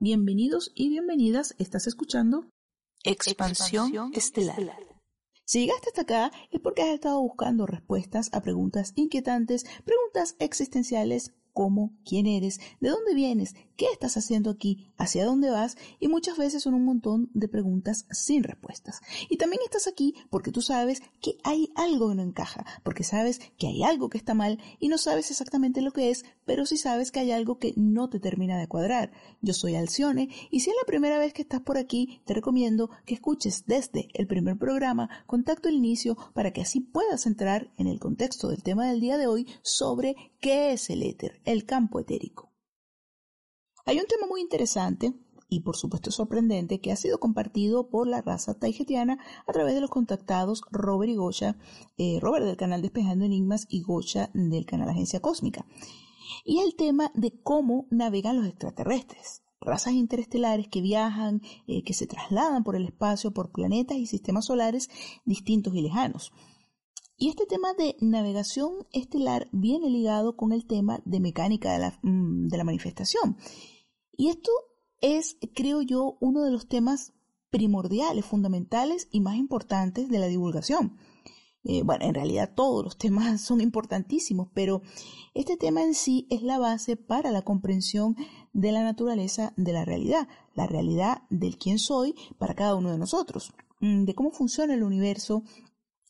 Bienvenidos 0.00 0.70
y 0.76 0.90
bienvenidas. 0.90 1.56
Estás 1.58 1.88
escuchando 1.88 2.48
Expansión, 3.02 4.12
Estelar. 4.14 4.78
Si 5.44 5.58
llegaste 5.58 5.88
hasta 5.88 6.02
acá 6.02 6.30
es 6.52 6.60
porque 6.60 6.82
has 6.82 6.90
estado 6.90 7.20
buscando 7.20 7.66
respuestas 7.66 8.30
a 8.32 8.40
preguntas 8.40 8.92
inquietantes, 8.94 9.64
preguntas 9.84 10.36
existenciales 10.38 11.34
cómo, 11.58 11.90
quién 12.04 12.28
eres, 12.28 12.60
de 12.78 12.90
dónde 12.90 13.16
vienes, 13.16 13.56
qué 13.74 13.86
estás 13.92 14.16
haciendo 14.16 14.48
aquí, 14.48 14.92
hacia 14.96 15.24
dónde 15.24 15.50
vas 15.50 15.76
y 15.98 16.06
muchas 16.06 16.38
veces 16.38 16.62
son 16.62 16.74
un 16.74 16.84
montón 16.84 17.30
de 17.34 17.48
preguntas 17.48 18.06
sin 18.12 18.44
respuestas. 18.44 19.00
Y 19.28 19.38
también 19.38 19.62
estás 19.64 19.88
aquí 19.88 20.14
porque 20.30 20.52
tú 20.52 20.62
sabes 20.62 21.02
que 21.20 21.36
hay 21.42 21.72
algo 21.74 22.10
que 22.10 22.14
no 22.14 22.22
encaja, 22.22 22.64
porque 22.84 23.02
sabes 23.02 23.40
que 23.58 23.66
hay 23.66 23.82
algo 23.82 24.08
que 24.08 24.18
está 24.18 24.34
mal 24.34 24.60
y 24.78 24.86
no 24.86 24.98
sabes 24.98 25.32
exactamente 25.32 25.82
lo 25.82 25.90
que 25.90 26.10
es, 26.10 26.24
pero 26.44 26.64
sí 26.64 26.76
sabes 26.76 27.10
que 27.10 27.18
hay 27.18 27.32
algo 27.32 27.58
que 27.58 27.74
no 27.74 28.08
te 28.08 28.20
termina 28.20 28.56
de 28.56 28.68
cuadrar. 28.68 29.10
Yo 29.40 29.52
soy 29.52 29.74
Alcione 29.74 30.28
y 30.52 30.60
si 30.60 30.70
es 30.70 30.76
la 30.80 30.86
primera 30.86 31.18
vez 31.18 31.32
que 31.32 31.42
estás 31.42 31.62
por 31.62 31.76
aquí, 31.76 32.20
te 32.24 32.34
recomiendo 32.34 32.88
que 33.04 33.14
escuches 33.14 33.64
desde 33.66 34.10
el 34.14 34.28
primer 34.28 34.58
programa 34.58 35.10
Contacto 35.26 35.68
el 35.68 35.74
Inicio 35.74 36.16
para 36.34 36.52
que 36.52 36.60
así 36.60 36.78
puedas 36.78 37.26
entrar 37.26 37.72
en 37.78 37.88
el 37.88 37.98
contexto 37.98 38.48
del 38.48 38.62
tema 38.62 38.86
del 38.86 39.00
día 39.00 39.18
de 39.18 39.26
hoy 39.26 39.48
sobre 39.62 40.14
qué 40.40 40.70
es 40.70 40.88
el 40.90 41.02
éter, 41.02 41.40
el 41.52 41.64
campo 41.64 41.98
etérico. 41.98 42.52
Hay 43.86 43.98
un 43.98 44.06
tema 44.06 44.26
muy 44.26 44.42
interesante 44.42 45.14
y 45.48 45.60
por 45.60 45.76
supuesto 45.76 46.10
sorprendente 46.10 46.80
que 46.80 46.92
ha 46.92 46.96
sido 46.96 47.18
compartido 47.20 47.88
por 47.88 48.06
la 48.06 48.20
raza 48.20 48.58
taijetiana 48.58 49.18
a 49.46 49.52
través 49.52 49.74
de 49.74 49.80
los 49.80 49.88
contactados 49.88 50.60
Robert 50.70 51.10
y 51.10 51.16
Goya, 51.16 51.56
eh, 51.96 52.18
Robert 52.20 52.44
del 52.44 52.58
canal 52.58 52.82
Despejando 52.82 53.24
Enigmas 53.24 53.66
y 53.70 53.80
Goya 53.80 54.30
del 54.34 54.66
canal 54.66 54.90
Agencia 54.90 55.20
Cósmica. 55.20 55.64
Y 56.44 56.58
el 56.58 56.76
tema 56.76 57.10
de 57.14 57.40
cómo 57.42 57.86
navegan 57.90 58.36
los 58.36 58.46
extraterrestres 58.46 59.42
razas 59.60 59.94
interestelares 59.94 60.68
que 60.68 60.80
viajan, 60.80 61.42
eh, 61.66 61.82
que 61.82 61.92
se 61.92 62.06
trasladan 62.06 62.62
por 62.62 62.76
el 62.76 62.84
espacio, 62.84 63.32
por 63.32 63.50
planetas 63.50 63.96
y 63.96 64.06
sistemas 64.06 64.46
solares 64.46 64.88
distintos 65.24 65.74
y 65.74 65.82
lejanos. 65.82 66.32
Y 67.20 67.30
este 67.30 67.46
tema 67.46 67.74
de 67.74 67.96
navegación 68.00 68.86
estelar 68.92 69.48
viene 69.50 69.90
ligado 69.90 70.36
con 70.36 70.52
el 70.52 70.66
tema 70.66 71.02
de 71.04 71.18
mecánica 71.18 71.72
de 71.72 71.80
la, 71.80 71.98
mm, 72.02 72.46
de 72.46 72.56
la 72.56 72.62
manifestación. 72.62 73.36
Y 74.16 74.28
esto 74.28 74.52
es, 75.00 75.36
creo 75.52 75.82
yo, 75.82 76.16
uno 76.20 76.44
de 76.44 76.52
los 76.52 76.68
temas 76.68 77.12
primordiales, 77.50 78.24
fundamentales 78.24 79.08
y 79.10 79.20
más 79.20 79.34
importantes 79.34 80.08
de 80.08 80.18
la 80.20 80.26
divulgación. 80.26 80.96
Eh, 81.64 81.82
bueno, 81.82 82.04
en 82.04 82.14
realidad 82.14 82.52
todos 82.54 82.84
los 82.84 82.98
temas 82.98 83.40
son 83.40 83.60
importantísimos, 83.60 84.48
pero 84.54 84.82
este 85.34 85.56
tema 85.56 85.82
en 85.82 85.94
sí 85.94 86.28
es 86.30 86.42
la 86.42 86.60
base 86.60 86.96
para 86.96 87.32
la 87.32 87.42
comprensión 87.42 88.16
de 88.52 88.70
la 88.70 88.84
naturaleza 88.84 89.54
de 89.56 89.72
la 89.72 89.84
realidad, 89.84 90.28
la 90.54 90.68
realidad 90.68 91.22
del 91.30 91.58
quién 91.58 91.80
soy 91.80 92.14
para 92.38 92.54
cada 92.54 92.76
uno 92.76 92.92
de 92.92 92.98
nosotros, 92.98 93.52
mm, 93.80 94.04
de 94.04 94.14
cómo 94.14 94.30
funciona 94.30 94.74
el 94.74 94.84
universo, 94.84 95.42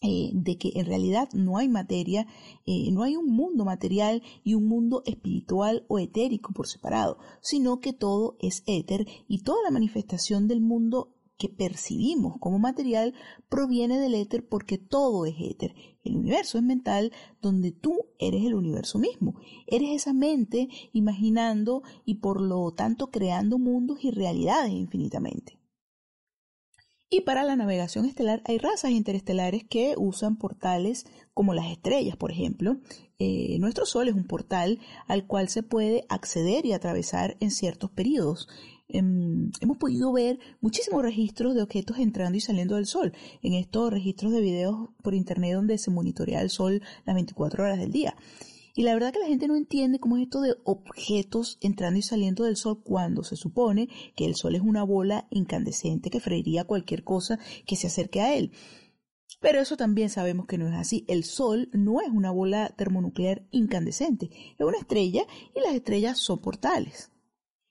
eh, 0.01 0.31
de 0.33 0.57
que 0.59 0.73
en 0.77 0.87
realidad 0.87 1.29
no 1.33 1.59
hay 1.59 1.69
materia, 1.69 2.27
eh, 2.67 2.91
no 2.93 3.03
hay 3.03 3.17
un 3.17 3.27
mundo 3.35 3.65
material 3.65 4.23
y 4.45 4.55
un 4.55 4.67
mundo 4.67 5.03
espiritual 5.07 5.85
o 5.89 5.99
etérico 5.99 6.53
por 6.53 6.69
separado, 6.69 7.19
sino 7.41 7.81
que 7.81 7.93
todo 7.93 8.37
es 8.39 8.63
éter 8.67 9.07
y 9.27 9.43
toda 9.43 9.63
la 9.65 9.73
manifestación 9.73 10.47
del 10.47 10.61
mundo 10.61 11.15
que 11.37 11.49
percibimos 11.49 12.37
como 12.39 12.59
material 12.59 13.15
proviene 13.49 13.99
del 13.99 14.15
éter 14.15 14.47
porque 14.47 14.77
todo 14.77 15.25
es 15.25 15.35
éter. 15.39 15.75
El 16.05 16.17
universo 16.17 16.59
es 16.59 16.65
mental 16.65 17.13
donde 17.41 17.73
tú 17.73 18.07
eres 18.19 18.45
el 18.45 18.55
universo 18.55 18.99
mismo. 18.99 19.35
Eres 19.67 19.91
esa 19.91 20.13
mente 20.13 20.69
imaginando 20.93 21.83
y 22.05 22.17
por 22.17 22.41
lo 22.41 22.73
tanto 22.73 23.11
creando 23.11 23.59
mundos 23.59 23.99
y 24.03 24.11
realidades 24.11 24.73
infinitamente. 24.73 25.58
Y 27.11 27.23
para 27.23 27.43
la 27.43 27.57
navegación 27.57 28.05
estelar 28.05 28.43
hay 28.45 28.59
razas 28.59 28.91
interestelares 28.91 29.65
que 29.65 29.95
usan 29.97 30.37
portales 30.37 31.07
como 31.33 31.55
las 31.55 31.71
estrellas, 31.71 32.17
por 32.17 32.31
ejemplo. 32.31 32.77
Eh, 33.19 33.57
nuestro 33.61 33.87
Sol 33.87 34.09
es 34.09 34.15
un 34.15 34.27
portal 34.27 34.79
al 35.07 35.27
cual 35.27 35.49
se 35.49 35.63
puede 35.63 36.05
acceder 36.11 36.67
y 36.67 36.73
atravesar 36.73 37.39
en 37.41 37.51
ciertos 37.51 37.91
periodos. 37.91 38.47
Em, 38.89 39.51
hemos 39.61 39.79
podido 39.79 40.13
ver 40.13 40.39
muchísimos 40.61 41.03
registros 41.03 41.55
de 41.55 41.63
objetos 41.63 41.99
entrando 41.99 42.37
y 42.37 42.41
saliendo 42.41 42.77
del 42.77 42.87
Sol. 42.87 43.15
En 43.43 43.55
estos 43.55 43.91
registros 43.91 44.33
de 44.33 44.43
videos 44.43 44.91
por 45.03 45.15
Internet 45.15 45.55
donde 45.55 45.79
se 45.79 45.91
monitorea 45.91 46.43
el 46.43 46.51
Sol 46.51 46.83
las 47.07 47.15
24 47.15 47.65
horas 47.65 47.79
del 47.79 47.91
día. 47.91 48.17
Y 48.79 48.85
la 48.85 48.95
verdad 48.95 49.13
que 49.13 49.19
la 49.19 49.27
gente 49.27 49.49
no 49.49 49.57
entiende 49.57 49.99
cómo 49.99 50.17
es 50.17 50.23
esto 50.23 50.41
de 50.41 50.55
objetos 50.63 51.59
entrando 51.61 51.99
y 51.99 52.03
saliendo 52.03 52.45
del 52.45 52.57
sol 52.57 52.81
cuando 52.85 53.25
se 53.25 53.35
supone 53.35 53.89
que 54.15 54.25
el 54.25 54.37
sol 54.37 54.55
es 54.55 54.61
una 54.61 54.85
bola 54.85 55.27
incandescente 55.31 56.11
que 56.11 56.21
freiría 56.21 56.63
cualquier 56.63 57.03
cosa 57.03 57.41
que 57.67 57.75
se 57.75 57.89
acerque 57.89 58.21
a 58.21 58.37
él. 58.37 58.53
Pero 59.41 59.59
eso 59.59 59.77
también 59.77 60.11
sabemos 60.11 60.47
que 60.47 60.59
no 60.59 60.69
es 60.69 60.75
así. 60.77 61.05
El 61.09 61.25
Sol 61.25 61.71
no 61.73 62.01
es 62.01 62.09
una 62.09 62.31
bola 62.31 62.73
termonuclear 62.77 63.49
incandescente, 63.51 64.31
es 64.33 64.65
una 64.65 64.79
estrella 64.79 65.25
y 65.57 65.61
las 65.61 65.75
estrellas 65.75 66.21
son 66.21 66.41
portales. 66.41 67.11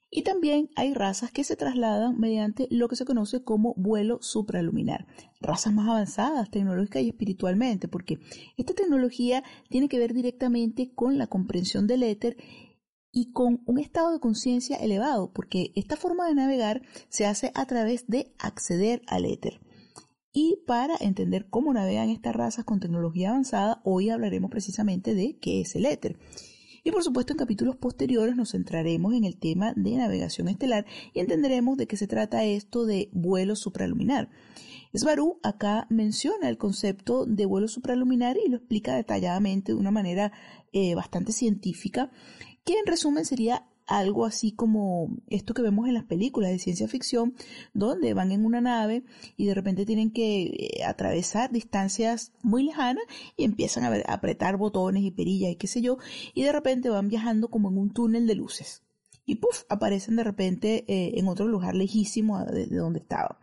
Y 0.09 0.23
también 0.23 0.69
hay 0.75 0.94
razas 0.94 1.31
que 1.31 1.44
se 1.44 1.57
trasladan 1.57 2.18
mediante 2.18 2.68
lo 2.72 2.88
que 2.88 2.95
se 2.95 3.03
conoce 3.03 3.44
como 3.44 3.73
vuelo 3.75 4.19
supraluminar. 4.22 5.06
Razas 5.41 5.73
más 5.73 5.90
avanzadas 5.90 6.50
tecnológica 6.50 7.01
y 7.01 7.09
espiritualmente, 7.09 7.88
porque 7.88 8.19
esta 8.56 8.73
tecnología 8.73 9.44
tiene 9.69 9.90
que 9.90 10.00
ver 10.00 10.13
directamente 10.13 10.94
con 10.94 11.18
la 11.18 11.28
comprensión 11.28 11.88
del 11.88 12.03
éter 12.03 12.38
y 13.12 13.31
con 13.31 13.62
un 13.66 13.79
estado 13.79 14.12
de 14.12 14.19
conciencia 14.19 14.78
elevado, 14.78 15.34
porque 15.34 15.72
esta 15.75 15.97
forma 15.97 16.28
de 16.28 16.35
navegar 16.35 16.84
se 17.09 17.25
hace 17.25 17.51
a 17.53 17.66
través 17.66 18.07
de 18.07 18.34
acceder 18.39 19.01
al 19.07 19.25
éter. 19.25 19.59
Y 20.31 20.59
para 20.68 20.95
entender 21.00 21.50
cómo 21.50 21.74
navegan 21.74 22.09
estas 22.09 22.35
razas 22.35 22.63
con 22.63 22.79
tecnología 22.79 23.31
avanzada, 23.31 23.81
hoy 23.84 24.09
hablaremos 24.09 24.51
precisamente 24.51 25.16
de 25.16 25.38
qué 25.39 25.62
es 25.62 25.75
el 25.75 25.85
éter. 25.85 26.18
Y 26.88 26.92
por 26.92 27.03
supuesto 27.03 27.34
en 27.34 27.38
capítulos 27.38 27.75
posteriores 27.75 28.38
nos 28.38 28.52
centraremos 28.52 29.14
en 29.14 29.25
el 29.25 29.38
tema 29.38 29.74
de 29.75 29.98
navegación 29.98 30.48
estelar 30.48 30.86
y 31.14 31.20
entenderemos 31.20 31.75
de 31.75 31.86
qué 31.86 31.98
se 31.98 32.08
trata 32.08 32.46
esto 32.46 32.86
de 32.86 33.09
vuelo 33.12 33.58
supraluminar. 33.58 34.30
Svaru 34.96 35.38
acá 35.44 35.86
menciona 35.90 36.48
el 36.48 36.58
concepto 36.58 37.25
de 37.25 37.46
vuelo 37.46 37.68
supraluminar 37.68 38.38
y 38.38 38.48
lo 38.48 38.56
explica 38.56 38.96
detalladamente 38.96 39.74
de 39.74 39.78
una 39.78 39.92
manera 39.92 40.31
eh, 40.72 40.96
bastante 40.96 41.34
científica, 41.34 42.09
que 42.64 42.80
en 42.80 42.86
resumen 42.86 43.25
sería 43.25 43.68
algo 43.88 44.25
así 44.25 44.52
como 44.52 45.09
esto 45.28 45.53
que 45.53 45.62
vemos 45.62 45.88
en 45.88 45.94
las 45.94 46.03
películas 46.03 46.52
de 46.52 46.59
ciencia 46.59 46.88
ficción, 46.88 47.34
donde 47.74 48.14
van 48.14 48.31
en 48.31 48.46
una 48.46 48.62
nave 48.62 49.03
y 49.38 49.48
de 49.48 49.53
repente 49.53 49.86
tienen 49.86 50.12
que 50.12 50.44
eh, 50.44 50.84
atravesar 50.86 51.52
distancias 51.52 52.34
muy 52.44 52.64
lejanas 52.64 53.03
y 53.38 53.46
empiezan 53.46 53.86
a, 53.86 53.96
apretar 54.14 54.58
botones 54.58 55.03
y 55.03 55.12
perillas 55.12 55.52
y 55.52 55.56
qué 55.56 55.68
sé 55.68 55.81
yo, 55.81 55.98
y 56.34 56.44
de 56.44 56.52
repente 56.52 56.90
van 56.90 57.08
viajando 57.08 57.50
como 57.50 57.70
en 57.70 57.78
un 57.78 57.92
túnel 57.92 58.28
de 58.28 58.36
luces. 58.36 58.84
Y 59.25 59.36
puff, 59.36 59.63
aparecen 59.69 60.16
de 60.16 60.24
repente 60.24 60.86
eh, 60.88 61.19
en 61.19 61.28
otro 61.28 61.48
lugar 61.48 61.75
lejísimo 61.75 62.44
de, 62.45 62.68
de 62.68 62.78
donde 62.78 63.00
estaban. 63.00 63.38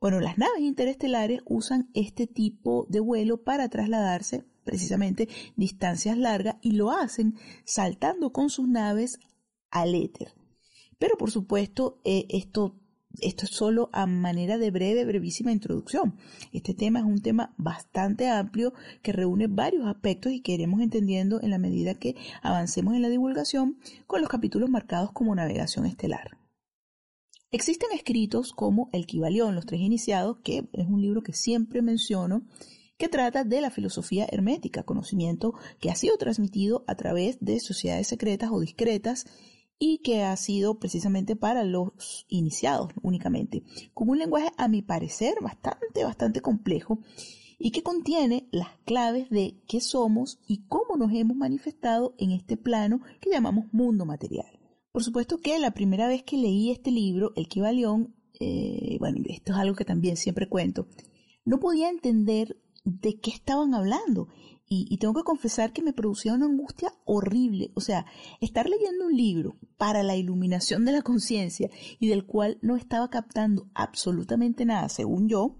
Bueno, 0.00 0.18
las 0.20 0.36
naves 0.36 0.60
interestelares 0.60 1.42
usan 1.44 1.88
este 1.94 2.26
tipo 2.26 2.86
de 2.88 2.98
vuelo 2.98 3.44
para 3.44 3.68
trasladarse 3.68 4.44
precisamente 4.64 5.28
distancias 5.56 6.16
largas 6.16 6.56
y 6.60 6.72
lo 6.72 6.90
hacen 6.90 7.36
saltando 7.64 8.32
con 8.32 8.50
sus 8.50 8.68
naves 8.68 9.18
al 9.72 9.96
éter. 9.96 10.34
Pero 10.98 11.16
por 11.16 11.32
supuesto, 11.32 12.00
eh, 12.04 12.26
esto, 12.28 12.76
esto 13.20 13.46
es 13.46 13.50
solo 13.50 13.90
a 13.92 14.06
manera 14.06 14.56
de 14.58 14.70
breve, 14.70 15.04
brevísima 15.04 15.50
introducción. 15.50 16.16
Este 16.52 16.74
tema 16.74 17.00
es 17.00 17.04
un 17.04 17.20
tema 17.20 17.54
bastante 17.58 18.28
amplio 18.28 18.72
que 19.02 19.12
reúne 19.12 19.48
varios 19.48 19.86
aspectos 19.86 20.30
y 20.30 20.40
que 20.40 20.52
iremos 20.52 20.80
entendiendo 20.80 21.42
en 21.42 21.50
la 21.50 21.58
medida 21.58 21.94
que 21.94 22.14
avancemos 22.42 22.94
en 22.94 23.02
la 23.02 23.08
divulgación 23.08 23.78
con 24.06 24.20
los 24.20 24.30
capítulos 24.30 24.70
marcados 24.70 25.10
como 25.10 25.34
navegación 25.34 25.86
estelar. 25.86 26.38
Existen 27.50 27.90
escritos 27.92 28.52
como 28.52 28.88
El 28.92 29.06
Kibalión, 29.06 29.54
los 29.54 29.66
tres 29.66 29.80
iniciados, 29.80 30.38
que 30.42 30.68
es 30.72 30.86
un 30.86 31.02
libro 31.02 31.22
que 31.22 31.34
siempre 31.34 31.82
menciono, 31.82 32.46
que 32.96 33.08
trata 33.08 33.44
de 33.44 33.60
la 33.60 33.70
filosofía 33.70 34.26
hermética, 34.30 34.84
conocimiento 34.84 35.52
que 35.80 35.90
ha 35.90 35.96
sido 35.96 36.16
transmitido 36.16 36.84
a 36.86 36.94
través 36.94 37.38
de 37.40 37.58
sociedades 37.58 38.06
secretas 38.06 38.50
o 38.52 38.60
discretas 38.60 39.26
y 39.84 39.98
que 39.98 40.22
ha 40.22 40.36
sido 40.36 40.78
precisamente 40.78 41.34
para 41.34 41.64
los 41.64 42.24
iniciados 42.28 42.92
únicamente, 43.02 43.64
con 43.94 44.08
un 44.10 44.20
lenguaje 44.20 44.52
a 44.56 44.68
mi 44.68 44.80
parecer 44.80 45.34
bastante, 45.42 46.04
bastante 46.04 46.40
complejo 46.40 47.00
y 47.58 47.72
que 47.72 47.82
contiene 47.82 48.46
las 48.52 48.68
claves 48.84 49.28
de 49.28 49.60
qué 49.66 49.80
somos 49.80 50.38
y 50.46 50.68
cómo 50.68 50.96
nos 50.96 51.12
hemos 51.12 51.36
manifestado 51.36 52.14
en 52.18 52.30
este 52.30 52.56
plano 52.56 53.00
que 53.20 53.30
llamamos 53.30 53.72
mundo 53.72 54.06
material. 54.06 54.46
Por 54.92 55.02
supuesto 55.02 55.38
que 55.38 55.58
la 55.58 55.72
primera 55.72 56.06
vez 56.06 56.22
que 56.22 56.36
leí 56.36 56.70
este 56.70 56.92
libro, 56.92 57.32
El 57.34 57.48
Kibalión, 57.48 58.14
eh, 58.38 58.98
bueno, 59.00 59.18
esto 59.26 59.50
es 59.50 59.58
algo 59.58 59.74
que 59.74 59.84
también 59.84 60.16
siempre 60.16 60.48
cuento, 60.48 60.86
no 61.44 61.58
podía 61.58 61.90
entender 61.90 62.56
de 62.84 63.18
qué 63.18 63.32
estaban 63.32 63.74
hablando 63.74 64.28
y, 64.74 64.96
tengo 64.96 65.14
que 65.14 65.24
confesar 65.24 65.72
que 65.72 65.82
me 65.82 65.92
producía 65.92 66.32
una 66.32 66.46
angustia 66.46 66.92
horrible. 67.04 67.70
O 67.74 67.80
sea, 67.80 68.06
estar 68.40 68.68
leyendo 68.68 69.06
un 69.06 69.16
libro 69.16 69.56
para 69.76 70.02
la 70.02 70.16
iluminación 70.16 70.84
de 70.84 70.92
la 70.92 71.02
conciencia 71.02 71.70
y 71.98 72.08
del 72.08 72.24
cual 72.24 72.58
no 72.62 72.76
estaba 72.76 73.10
captando 73.10 73.68
absolutamente 73.74 74.64
nada, 74.64 74.88
según 74.88 75.28
yo, 75.28 75.56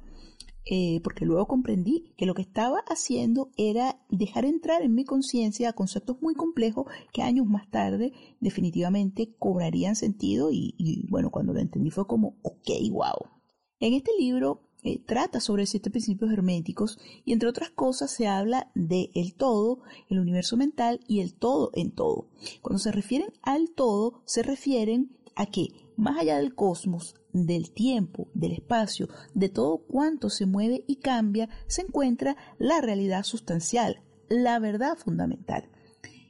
eh, 0.65 1.01
porque 1.03 1.27
luego 1.27 1.47
comprendí 1.47 2.15
que 2.17 2.25
lo 2.25 2.35
que 2.35 2.43
estaba 2.43 2.79
haciendo 2.89 3.51
era 3.57 4.01
dejar 4.09 4.45
entrar 4.45 4.83
en 4.83 4.95
mi 4.95 5.05
conciencia 5.05 5.73
conceptos 5.73 6.23
muy 6.23 6.35
complejos 6.35 6.87
que 7.13 7.23
años 7.23 7.47
más 7.47 7.69
tarde 7.69 8.13
definitivamente 8.41 9.35
cobrarían 9.39 9.97
sentido 9.97 10.53
y, 10.53 10.75
y 10.79 11.07
bueno, 11.11 11.31
cuando 11.31 11.53
lo 11.53 11.61
entendí 11.61 11.91
fue 11.91 12.07
como, 12.07 12.39
ok, 12.43 12.71
wow. 12.93 13.29
En 13.81 13.95
este 13.95 14.13
libro 14.17 14.63
trata 15.07 15.41
sobre 15.41 15.67
siete 15.67 15.91
principios 15.91 16.33
herméticos 16.33 16.99
y 17.25 17.33
entre 17.33 17.49
otras 17.49 17.71
cosas 17.71 18.11
se 18.11 18.27
habla 18.27 18.71
de 18.75 19.11
el 19.15 19.35
todo, 19.35 19.81
el 20.09 20.19
universo 20.19 20.57
mental 20.57 21.01
y 21.07 21.21
el 21.21 21.35
todo 21.35 21.71
en 21.75 21.93
todo. 21.93 22.29
Cuando 22.63 22.79
se 22.79 22.93
refieren 22.93 23.33
al 23.43 23.71
todo, 23.71 24.23
se 24.25 24.43
refieren 24.43 25.17
a 25.37 25.47
que 25.47 25.69
más 25.97 26.19
allá 26.19 26.39
del 26.39 26.55
cosmos, 26.55 27.15
del 27.33 27.71
tiempo, 27.73 28.29
del 28.35 28.53
espacio, 28.53 29.09
de 29.35 29.49
todo 29.49 29.79
cuanto 29.79 30.31
se 30.31 30.47
mueve 30.47 30.85
y 30.87 30.97
cambia, 30.97 31.49
se 31.67 31.83
encuentra 31.83 32.37
la 32.59 32.81
realidad 32.81 33.23
sustancial, 33.23 34.03
la 34.29 34.59
verdad 34.59 34.97
fundamental. 34.97 35.71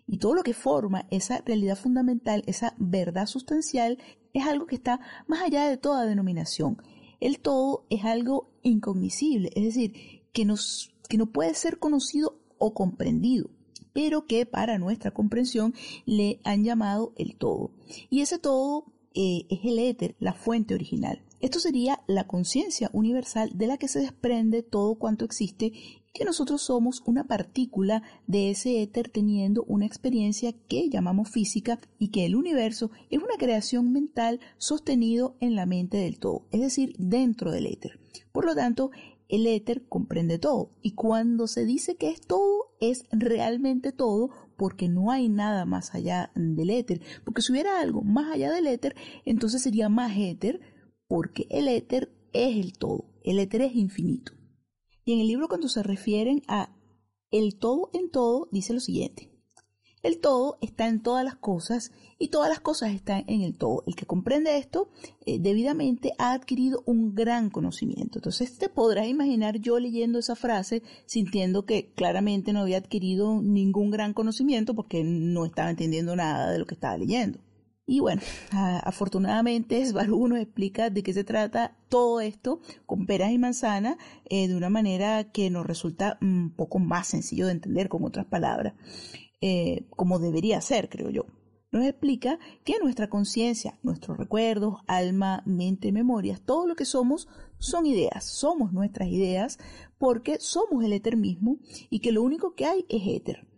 Y 0.06 0.19
todo 0.19 0.34
lo 0.34 0.43
que 0.43 0.52
forma 0.52 1.06
esa 1.10 1.40
realidad 1.40 1.78
fundamental, 1.78 2.43
esa 2.46 2.75
verdad 2.76 3.26
sustancial, 3.26 3.98
es 4.34 4.46
algo 4.46 4.66
que 4.66 4.75
está 4.75 5.00
más 5.26 5.43
allá 5.43 5.66
de 5.69 5.76
toda 5.78 6.05
denominación 6.05 6.82
el 7.22 7.38
todo 7.38 7.86
es 7.88 8.04
algo 8.04 8.50
incognoscible, 8.62 9.50
es 9.54 9.62
decir, 9.64 9.94
que, 10.32 10.44
nos, 10.44 10.92
no 11.16 11.26
puede 11.26 11.54
ser 11.54 11.78
conocido 11.78 12.36
o 12.58 12.74
comprendido, 12.74 13.48
pero 13.92 14.26
que 14.26 14.44
para 14.44 14.78
nuestra 14.78 15.12
comprensión 15.12 15.72
le 16.04 16.40
han 16.42 16.64
llamado 16.64 17.12
el 17.16 17.36
todo. 17.36 17.70
Y 18.10 18.22
ese 18.22 18.40
todo 18.40 18.86
eh, 19.14 19.46
es 19.50 19.60
el 19.64 19.78
éter, 19.78 20.16
la 20.19 20.32
fuente 20.32 20.74
original. 20.74 21.22
Esto 21.40 21.60
sería 21.60 22.02
la 22.08 22.26
conciencia 22.26 22.90
universal 22.92 23.50
de 23.54 23.69
la 23.69 23.76
que 23.76 23.88
se 23.88 24.00
desprende 24.00 24.64
todo 24.64 24.96
cuanto 24.96 25.24
existe 25.24 25.72
que 26.12 26.24
nosotros 26.24 26.62
somos 26.62 27.02
una 27.06 27.24
partícula 27.24 28.02
de 28.26 28.50
ese 28.50 28.82
éter 28.82 29.08
teniendo 29.08 29.64
una 29.64 29.86
experiencia 29.86 30.52
que 30.68 30.88
llamamos 30.90 31.30
física 31.30 31.80
y 31.98 32.08
que 32.08 32.26
el 32.26 32.36
universo 32.36 32.90
es 33.10 33.18
una 33.18 33.36
creación 33.38 33.92
mental 33.92 34.40
sostenido 34.58 35.36
en 35.40 35.56
la 35.56 35.66
mente 35.66 35.96
del 35.96 36.18
todo, 36.18 36.46
es 36.50 36.60
decir, 36.60 36.94
dentro 36.98 37.50
del 37.50 37.66
éter. 37.66 37.98
Por 38.32 38.44
lo 38.44 38.54
tanto, 38.54 38.90
el 39.28 39.46
éter 39.46 39.86
comprende 39.88 40.38
todo 40.38 40.72
y 40.82 40.92
cuando 40.92 41.46
se 41.46 41.64
dice 41.64 41.96
que 41.96 42.10
es 42.10 42.20
todo, 42.20 42.74
es 42.80 43.06
realmente 43.10 43.92
todo 43.92 44.30
porque 44.58 44.88
no 44.88 45.10
hay 45.10 45.30
nada 45.30 45.64
más 45.64 45.94
allá 45.94 46.30
del 46.34 46.68
éter, 46.68 47.00
porque 47.24 47.40
si 47.40 47.52
hubiera 47.52 47.80
algo 47.80 48.02
más 48.02 48.30
allá 48.30 48.52
del 48.52 48.66
éter, 48.66 48.94
entonces 49.24 49.62
sería 49.62 49.88
más 49.88 50.12
éter 50.16 50.60
porque 51.08 51.46
el 51.50 51.68
éter 51.68 52.12
es 52.34 52.56
el 52.56 52.74
todo, 52.74 53.06
el 53.24 53.38
éter 53.38 53.62
es 53.62 53.74
infinito. 53.74 54.32
Y 55.04 55.12
en 55.12 55.20
el 55.20 55.26
libro 55.26 55.49
cuando 55.49 55.69
se 55.69 55.82
refieren 55.82 56.43
a 56.49 56.75
el 57.31 57.58
todo 57.58 57.90
en 57.93 58.10
todo, 58.10 58.49
dice 58.52 58.72
lo 58.75 58.81
siguiente. 58.81 59.32
El 60.02 60.19
todo 60.19 60.58
está 60.60 60.88
en 60.88 61.00
todas 61.00 61.25
las 61.25 61.37
cosas 61.37 61.93
y 62.19 62.28
todas 62.28 62.49
las 62.49 62.58
cosas 62.58 62.93
están 62.93 63.25
en 63.28 63.43
el 63.43 63.56
todo. 63.56 63.84
El 63.87 63.94
que 63.94 64.04
comprende 64.04 64.58
esto 64.58 64.90
eh, 65.26 65.38
debidamente 65.38 66.10
ha 66.19 66.32
adquirido 66.32 66.82
un 66.87 67.14
gran 67.14 67.50
conocimiento. 67.50 68.19
Entonces 68.19 68.58
te 68.58 68.69
podrás 68.69 69.06
imaginar 69.06 69.60
yo 69.60 69.78
leyendo 69.78 70.19
esa 70.19 70.34
frase 70.34 70.82
sintiendo 71.06 71.66
que 71.66 71.93
claramente 71.94 72.52
no 72.52 72.62
había 72.62 72.78
adquirido 72.78 73.40
ningún 73.40 73.90
gran 73.90 74.12
conocimiento 74.12 74.75
porque 74.75 75.05
no 75.05 75.44
estaba 75.44 75.70
entendiendo 75.70 76.16
nada 76.16 76.50
de 76.50 76.58
lo 76.58 76.66
que 76.66 76.75
estaba 76.75 76.98
leyendo. 76.98 77.38
Y 77.84 77.99
bueno, 77.99 78.23
afortunadamente 78.52 79.84
Svaru 79.84 80.29
nos 80.29 80.38
explica 80.38 80.88
de 80.88 81.02
qué 81.02 81.12
se 81.12 81.25
trata 81.25 81.76
todo 81.88 82.20
esto 82.20 82.61
con 82.87 83.06
peras 83.06 83.32
y 83.32 83.38
manzanas 83.38 83.96
eh, 84.31 84.46
de 84.46 84.56
una 84.56 84.70
manera 84.70 85.32
que 85.32 85.50
nos 85.50 85.67
resulta 85.67 86.17
un 86.20 86.55
poco 86.55 86.79
más 86.79 87.08
sencillo 87.08 87.46
de 87.46 87.52
entender, 87.52 87.88
con 87.88 88.05
otras 88.05 88.26
palabras, 88.26 88.75
eh, 89.40 89.87
como 89.90 90.20
debería 90.20 90.61
ser, 90.61 90.88
creo 90.88 91.11
yo. 91.11 91.26
Nos 91.73 91.84
explica 91.87 92.38
que 92.64 92.79
nuestra 92.81 93.08
conciencia, 93.08 93.79
nuestros 93.82 94.17
recuerdos, 94.17 94.76
alma, 94.87 95.43
mente, 95.46 95.90
memorias, 95.90 96.43
todo 96.43 96.67
lo 96.67 96.76
que 96.76 96.84
somos 96.84 97.29
son 97.58 97.87
ideas, 97.87 98.25
somos 98.25 98.73
nuestras 98.73 99.08
ideas 99.08 99.58
porque 99.99 100.38
somos 100.38 100.84
el 100.84 100.93
éter 100.93 101.17
mismo 101.17 101.58
y 101.90 102.00
que 102.00 102.12
lo 102.12 102.23
único 102.23 102.55
que 102.55 102.67
hay 102.67 102.84
es 102.88 103.02
éter. 103.06 103.51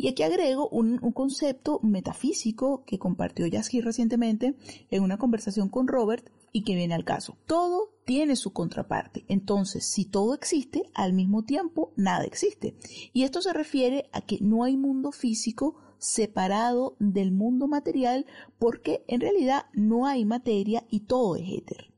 Y 0.00 0.08
aquí 0.08 0.22
agrego 0.22 0.66
un, 0.70 0.96
concepto 1.12 1.78
metafísico 1.82 2.84
que 2.86 2.98
compartió 2.98 3.46
Yasky 3.46 3.82
recientemente 3.82 4.56
en 4.90 5.02
una 5.02 5.18
conversación 5.18 5.68
con 5.68 5.88
Robert 5.88 6.26
y 6.52 6.64
que 6.64 6.74
viene 6.74 6.94
al 6.94 7.04
caso. 7.04 7.36
Todo 7.44 7.90
tiene 8.06 8.36
su 8.36 8.54
contraparte. 8.54 9.26
Entonces, 9.28 9.84
si 9.84 10.06
todo 10.06 10.32
existe, 10.32 10.90
al 10.94 11.12
mismo 11.12 11.44
tiempo 11.44 11.92
nada 11.96 12.24
existe. 12.24 12.78
Y 13.12 13.24
esto 13.24 13.42
se 13.42 13.52
refiere 13.52 14.08
a 14.14 14.22
que 14.22 14.38
no 14.40 14.64
hay 14.64 14.78
mundo 14.78 15.12
físico 15.12 15.76
separado 15.98 16.96
del 16.98 17.30
mundo 17.30 17.68
material 17.68 18.24
porque 18.58 19.04
en 19.06 19.20
realidad 19.20 19.66
no 19.74 20.06
hay 20.06 20.24
materia 20.24 20.86
y 20.88 21.00
todo 21.00 21.36
es 21.36 21.44
éter. 21.46 21.92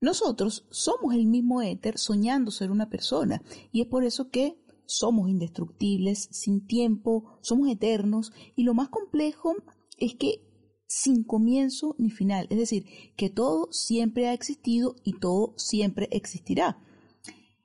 Nosotros 0.00 0.66
somos 0.70 1.14
el 1.14 1.26
mismo 1.26 1.62
éter 1.62 1.96
soñando 1.96 2.50
ser 2.50 2.72
una 2.72 2.90
persona 2.90 3.40
y 3.70 3.82
es 3.82 3.86
por 3.86 4.02
eso 4.02 4.30
que 4.30 4.58
somos 4.90 5.28
indestructibles, 5.28 6.28
sin 6.32 6.66
tiempo, 6.66 7.38
somos 7.42 7.68
eternos 7.70 8.32
y 8.56 8.64
lo 8.64 8.74
más 8.74 8.88
complejo 8.88 9.54
es 9.98 10.16
que 10.16 10.42
sin 10.86 11.22
comienzo 11.22 11.94
ni 11.98 12.10
final, 12.10 12.48
es 12.50 12.58
decir, 12.58 12.84
que 13.16 13.30
todo 13.30 13.68
siempre 13.70 14.26
ha 14.26 14.32
existido 14.32 14.96
y 15.04 15.20
todo 15.20 15.54
siempre 15.56 16.08
existirá. 16.10 16.82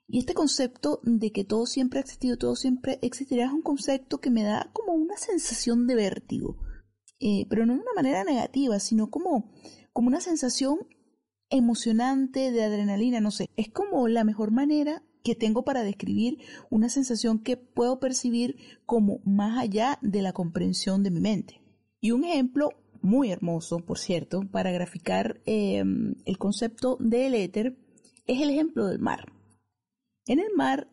Y 0.08 0.20
este 0.20 0.36
concepto 0.36 1.00
de 1.01 1.32
que 1.32 1.44
todo 1.44 1.65
siempre 1.65 1.98
ha 1.98 2.03
existido, 2.03 2.38
todo 2.38 2.55
siempre 2.55 3.00
existirá, 3.01 3.46
es 3.46 3.51
un 3.51 3.63
concepto 3.63 4.20
que 4.20 4.29
me 4.29 4.44
da 4.44 4.70
como 4.74 4.94
una 4.94 5.17
sensación 5.17 5.88
de 5.88 5.96
vértigo, 5.96 6.58
eh, 7.20 7.48
pero 7.50 7.65
no 7.65 7.74
de 7.74 7.79
una 7.79 7.94
manera 7.96 8.24
negativa, 8.24 8.79
sino 8.79 9.10
como, 9.10 9.51
como 9.91 10.08
una 10.08 10.22
sensación 10.22 10.88
emocionante 11.50 12.51
de 12.51 12.63
adrenalina, 12.63 13.20
no 13.22 13.32
sé, 13.32 13.50
es 13.55 13.70
como 13.70 14.08
la 14.08 14.24
mejor 14.24 14.51
manera 14.51 15.03
que 15.25 15.36
tengo 15.36 15.65
para 15.65 15.84
describir 15.84 16.38
una 16.70 16.88
sensación 16.88 17.39
que 17.39 17.58
puedo 17.58 18.00
percibir 18.00 18.58
como 18.86 19.20
más 19.25 19.58
allá 19.58 19.98
de 20.03 20.22
la 20.22 20.34
comprensión 20.34 21.01
de 21.01 21.10
mi 21.10 21.20
mente. 21.20 21.62
Y 22.00 22.12
un 22.12 22.24
ejemplo 22.24 22.70
muy 23.01 23.32
hermoso, 23.32 23.79
por 23.79 23.98
cierto, 23.98 24.41
para 24.51 24.72
graficar 24.72 25.41
em, 25.46 26.13
el 26.25 26.38
concepto 26.38 26.98
del 27.00 27.34
éter 27.34 27.75
es 28.27 28.39
el 28.39 28.51
ejemplo 28.51 28.86
del 28.86 29.00
mar. 29.00 29.34
En 30.27 30.39
el 30.39 30.53
mar 30.55 30.88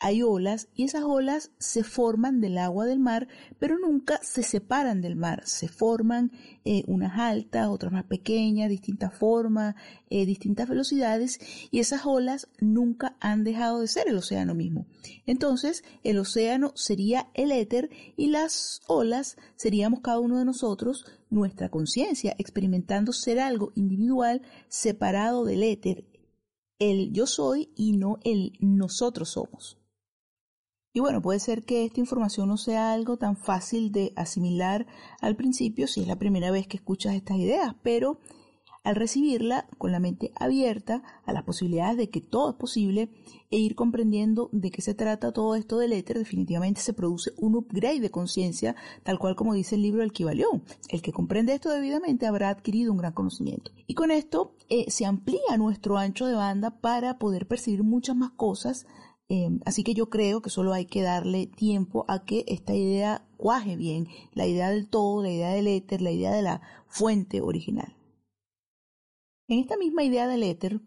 hay 0.00 0.22
olas 0.22 0.68
y 0.74 0.84
esas 0.84 1.04
olas 1.04 1.52
se 1.58 1.82
forman 1.82 2.40
del 2.40 2.58
agua 2.58 2.84
del 2.84 2.98
mar, 2.98 3.28
pero 3.58 3.78
nunca 3.78 4.20
se 4.22 4.42
separan 4.42 5.00
del 5.00 5.16
mar. 5.16 5.42
Se 5.46 5.68
forman 5.68 6.30
eh, 6.64 6.82
unas 6.86 7.18
altas, 7.18 7.68
otras 7.68 7.92
más 7.92 8.04
pequeñas, 8.04 8.68
distintas 8.68 9.14
formas, 9.14 9.76
eh, 10.10 10.26
distintas 10.26 10.68
velocidades 10.68 11.38
y 11.70 11.78
esas 11.78 12.04
olas 12.04 12.48
nunca 12.60 13.16
han 13.20 13.44
dejado 13.44 13.80
de 13.80 13.88
ser 13.88 14.08
el 14.08 14.18
océano 14.18 14.54
mismo. 14.54 14.86
Entonces, 15.26 15.84
el 16.02 16.18
océano 16.18 16.72
sería 16.74 17.30
el 17.32 17.50
éter 17.50 17.88
y 18.16 18.26
las 18.26 18.82
olas 18.86 19.36
seríamos 19.56 20.00
cada 20.00 20.18
uno 20.18 20.38
de 20.38 20.44
nosotros, 20.44 21.06
nuestra 21.30 21.70
conciencia, 21.70 22.34
experimentando 22.38 23.12
ser 23.12 23.40
algo 23.40 23.72
individual 23.74 24.42
separado 24.68 25.44
del 25.44 25.62
éter, 25.62 26.04
el 26.78 27.12
yo 27.12 27.26
soy 27.26 27.72
y 27.76 27.96
no 27.96 28.18
el 28.24 28.52
nosotros 28.60 29.30
somos. 29.30 29.83
Y 30.96 31.00
bueno, 31.00 31.20
puede 31.20 31.40
ser 31.40 31.64
que 31.64 31.84
esta 31.84 31.98
información 31.98 32.48
no 32.48 32.56
sea 32.56 32.92
algo 32.92 33.16
tan 33.16 33.36
fácil 33.36 33.90
de 33.90 34.12
asimilar 34.14 34.86
al 35.20 35.34
principio 35.34 35.88
si 35.88 36.02
es 36.02 36.06
la 36.06 36.20
primera 36.20 36.52
vez 36.52 36.68
que 36.68 36.76
escuchas 36.76 37.16
estas 37.16 37.36
ideas, 37.36 37.74
pero 37.82 38.20
al 38.84 38.94
recibirla 38.94 39.66
con 39.76 39.90
la 39.90 39.98
mente 39.98 40.30
abierta 40.36 41.02
a 41.24 41.32
las 41.32 41.42
posibilidades 41.42 41.96
de 41.96 42.10
que 42.10 42.20
todo 42.20 42.50
es 42.50 42.56
posible 42.56 43.08
e 43.50 43.56
ir 43.56 43.74
comprendiendo 43.74 44.50
de 44.52 44.70
qué 44.70 44.82
se 44.82 44.94
trata 44.94 45.32
todo 45.32 45.56
esto 45.56 45.78
del 45.78 45.94
éter, 45.94 46.16
definitivamente 46.16 46.80
se 46.80 46.92
produce 46.92 47.32
un 47.38 47.56
upgrade 47.56 47.98
de 47.98 48.12
conciencia, 48.12 48.76
tal 49.02 49.18
cual 49.18 49.34
como 49.34 49.54
dice 49.54 49.74
el 49.74 49.82
libro 49.82 50.02
del 50.02 50.12
Kibalión. 50.12 50.62
El 50.90 51.02
que 51.02 51.12
comprende 51.12 51.54
esto 51.54 51.70
debidamente 51.70 52.28
habrá 52.28 52.50
adquirido 52.50 52.92
un 52.92 52.98
gran 52.98 53.14
conocimiento. 53.14 53.72
Y 53.88 53.94
con 53.94 54.12
esto 54.12 54.54
eh, 54.68 54.88
se 54.92 55.06
amplía 55.06 55.56
nuestro 55.58 55.98
ancho 55.98 56.26
de 56.26 56.34
banda 56.34 56.78
para 56.80 57.18
poder 57.18 57.48
percibir 57.48 57.82
muchas 57.82 58.14
más 58.14 58.30
cosas 58.30 58.86
Em, 59.28 59.60
así 59.64 59.84
que 59.84 59.94
yo 59.94 60.10
creo 60.10 60.42
que 60.42 60.50
solo 60.50 60.74
hay 60.74 60.84
que 60.84 61.02
darle 61.02 61.46
tiempo 61.46 62.04
a 62.08 62.24
que 62.24 62.44
esta 62.46 62.74
idea 62.74 63.26
cuaje 63.36 63.76
bien, 63.76 64.06
la 64.32 64.46
idea 64.46 64.70
del 64.70 64.88
todo, 64.88 65.22
la 65.22 65.30
idea 65.30 65.50
del 65.50 65.66
éter, 65.66 66.02
la 66.02 66.10
idea 66.10 66.32
de 66.32 66.42
la 66.42 66.60
fuente 66.86 67.40
original. 67.40 67.96
En 69.48 69.58
esta 69.60 69.76
misma 69.76 70.04
idea 70.04 70.26
del 70.26 70.42
éter 70.42 70.80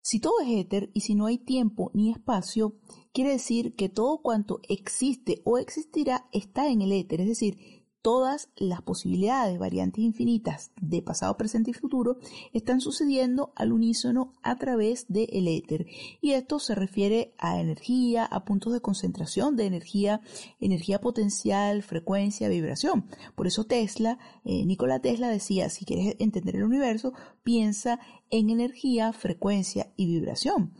Si 0.00 0.20
todo 0.20 0.40
es 0.40 0.48
éter 0.48 0.90
y 0.94 1.02
si 1.02 1.14
no 1.14 1.26
hay 1.26 1.36
tiempo 1.36 1.90
ni 1.92 2.10
espacio, 2.10 2.78
quiere 3.12 3.32
decir 3.32 3.74
que 3.74 3.90
todo 3.90 4.22
cuanto 4.22 4.60
existe 4.68 5.42
o 5.44 5.58
existirá 5.58 6.28
está 6.32 6.70
en 6.70 6.80
el 6.80 6.92
éter, 6.92 7.20
es 7.20 7.28
decir, 7.28 7.77
todas 8.02 8.48
las 8.56 8.82
posibilidades, 8.82 9.58
variantes 9.58 10.04
infinitas 10.04 10.70
de 10.80 11.02
pasado, 11.02 11.36
presente 11.36 11.70
y 11.70 11.74
futuro 11.74 12.18
están 12.52 12.80
sucediendo 12.80 13.52
al 13.56 13.72
unísono 13.72 14.32
a 14.42 14.56
través 14.56 15.06
del 15.08 15.48
éter. 15.48 15.86
Y 16.20 16.32
esto 16.32 16.58
se 16.58 16.74
refiere 16.74 17.34
a 17.38 17.60
energía, 17.60 18.24
a 18.24 18.44
puntos 18.44 18.72
de 18.72 18.80
concentración 18.80 19.56
de 19.56 19.66
energía, 19.66 20.20
energía 20.60 21.00
potencial, 21.00 21.82
frecuencia, 21.82 22.48
vibración. 22.48 23.06
Por 23.34 23.46
eso 23.46 23.64
Tesla, 23.64 24.18
eh, 24.44 24.64
Nikola 24.64 25.00
Tesla 25.00 25.28
decía, 25.28 25.68
si 25.68 25.84
quieres 25.84 26.16
entender 26.18 26.56
el 26.56 26.64
universo, 26.64 27.12
piensa 27.42 28.00
en 28.30 28.50
energía, 28.50 29.12
frecuencia 29.12 29.92
y 29.96 30.06
vibración. 30.06 30.72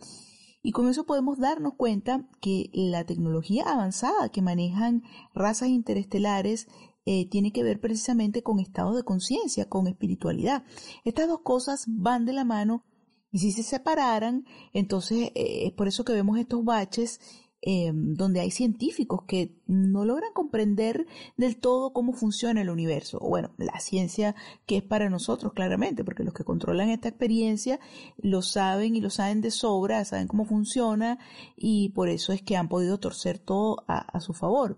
Y 0.60 0.72
con 0.72 0.88
eso 0.88 1.06
podemos 1.06 1.38
darnos 1.38 1.74
cuenta 1.74 2.28
que 2.40 2.68
la 2.72 3.04
tecnología 3.04 3.64
avanzada 3.64 4.28
que 4.28 4.42
manejan 4.42 5.04
razas 5.32 5.68
interestelares 5.68 6.68
eh, 7.10 7.26
tiene 7.30 7.52
que 7.52 7.62
ver 7.62 7.80
precisamente 7.80 8.42
con 8.42 8.60
estado 8.60 8.94
de 8.94 9.02
conciencia, 9.02 9.66
con 9.66 9.86
espiritualidad. 9.86 10.64
Estas 11.06 11.26
dos 11.26 11.40
cosas 11.40 11.86
van 11.88 12.26
de 12.26 12.34
la 12.34 12.44
mano 12.44 12.84
y 13.32 13.38
si 13.38 13.50
se 13.50 13.62
separaran, 13.62 14.44
entonces 14.74 15.32
eh, 15.34 15.68
es 15.68 15.72
por 15.72 15.88
eso 15.88 16.04
que 16.04 16.12
vemos 16.12 16.38
estos 16.38 16.62
baches 16.66 17.18
eh, 17.62 17.92
donde 17.94 18.40
hay 18.40 18.50
científicos 18.50 19.22
que 19.26 19.58
no 19.66 20.04
logran 20.04 20.34
comprender 20.34 21.06
del 21.38 21.56
todo 21.56 21.94
cómo 21.94 22.12
funciona 22.12 22.60
el 22.60 22.68
universo. 22.68 23.16
O 23.22 23.30
bueno, 23.30 23.54
la 23.56 23.80
ciencia 23.80 24.34
que 24.66 24.76
es 24.76 24.82
para 24.82 25.08
nosotros, 25.08 25.54
claramente, 25.54 26.04
porque 26.04 26.24
los 26.24 26.34
que 26.34 26.44
controlan 26.44 26.90
esta 26.90 27.08
experiencia 27.08 27.80
lo 28.18 28.42
saben 28.42 28.96
y 28.96 29.00
lo 29.00 29.08
saben 29.08 29.40
de 29.40 29.50
sobra, 29.50 30.04
saben 30.04 30.28
cómo 30.28 30.44
funciona 30.44 31.18
y 31.56 31.88
por 31.88 32.10
eso 32.10 32.34
es 32.34 32.42
que 32.42 32.58
han 32.58 32.68
podido 32.68 33.00
torcer 33.00 33.38
todo 33.38 33.82
a 33.86 34.20
su 34.20 34.34
favor. 34.34 34.76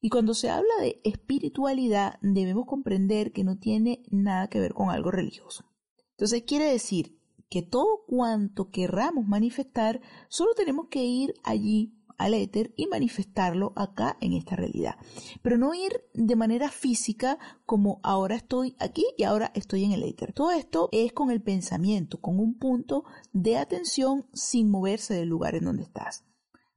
Y 0.00 0.08
cuando 0.08 0.34
se 0.34 0.48
habla 0.48 0.72
de 0.80 1.00
espiritualidad, 1.04 2.18
debemos 2.22 2.66
comprender 2.66 3.32
que 3.32 3.44
no 3.44 3.58
tiene 3.58 4.02
nada 4.10 4.48
que 4.48 4.60
ver 4.60 4.72
con 4.72 4.90
algo 4.90 5.10
religioso. 5.10 5.64
Entonces 6.12 6.42
quiere 6.42 6.66
decir 6.66 7.18
que 7.50 7.62
todo 7.62 8.04
cuanto 8.06 8.70
querramos 8.70 9.26
manifestar, 9.26 10.00
solo 10.28 10.54
tenemos 10.54 10.86
que 10.88 11.04
ir 11.04 11.34
allí 11.42 11.94
al 12.16 12.34
éter 12.34 12.72
y 12.76 12.86
manifestarlo 12.86 13.72
acá 13.76 14.18
en 14.20 14.34
esta 14.34 14.54
realidad. 14.54 14.96
Pero 15.42 15.56
no 15.56 15.74
ir 15.74 16.04
de 16.12 16.36
manera 16.36 16.70
física 16.70 17.38
como 17.64 17.98
ahora 18.02 18.36
estoy 18.36 18.76
aquí 18.78 19.06
y 19.16 19.24
ahora 19.24 19.50
estoy 19.54 19.84
en 19.84 19.92
el 19.92 20.02
éter. 20.02 20.34
Todo 20.34 20.52
esto 20.52 20.90
es 20.92 21.12
con 21.12 21.30
el 21.30 21.42
pensamiento, 21.42 22.20
con 22.20 22.38
un 22.38 22.58
punto 22.58 23.04
de 23.32 23.56
atención 23.56 24.26
sin 24.34 24.70
moverse 24.70 25.14
del 25.14 25.30
lugar 25.30 25.54
en 25.54 25.64
donde 25.64 25.82
estás. 25.82 26.24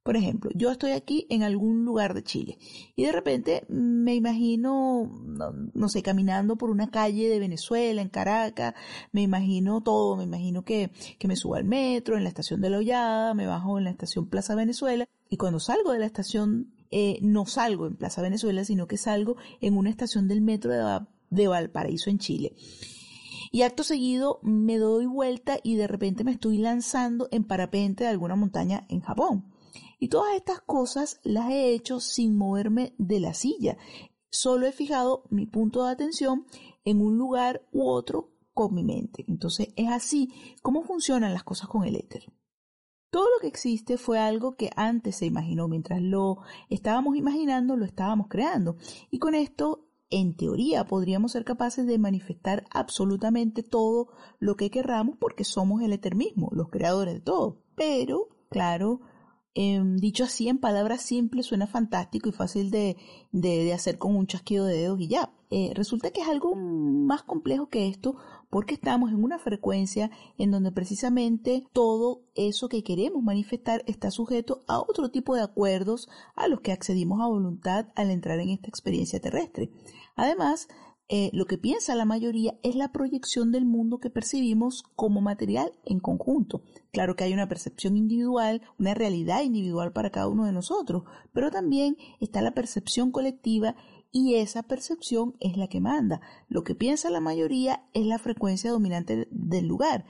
Por 0.04 0.18
ejemplo, 0.18 0.52
yo 0.54 0.70
estoy 0.70 0.92
aquí 0.92 1.26
en 1.30 1.44
algún 1.44 1.86
lugar 1.86 2.14
de 2.14 2.24
Chile 2.24 2.58
y 2.98 3.06
de 3.06 3.14
repente 3.14 3.66
me 3.70 4.14
imagino, 4.16 5.10
no, 5.74 5.88
sé, 5.88 6.04
caminando 6.04 6.58
por 6.58 6.70
una 6.70 6.92
calle 6.92 7.30
de 7.30 7.40
Venezuela, 7.40 8.02
en 8.02 8.10
Caracas, 8.10 8.74
me 9.14 9.22
imagino 9.22 9.82
todo, 9.82 10.18
me 10.18 10.26
imagino 10.26 10.66
que, 10.66 10.92
que 11.18 11.28
me 11.30 11.38
subo 11.38 11.56
al 11.56 11.64
metro, 11.64 12.18
en 12.18 12.24
la 12.24 12.30
estación 12.30 12.60
de 12.60 12.70
La 12.70 12.80
Hollada, 12.80 13.34
me 13.34 13.48
bajo 13.48 13.78
en 13.78 13.86
la 13.86 13.92
estación 13.92 14.28
Plaza 14.28 14.56
Venezuela 14.56 15.08
y 15.30 15.38
cuando 15.38 15.62
salgo 15.62 15.94
de 15.94 16.00
la 16.00 16.06
estación 16.06 16.74
eh, 16.92 17.20
no 17.22 17.46
salgo 17.46 17.88
en 17.88 17.96
Plaza 17.96 18.22
Venezuela, 18.22 18.66
sino 18.66 18.88
que 18.88 18.98
salgo 18.98 19.38
en 19.62 19.78
una 19.78 19.90
estación 19.90 20.28
del 20.28 20.42
metro 20.42 20.74
de, 20.74 21.00
de 21.30 21.48
Valparaíso 21.48 22.10
en 22.10 22.20
Chile. 22.20 22.56
Y 23.54 23.62
acto 23.62 23.84
seguido 23.84 24.40
me 24.44 24.78
doy 24.78 25.06
vuelta 25.06 25.60
y 25.64 25.76
de 25.76 25.88
repente 25.88 26.24
me 26.24 26.32
estoy 26.32 26.58
lanzando 26.58 27.30
en 27.32 27.46
parapente 27.46 28.04
de 28.04 28.10
alguna 28.10 28.36
montaña 28.36 28.86
en 28.90 29.00
Japón. 29.00 29.53
Y 30.00 30.10
todas 30.10 30.36
estas 30.36 30.62
cosas 30.62 31.20
las 31.24 31.50
he 31.50 31.74
hecho 31.74 32.00
sin 32.00 32.36
moverme 32.38 32.94
de 32.98 33.20
la 33.20 33.34
silla. 33.34 33.78
Solo 34.30 34.66
he 34.66 34.72
fijado 34.72 35.24
mi 35.30 35.46
punto 35.46 35.84
de 35.86 35.92
atención 35.92 36.46
en 36.86 37.02
un 37.02 37.18
lugar 37.18 37.68
u 37.72 37.88
otro 37.88 38.32
con 38.54 38.74
mi 38.74 38.84
mente. 38.84 39.26
Entonces 39.28 39.70
es 39.76 39.90
así 39.90 40.34
como 40.62 40.84
funcionan 40.84 41.34
las 41.34 41.44
cosas 41.44 41.70
con 41.70 41.84
el 41.84 41.96
éter. 41.96 42.26
Todo 43.14 43.26
lo 43.26 43.40
que 43.42 43.48
existe 43.48 43.98
fue 43.98 44.18
algo 44.18 44.56
que 44.56 44.72
antes 44.76 45.18
se 45.18 45.28
imaginó. 45.28 45.68
Mientras 45.68 46.02
lo 46.02 46.40
estábamos 46.70 47.16
imaginando, 47.16 47.76
lo 47.76 47.86
estábamos 47.86 48.28
creando. 48.28 48.78
Y 49.12 49.20
con 49.20 49.36
esto, 49.36 49.88
en 50.10 50.36
teoría, 50.36 50.86
podríamos 50.88 51.34
ser 51.34 51.46
capaces 51.46 51.86
de 51.86 52.00
manifestar 52.00 52.66
absolutamente 52.72 53.62
todo 53.62 54.08
lo 54.40 54.56
que 54.56 54.72
querramos 54.72 55.16
porque 55.18 55.44
somos 55.44 55.84
el 55.84 55.94
éter 55.94 56.16
mismo, 56.16 56.50
los 56.54 56.70
creadores 56.70 57.14
de 57.14 57.22
todo. 57.22 57.62
Pero, 57.76 58.30
claro, 58.50 59.02
Em, 59.56 59.98
dicho 59.98 60.24
así, 60.24 60.50
en 60.50 60.58
palabras 60.58 61.04
simples, 61.04 61.46
suena 61.46 61.68
fantástico 61.68 62.28
y 62.28 62.32
fácil 62.32 62.72
de, 62.72 62.98
de, 63.32 63.72
hacer 63.72 64.00
con 64.00 64.16
un 64.16 64.26
chasquido 64.26 64.66
de 64.66 64.78
dedos 64.78 65.00
y 65.00 65.08
ya. 65.08 65.32
Eh, 65.52 65.72
resulta 65.76 66.10
que 66.10 66.22
es 66.22 66.28
algo 66.28 66.56
más 66.56 67.22
complejo 67.22 67.70
que 67.70 67.88
esto 67.88 68.16
porque 68.50 68.74
estamos 68.74 69.12
en 69.12 69.24
una 69.24 69.38
frecuencia 69.38 70.10
en 70.40 70.50
donde 70.50 70.72
precisamente 70.72 71.68
todo 71.72 72.24
eso 72.34 72.68
que 72.68 72.84
queremos 72.84 73.22
manifestar 73.22 73.84
está 73.86 74.10
sujeto 74.10 74.64
a 74.68 74.80
otro 74.80 75.12
tipo 75.12 75.36
de 75.36 75.44
acuerdos 75.44 76.10
a 76.36 76.48
los 76.48 76.62
que 76.62 76.72
accedimos 76.72 77.22
a 77.22 77.28
voluntad 77.28 77.90
al 77.96 78.10
entrar 78.10 78.40
en 78.40 78.50
esta 78.50 78.70
experiencia 78.70 79.20
terrestre. 79.20 79.70
Además, 80.16 80.68
eh, 81.10 81.30
lo 81.34 81.46
que 81.46 81.58
piensa 81.58 81.96
la 81.96 82.06
mayoría 82.06 82.58
es 82.64 82.76
la 82.76 82.92
proyección 82.92 83.52
del 83.52 83.66
mundo 83.66 84.00
que 84.00 84.10
percibimos 84.10 84.84
como 84.96 85.22
material 85.22 85.72
en 85.86 86.00
conjunto. 86.00 86.64
Claro 86.92 87.16
que 87.16 87.26
hay 87.26 87.34
una 87.34 87.50
percepción 87.50 87.98
individual, 87.98 88.62
una 88.80 88.94
realidad 88.94 89.44
individual 89.44 89.92
para 89.92 90.12
cada 90.12 90.30
uno 90.30 90.46
de 90.46 90.54
nosotros, 90.54 91.04
pero 91.34 91.52
también 91.52 91.98
está 92.20 92.42
la 92.42 92.54
percepción 92.54 93.12
colectiva 93.12 93.76
y 94.12 94.36
esa 94.36 94.64
percepción 94.64 95.36
es 95.40 95.58
la 95.58 95.68
que 95.68 95.82
manda. 95.82 96.22
Lo 96.48 96.64
que 96.64 96.76
piensa 96.76 97.10
la 97.10 97.20
mayoría 97.20 97.84
es 97.94 98.06
la 98.06 98.20
frecuencia 98.20 98.72
dominante 98.72 99.28
del 99.32 99.66
lugar. 99.66 100.06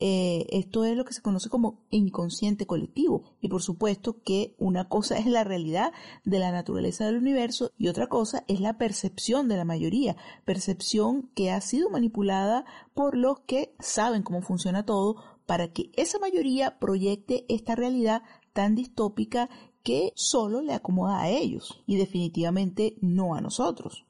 Eh, 0.00 0.46
esto 0.50 0.84
es 0.84 0.96
lo 0.96 1.04
que 1.04 1.12
se 1.12 1.22
conoce 1.22 1.48
como 1.48 1.80
inconsciente 1.90 2.66
colectivo. 2.66 3.36
Y 3.40 3.48
por 3.48 3.62
supuesto 3.62 4.22
que 4.22 4.54
una 4.58 4.88
cosa 4.88 5.18
es 5.18 5.26
la 5.26 5.44
realidad 5.44 5.92
de 6.24 6.38
la 6.38 6.52
naturaleza 6.52 7.06
del 7.06 7.16
universo 7.16 7.72
y 7.76 7.88
otra 7.88 8.06
cosa 8.06 8.44
es 8.46 8.60
la 8.60 8.78
percepción 8.78 9.48
de 9.48 9.56
la 9.56 9.64
mayoría, 9.64 10.16
percepción 10.44 11.30
que 11.34 11.50
ha 11.50 11.60
sido 11.60 11.90
manipulada 11.90 12.64
por 12.94 13.16
los 13.16 13.40
que 13.40 13.74
saben 13.80 14.22
cómo 14.22 14.42
funciona 14.42 14.86
todo 14.86 15.16
para 15.46 15.72
que 15.72 15.90
esa 15.96 16.18
mayoría 16.18 16.78
proyecte 16.78 17.46
esta 17.48 17.74
realidad 17.74 18.22
tan 18.52 18.74
distópica 18.74 19.48
que 19.82 20.12
solo 20.14 20.60
le 20.60 20.74
acomoda 20.74 21.20
a 21.22 21.30
ellos 21.30 21.82
y 21.86 21.96
definitivamente 21.96 22.96
no 23.00 23.34
a 23.34 23.40
nosotros. 23.40 24.04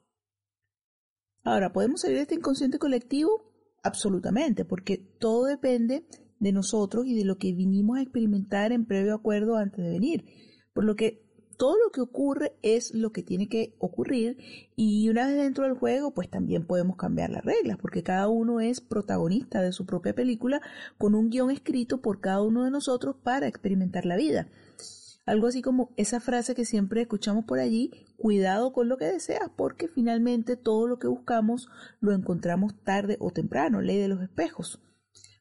Ahora, 1.45 1.73
¿podemos 1.73 2.01
salir 2.01 2.17
de 2.17 2.23
este 2.23 2.35
inconsciente 2.35 2.79
colectivo? 2.79 3.48
Absolutamente, 3.83 4.65
porque 4.65 4.99
todo 5.19 5.45
depende 5.47 6.05
de 6.41 6.53
nosotros 6.53 7.07
y 7.07 7.15
de 7.15 7.25
lo 7.25 7.39
que 7.39 7.53
vinimos 7.53 7.99
a 7.99 8.03
experimentar 8.03 8.73
en 8.73 8.85
previo 8.85 9.15
acuerdo 9.15 9.57
antes 9.57 9.85
de 9.85 9.91
venir. 9.91 10.25
Por 10.73 10.85
lo 10.85 10.97
que 10.97 11.23
todo 11.59 11.77
lo 11.85 11.91
que 11.91 12.01
ocurre 12.01 12.53
es 12.63 12.95
lo 12.95 13.11
que 13.11 13.25
tiene 13.25 13.49
que 13.49 13.75
ocurrir 13.79 14.39
y 14.77 15.09
una 15.09 15.27
vez 15.27 15.37
dentro 15.37 15.65
del 15.65 15.75
juego 15.75 16.15
pues 16.15 16.31
también 16.31 16.65
podemos 16.65 16.97
cambiar 16.97 17.31
las 17.31 17.45
reglas 17.45 17.79
porque 17.79 18.05
cada 18.05 18.29
uno 18.29 18.61
es 18.61 18.81
protagonista 18.81 19.61
de 19.61 19.73
su 19.73 19.85
propia 19.85 20.15
película 20.15 20.63
con 20.99 21.17
un 21.17 21.31
guion 21.31 21.51
escrito 21.51 22.01
por 22.01 22.21
cada 22.21 22.43
uno 22.43 22.65
de 22.65 22.71
nosotros 22.71 23.17
para 23.25 23.49
experimentar 23.49 24.07
la 24.07 24.17
vida. 24.17 24.49
Algo 25.29 25.47
así 25.47 25.61
como 25.61 25.93
esa 25.99 26.21
frase 26.21 26.55
que 26.55 26.65
siempre 26.65 27.03
escuchamos 27.03 27.45
por 27.45 27.59
allí, 27.59 27.91
cuidado 28.17 28.73
con 28.73 28.89
lo 28.89 28.97
que 28.97 29.05
deseas, 29.05 29.51
porque 29.55 29.87
finalmente 29.87 30.57
todo 30.57 30.89
lo 30.89 30.99
que 30.99 31.07
buscamos 31.07 31.69
lo 32.01 32.15
encontramos 32.15 32.83
tarde 32.83 33.19
o 33.21 33.31
temprano, 33.31 33.83
ley 33.83 33.99
de 33.99 34.09
los 34.09 34.23
espejos. 34.23 34.81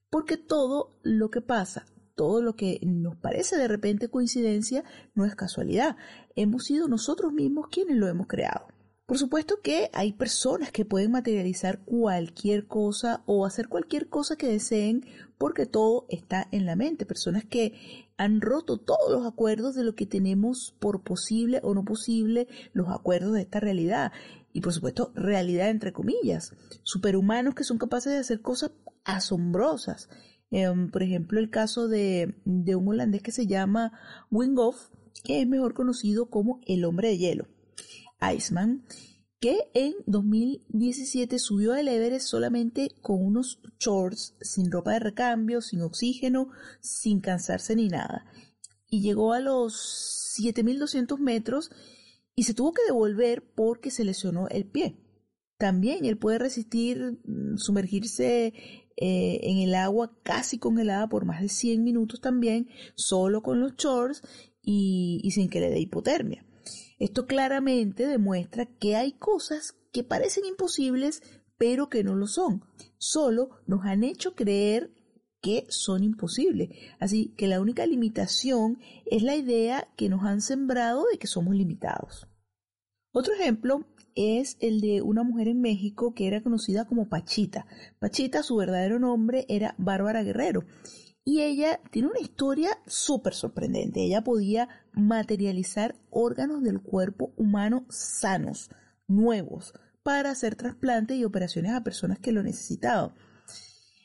Porque 0.10 0.36
todo 0.36 1.00
lo 1.04 1.32
que 1.32 1.40
pasa, 1.40 1.86
todo 2.16 2.42
lo 2.42 2.58
que 2.58 2.82
nos 2.84 3.16
parece 3.16 3.56
de 3.56 3.70
repente 3.70 4.10
coincidencia, 4.10 4.84
no 5.16 5.24
es 5.24 5.36
casualidad. 5.36 5.96
Hemos 6.36 6.66
sido 6.66 6.90
nosotros 6.90 7.32
mismos 7.32 7.68
quienes 7.72 7.96
lo 7.96 8.10
hemos 8.10 8.28
creado. 8.28 8.68
Por 9.08 9.18
supuesto 9.18 9.62
que 9.64 9.90
hay 9.94 10.12
personas 10.12 10.74
que 10.74 10.84
pueden 10.84 11.12
materializar 11.12 11.80
cualquier 11.86 12.68
cosa 12.68 13.24
o 13.26 13.46
hacer 13.46 13.70
cualquier 13.70 14.10
cosa 14.10 14.36
que 14.36 14.50
deseen 14.50 15.06
porque 15.38 15.66
todo 15.66 16.06
está 16.10 16.50
en 16.52 16.66
la 16.66 16.76
mente. 16.76 17.06
Personas 17.06 17.46
que 17.46 18.06
han 18.18 18.42
roto 18.42 18.78
todos 18.78 19.10
los 19.10 19.26
acuerdos 19.26 19.76
de 19.76 19.86
lo 19.86 19.96
que 19.96 20.06
tenemos 20.06 20.76
por 20.80 21.04
posible 21.04 21.62
o 21.64 21.74
no 21.74 21.86
posible, 21.86 22.50
los 22.74 22.90
acuerdos 22.90 23.32
de 23.32 23.44
esta 23.44 23.62
realidad. 23.62 24.12
Y 24.52 24.60
por 24.60 24.74
supuesto, 24.74 25.14
realidad 25.16 25.70
entre 25.70 25.94
comillas. 25.94 26.54
Superhumanos 26.84 27.56
que 27.56 27.64
son 27.64 27.78
capaces 27.78 28.12
de 28.12 28.20
hacer 28.20 28.42
cosas 28.42 28.72
asombrosas. 29.06 30.10
Em, 30.52 30.92
por 30.92 31.02
ejemplo, 31.02 31.40
el 31.40 31.50
caso 31.50 31.88
de, 31.88 32.36
de 32.44 32.76
un 32.76 32.90
holandés 32.90 33.22
que 33.22 33.32
se 33.32 33.48
llama 33.48 33.94
Wingoff, 34.32 34.90
que 35.24 35.40
es 35.40 35.48
mejor 35.48 35.74
conocido 35.74 36.30
como 36.30 36.60
el 36.68 36.84
hombre 36.84 37.08
de 37.08 37.18
hielo. 37.18 37.48
Iceman. 38.22 38.86
que 39.40 39.70
en 39.76 39.94
2017 40.08 41.38
subió 41.38 41.74
al 41.74 41.88
Everest 41.88 42.26
solamente 42.28 42.90
con 43.02 43.24
unos 43.24 43.62
shorts, 43.80 44.36
sin 44.42 44.72
ropa 44.72 44.94
de 44.94 45.00
recambio, 45.00 45.62
sin 45.62 45.82
oxígeno, 45.82 46.50
sin 46.82 47.20
cansarse 47.20 47.76
ni 47.76 47.88
nada. 47.88 48.26
Y 48.90 49.02
llegó 49.02 49.34
a 49.34 49.40
los 49.40 50.34
7200 50.38 51.20
metros 51.20 51.70
y 52.36 52.44
se 52.44 52.56
tuvo 52.56 52.74
que 52.74 52.82
devolver 52.88 53.44
porque 53.54 53.92
se 53.92 54.04
lesionó 54.04 54.48
el 54.48 54.66
pie. 54.66 54.98
También 55.58 56.06
él 56.06 56.18
puede 56.18 56.40
resistir 56.40 57.20
mm, 57.26 57.58
sumergirse 57.58 58.54
eh, 58.96 59.40
en 59.44 59.58
el 59.58 59.76
agua 59.76 60.18
casi 60.24 60.58
congelada 60.58 61.10
por 61.10 61.26
más 61.26 61.42
de 61.42 61.50
100 61.50 61.84
minutos 61.84 62.22
también, 62.22 62.70
solo 62.96 63.44
con 63.44 63.60
los 63.60 63.76
shorts 63.76 64.24
y, 64.62 65.20
y 65.24 65.32
sin 65.32 65.50
que 65.50 65.60
le 65.60 65.70
dé 65.70 65.80
hipotermia. 65.80 66.47
Esto 67.00 67.28
claramente 67.28 68.08
demuestra 68.08 68.66
que 68.66 68.96
hay 68.96 69.14
cosas 69.14 69.76
que 69.92 70.04
parecen 70.04 70.46
imposibles, 70.46 71.22
pero 71.58 71.90
que 71.90 72.04
no 72.04 72.16
lo 72.16 72.28
son. 72.28 72.64
Solo 72.98 73.50
nos 73.66 73.86
han 73.86 74.04
hecho 74.04 74.36
creer 74.36 74.92
que 75.42 75.66
son 75.70 76.04
imposibles. 76.04 76.70
Así 77.00 77.34
que 77.38 77.48
la 77.48 77.62
única 77.62 77.86
limitación 77.86 78.80
es 79.06 79.24
la 79.24 79.36
idea 79.36 79.88
que 79.96 80.10
nos 80.10 80.24
han 80.24 80.42
sembrado 80.42 81.06
de 81.12 81.18
que 81.18 81.28
somos 81.28 81.56
limitados. 81.56 82.28
Otro 83.12 83.34
ejemplo 83.34 83.86
es 84.16 84.58
el 84.60 84.82
de 84.82 85.02
una 85.02 85.24
mujer 85.24 85.48
en 85.48 85.62
México 85.62 86.14
que 86.14 86.28
era 86.28 86.42
conocida 86.42 86.86
como 86.86 87.08
Pachita. 87.08 87.68
Pachita, 88.00 88.44
su 88.44 88.56
verdadero 88.56 89.00
nombre 89.00 89.46
era 89.48 89.76
Bárbara 89.78 90.24
Guerrero. 90.24 90.66
Y 91.28 91.42
ella 91.42 91.82
tiene 91.92 92.08
una 92.08 92.22
historia 92.22 92.80
súper 92.88 93.34
sorprendente. 93.34 94.00
Ella 94.00 94.24
podía 94.24 94.70
materializar 94.94 96.00
órganos 96.10 96.64
del 96.64 96.82
cuerpo 96.82 97.34
humano 97.36 97.86
sanos, 97.90 98.70
nuevos, 99.10 99.74
para 100.04 100.30
hacer 100.32 100.56
trasplantes 100.56 101.18
y 101.18 101.26
operaciones 101.26 101.74
a 101.74 101.84
personas 101.84 102.20
que 102.20 102.32
lo 102.32 102.44
necesitaban. 102.44 103.14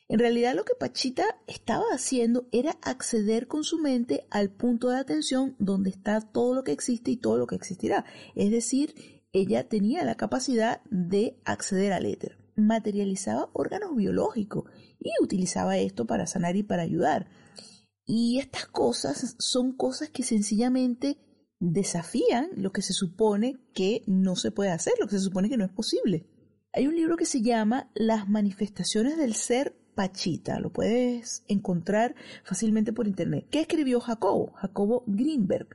En 0.09 0.19
realidad 0.19 0.57
lo 0.57 0.65
que 0.65 0.75
Pachita 0.75 1.39
estaba 1.47 1.85
haciendo 1.93 2.49
era 2.51 2.77
acceder 2.83 3.47
con 3.47 3.63
su 3.63 3.79
mente 3.79 4.27
al 4.29 4.51
punto 4.51 4.89
de 4.89 4.99
atención 4.99 5.55
donde 5.61 5.91
está 5.91 6.23
todo 6.23 6.57
lo 6.57 6.65
que 6.65 6.73
existe 6.73 7.13
y 7.13 7.19
todo 7.19 7.39
lo 7.39 7.47
que 7.47 7.55
existirá. 7.55 8.05
Es 8.35 8.51
decir, 8.51 9.23
ella 9.33 9.69
tenía 9.69 10.05
la 10.05 10.17
capacidad 10.17 10.83
de 10.91 11.41
acceder 11.45 11.93
al 11.93 12.07
éter. 12.07 12.42
Materializaba 12.57 13.51
órganos 13.53 13.97
biológicos 13.97 14.65
y 14.99 15.11
utilizaba 15.23 15.79
esto 15.79 16.07
para 16.07 16.27
sanar 16.27 16.57
y 16.57 16.63
para 16.63 16.83
ayudar. 16.83 17.29
Y 18.05 18.39
estas 18.39 18.67
cosas 18.67 19.37
son 19.39 19.77
cosas 19.77 20.11
que 20.11 20.23
sencillamente 20.23 21.19
desafían 21.61 22.49
lo 22.57 22.73
que 22.73 22.83
se 22.83 22.93
supone 22.93 23.61
que 23.73 24.03
no 24.07 24.37
se 24.37 24.51
puede 24.51 24.71
hacer, 24.71 24.95
lo 24.99 25.07
que 25.07 25.17
se 25.17 25.25
supone 25.25 25.49
que 25.49 25.57
no 25.57 25.65
es 25.65 25.71
posible. 25.71 26.27
Hay 26.73 26.87
un 26.87 26.97
libro 26.97 27.17
que 27.17 27.27
se 27.27 27.43
llama 27.43 27.91
Las 27.95 28.29
manifestaciones 28.29 29.17
del 29.17 29.35
ser 29.35 29.77
Pachita, 29.95 30.59
lo 30.59 30.73
puedes 30.73 31.45
encontrar 31.49 32.15
fácilmente 32.45 32.93
por 32.93 33.07
internet. 33.07 33.47
¿Qué 33.51 33.61
escribió 33.61 34.01
Jacobo? 34.01 34.53
Jacobo 34.55 35.05
Greenberg. 35.07 35.69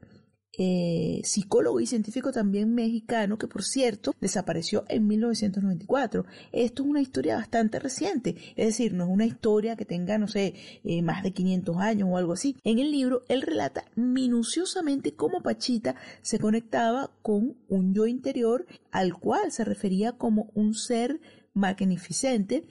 Eh, 0.60 1.22
psicólogo 1.24 1.80
y 1.80 1.86
científico 1.86 2.32
también 2.32 2.74
mexicano, 2.74 3.38
que 3.38 3.48
por 3.48 3.63
cierto 3.63 4.16
desapareció 4.20 4.86
en 4.88 5.06
1994. 5.06 6.25
Esto 6.51 6.84
es 6.84 6.89
una 6.89 7.01
historia 7.01 7.36
bastante 7.36 7.77
reciente, 7.80 8.36
es 8.56 8.68
decir, 8.68 8.94
no 8.94 9.04
es 9.04 9.10
una 9.12 9.25
historia 9.25 9.75
que 9.75 9.86
tenga, 9.86 10.18
no 10.18 10.27
sé, 10.27 10.55
eh, 10.83 11.03
más 11.03 11.22
de 11.22 11.31
500 11.31 11.77
años 11.77 12.10
o 12.12 12.18
algo 12.18 12.33
así. 12.33 12.55
En 12.64 12.79
el 12.79 12.92
libro, 12.92 13.24
él 13.27 13.44
relata 13.44 13.86
minuciosamente 13.96 15.14
cómo 15.14 15.42
Pachita 15.44 15.96
se 16.24 16.40
conectaba 16.40 17.12
con 17.22 17.55
un 17.68 17.94
yo 17.94 18.07
interior 18.07 18.66
al 18.92 19.14
cual 19.14 19.51
se 19.51 19.64
refería 19.64 20.14
como 20.14 20.50
un 20.55 20.74
ser 20.74 21.20
magnificente 21.53 22.64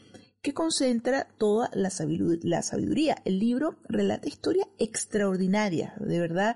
que 0.46 0.54
concentra 0.54 1.26
toda 1.38 1.68
la 1.72 1.90
sabiduría. 1.90 3.16
El 3.24 3.40
libro 3.40 3.80
relata 3.88 4.28
historias 4.28 4.68
extraordinarias, 4.78 5.94
de 5.98 6.20
verdad, 6.20 6.54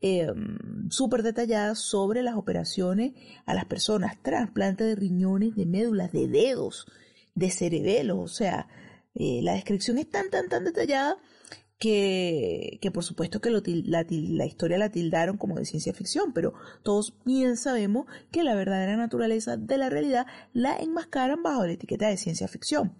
em, 0.00 0.88
súper 0.90 1.24
detalladas 1.24 1.80
sobre 1.80 2.22
las 2.22 2.36
operaciones 2.36 3.14
a 3.44 3.54
las 3.54 3.64
personas, 3.64 4.22
trasplantes 4.22 4.86
de 4.86 4.94
riñones, 4.94 5.56
de 5.56 5.66
médulas, 5.66 6.12
de 6.12 6.28
dedos, 6.28 6.86
de 7.34 7.50
cerebelos, 7.50 8.18
o 8.20 8.28
sea, 8.28 8.68
eh, 9.16 9.40
la 9.42 9.54
descripción 9.54 9.98
es 9.98 10.08
tan, 10.08 10.30
tan, 10.30 10.48
tan 10.48 10.62
detallada 10.62 11.16
que, 11.80 12.78
que 12.80 12.92
por 12.92 13.02
supuesto 13.02 13.40
que 13.40 13.50
la, 13.50 14.06
la, 14.08 14.46
historia 14.46 14.78
la 14.78 14.92
tildaron 14.92 15.36
como 15.36 15.56
de 15.56 15.64
ciencia 15.64 15.92
ficción, 15.92 16.32
pero 16.32 16.54
todos 16.84 17.14
bien 17.24 17.56
sabemos 17.56 18.06
que 18.30 18.44
la 18.44 18.54
verdadera 18.54 18.96
naturaleza 18.96 19.56
de 19.56 19.78
la 19.78 19.90
realidad 19.90 20.28
la 20.52 20.76
enmascaran 20.76 21.42
bajo 21.42 21.66
la 21.66 21.72
etiqueta 21.72 22.06
de 22.06 22.16
ciencia 22.18 22.46
ficción. 22.46 22.94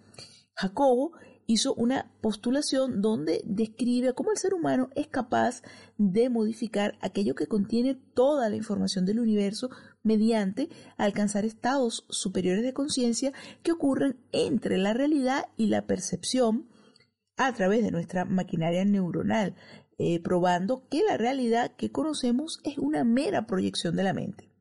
Jacobo 0.55 1.13
hizo 1.45 1.73
una 1.73 2.11
postulación 2.21 3.01
donde 3.01 3.41
describe 3.45 4.13
cómo 4.13 4.31
el 4.31 4.37
ser 4.37 4.53
humano 4.53 4.89
es 4.95 5.07
capaz 5.07 5.61
de 5.97 6.29
modificar 6.29 6.97
aquello 7.01 7.35
que 7.35 7.47
contiene 7.47 7.95
toda 7.95 8.49
la 8.49 8.55
información 8.55 9.05
del 9.05 9.19
universo 9.19 9.69
mediante 10.03 10.69
alcanzar 10.97 11.45
estados 11.45 12.05
superiores 12.09 12.63
de 12.63 12.73
conciencia 12.73 13.33
que 13.61 13.71
ocurren 13.71 14.17
entre 14.31 14.77
la 14.77 14.93
realidad 14.93 15.45
y 15.57 15.67
la 15.67 15.85
percepción 15.85 16.69
a 17.35 17.51
través 17.53 17.83
de 17.83 17.91
nuestra 17.91 18.25
maquinaria 18.25 18.85
neuronal, 18.85 19.55
eh, 19.97 20.21
probando 20.21 20.87
que 20.87 21.01
la 21.03 21.17
realidad 21.17 21.71
que 21.75 21.91
conocemos 21.91 22.59
es 22.63 22.77
una 22.77 23.03
mera 23.03 23.47
proyección 23.47 23.95
de 23.95 24.03
la 24.03 24.13
mente. 24.13 24.52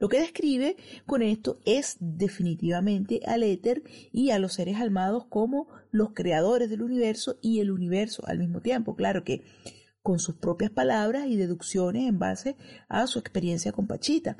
Lo 0.00 0.08
que 0.08 0.18
describe 0.18 0.76
con 1.06 1.20
esto 1.20 1.60
es 1.66 1.98
definitivamente 2.00 3.20
al 3.26 3.42
éter 3.42 3.82
y 4.10 4.30
a 4.30 4.38
los 4.38 4.54
seres 4.54 4.80
almados 4.80 5.26
como 5.26 5.68
los 5.92 6.14
creadores 6.14 6.70
del 6.70 6.82
universo 6.82 7.38
y 7.42 7.60
el 7.60 7.70
universo 7.70 8.26
al 8.26 8.38
mismo 8.38 8.62
tiempo. 8.62 8.96
Claro 8.96 9.24
que 9.24 9.42
con 10.02 10.18
sus 10.18 10.36
propias 10.36 10.70
palabras 10.70 11.26
y 11.26 11.36
deducciones 11.36 12.08
en 12.08 12.18
base 12.18 12.56
a 12.88 13.06
su 13.06 13.18
experiencia 13.18 13.72
con 13.72 13.86
Pachita. 13.86 14.38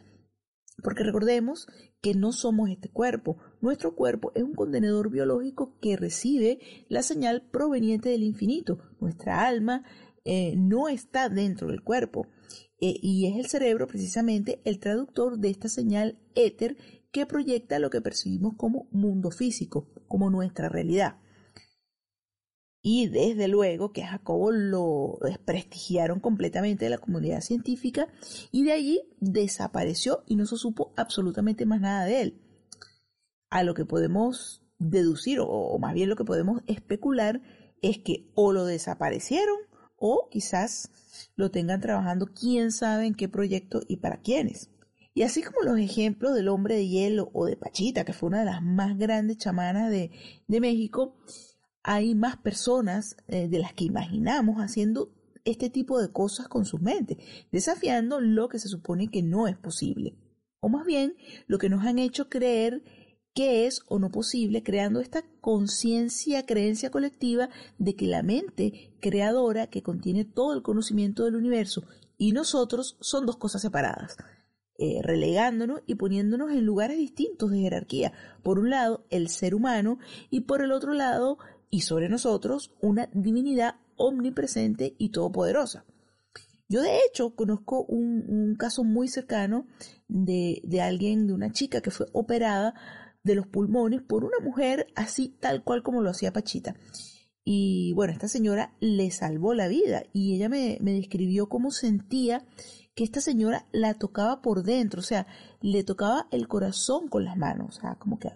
Porque 0.82 1.04
recordemos 1.04 1.66
que 2.00 2.14
no 2.14 2.32
somos 2.32 2.70
este 2.70 2.88
cuerpo. 2.88 3.36
Nuestro 3.60 3.94
cuerpo 3.94 4.32
es 4.34 4.42
un 4.42 4.54
contenedor 4.54 5.10
biológico 5.10 5.78
que 5.80 5.98
recibe 5.98 6.58
la 6.88 7.02
señal 7.02 7.42
proveniente 7.50 8.08
del 8.08 8.22
infinito. 8.22 8.78
Nuestra 8.98 9.46
alma 9.46 9.84
eh, 10.24 10.54
no 10.56 10.88
está 10.88 11.28
dentro 11.28 11.68
del 11.68 11.82
cuerpo. 11.82 12.26
Eh, 12.80 12.98
y 13.02 13.26
es 13.26 13.36
el 13.36 13.46
cerebro 13.46 13.86
precisamente 13.86 14.60
el 14.64 14.78
traductor 14.78 15.38
de 15.38 15.50
esta 15.50 15.68
señal 15.68 16.18
éter 16.34 16.76
que 17.12 17.26
proyecta 17.26 17.78
lo 17.78 17.90
que 17.90 18.00
percibimos 18.00 18.54
como 18.56 18.88
mundo 18.90 19.30
físico, 19.30 19.88
como 20.08 20.30
nuestra 20.30 20.68
realidad. 20.68 21.16
Y 22.82 23.08
desde 23.08 23.46
luego 23.48 23.92
que 23.92 24.02
a 24.02 24.08
Jacobo 24.08 24.52
lo 24.52 25.18
desprestigiaron 25.22 26.20
completamente 26.20 26.86
de 26.86 26.90
la 26.90 26.98
comunidad 26.98 27.42
científica 27.42 28.08
y 28.50 28.64
de 28.64 28.72
allí 28.72 29.02
desapareció 29.20 30.22
y 30.26 30.36
no 30.36 30.46
se 30.46 30.56
supo 30.56 30.94
absolutamente 30.96 31.66
más 31.66 31.82
nada 31.82 32.06
de 32.06 32.22
él. 32.22 32.40
A 33.50 33.64
lo 33.64 33.74
que 33.74 33.84
podemos 33.84 34.64
deducir, 34.78 35.40
o 35.42 35.78
más 35.78 35.92
bien 35.92 36.08
lo 36.08 36.16
que 36.16 36.24
podemos 36.24 36.62
especular, 36.66 37.42
es 37.82 37.98
que 37.98 38.30
o 38.34 38.52
lo 38.52 38.64
desaparecieron 38.64 39.58
o 40.00 40.28
quizás 40.30 40.90
lo 41.36 41.50
tengan 41.50 41.80
trabajando 41.80 42.26
quién 42.26 42.72
sabe 42.72 43.06
en 43.06 43.14
qué 43.14 43.28
proyecto 43.28 43.82
y 43.86 43.98
para 43.98 44.20
quiénes. 44.20 44.70
Y 45.14 45.22
así 45.22 45.42
como 45.42 45.62
los 45.62 45.78
ejemplos 45.78 46.34
del 46.34 46.48
hombre 46.48 46.76
de 46.76 46.88
hielo 46.88 47.30
o 47.34 47.44
de 47.44 47.56
Pachita, 47.56 48.04
que 48.04 48.12
fue 48.12 48.28
una 48.28 48.40
de 48.40 48.46
las 48.46 48.62
más 48.62 48.96
grandes 48.96 49.38
chamanas 49.38 49.90
de, 49.90 50.10
México, 50.48 51.16
hay 51.82 52.14
más 52.14 52.36
personas 52.38 53.16
eh, 53.28 53.48
de 53.48 53.58
las 53.58 53.74
que 53.74 53.84
imaginamos 53.84 54.56
haciendo 54.58 55.12
este 55.44 55.68
tipo 55.68 56.00
de 56.00 56.10
cosas 56.10 56.48
con 56.48 56.64
sus 56.64 56.80
mentes, 56.80 57.18
desafiando 57.52 58.20
lo 58.20 58.48
que 58.48 58.58
se 58.58 58.68
supone 58.68 59.08
que 59.08 59.22
no 59.22 59.48
es 59.48 59.56
posible. 59.56 60.16
O 60.60 60.68
más 60.68 60.86
bien, 60.86 61.14
lo 61.46 61.58
que 61.58 61.68
nos 61.68 61.84
han 61.84 61.98
hecho 61.98 62.28
creer 62.28 62.82
qué 63.34 63.66
es 63.66 63.82
o 63.86 63.98
no 63.98 64.10
posible, 64.10 64.62
creando 64.62 65.00
esta 65.00 65.22
conciencia, 65.40 66.46
creencia 66.46 66.90
colectiva 66.90 67.48
de 67.78 67.94
que 67.94 68.06
la 68.06 68.22
mente 68.22 68.92
creadora 69.00 69.68
que 69.68 69.82
contiene 69.82 70.24
todo 70.24 70.54
el 70.54 70.62
conocimiento 70.62 71.24
del 71.24 71.36
universo 71.36 71.84
y 72.18 72.32
nosotros 72.32 72.96
son 73.00 73.26
dos 73.26 73.36
cosas 73.36 73.62
separadas, 73.62 74.16
eh, 74.78 75.00
relegándonos 75.02 75.80
y 75.86 75.94
poniéndonos 75.94 76.50
en 76.50 76.64
lugares 76.64 76.98
distintos 76.98 77.50
de 77.50 77.60
jerarquía. 77.60 78.12
Por 78.42 78.58
un 78.58 78.70
lado, 78.70 79.06
el 79.10 79.28
ser 79.28 79.54
humano 79.54 79.98
y 80.30 80.42
por 80.42 80.62
el 80.62 80.72
otro 80.72 80.92
lado, 80.92 81.38
y 81.70 81.82
sobre 81.82 82.08
nosotros, 82.08 82.74
una 82.80 83.08
divinidad 83.14 83.76
omnipresente 83.96 84.94
y 84.98 85.10
todopoderosa. 85.10 85.84
Yo 86.68 86.82
de 86.82 86.98
hecho 87.04 87.34
conozco 87.34 87.84
un, 87.84 88.54
caso 88.58 88.84
muy 88.84 89.08
cercano 89.08 89.66
de, 90.08 90.60
de 90.64 90.80
alguien, 90.80 91.26
de 91.26 91.32
una 91.32 91.50
chica 91.52 91.80
que 91.80 91.90
fue 91.90 92.06
operada 92.12 92.74
de 93.22 93.34
los 93.34 93.46
pulmones 93.46 94.02
por 94.02 94.24
una 94.24 94.38
mujer 94.42 94.86
así 94.96 95.36
tal 95.40 95.62
cual 95.62 95.82
como 95.82 96.02
lo 96.02 96.10
hacía 96.10 96.32
Pachita. 96.32 96.76
Y 97.44 97.92
bueno, 97.94 98.12
esta 98.12 98.28
señora 98.28 98.74
le 98.80 99.10
salvó 99.10 99.54
la 99.54 99.68
vida 99.68 100.04
y 100.12 100.34
ella 100.34 100.48
me, 100.48 100.78
describió 100.80 101.48
cómo 101.48 101.70
sentía 101.70 102.46
que 102.94 103.04
esta 103.04 103.20
señora 103.20 103.66
la 103.72 103.94
tocaba 103.94 104.42
por 104.42 104.62
dentro, 104.62 105.00
o 105.00 105.04
sea, 105.04 105.26
le 105.60 105.82
tocaba 105.84 106.28
el 106.30 106.48
corazón 106.48 107.08
con 107.08 107.24
las 107.24 107.36
manos, 107.36 107.78
o 107.78 107.80
sea, 107.80 107.94
como 107.96 108.18
que 108.18 108.30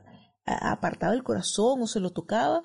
apartaba 0.46 1.14
el 1.14 1.22
corazón 1.22 1.82
o 1.82 1.86
se 1.86 2.00
lo 2.00 2.10
tocaba 2.10 2.62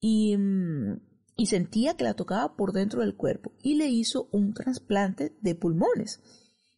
y, 0.00 0.36
mm, 0.36 1.00
y 1.36 1.46
sentía 1.46 1.96
que 1.96 2.04
la 2.04 2.14
tocaba 2.14 2.56
por 2.56 2.72
dentro 2.72 3.00
del 3.00 3.16
cuerpo 3.16 3.52
y 3.62 3.74
le 3.74 3.88
hizo 3.88 4.28
un 4.32 4.54
trasplante 4.54 5.36
de 5.40 5.54
pulmones. 5.54 6.20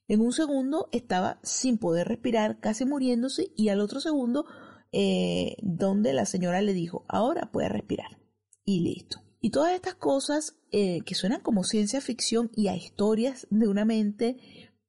En 0.09 0.21
un 0.21 0.33
segundo 0.33 0.89
estaba 0.93 1.41
sin 1.43 1.79
poder 1.79 2.07
respirar, 2.07 2.61
casi 2.61 2.85
muriéndose, 2.85 3.51
y 3.57 3.71
al 3.71 3.81
otro 3.81 4.01
segundo, 4.01 4.47
eh, 4.93 5.57
donde 5.63 6.13
la 6.13 6.27
señora 6.27 6.63
le 6.63 6.73
dijo, 6.73 7.05
ahora 7.09 7.51
puede 7.53 7.69
respirar. 7.69 8.19
Y 8.65 8.81
listo. 8.81 9.23
Y 9.41 9.51
todas 9.51 9.75
estas 9.75 9.95
cosas 9.95 10.57
eh, 10.73 11.01
que 11.05 11.15
suenan 11.15 11.41
como 11.41 11.63
ciencia 11.63 12.01
ficción 12.01 12.51
y 12.55 12.69
a 12.69 12.77
historias 12.77 13.47
de 13.51 13.69
una 13.69 13.85
mente 13.85 14.37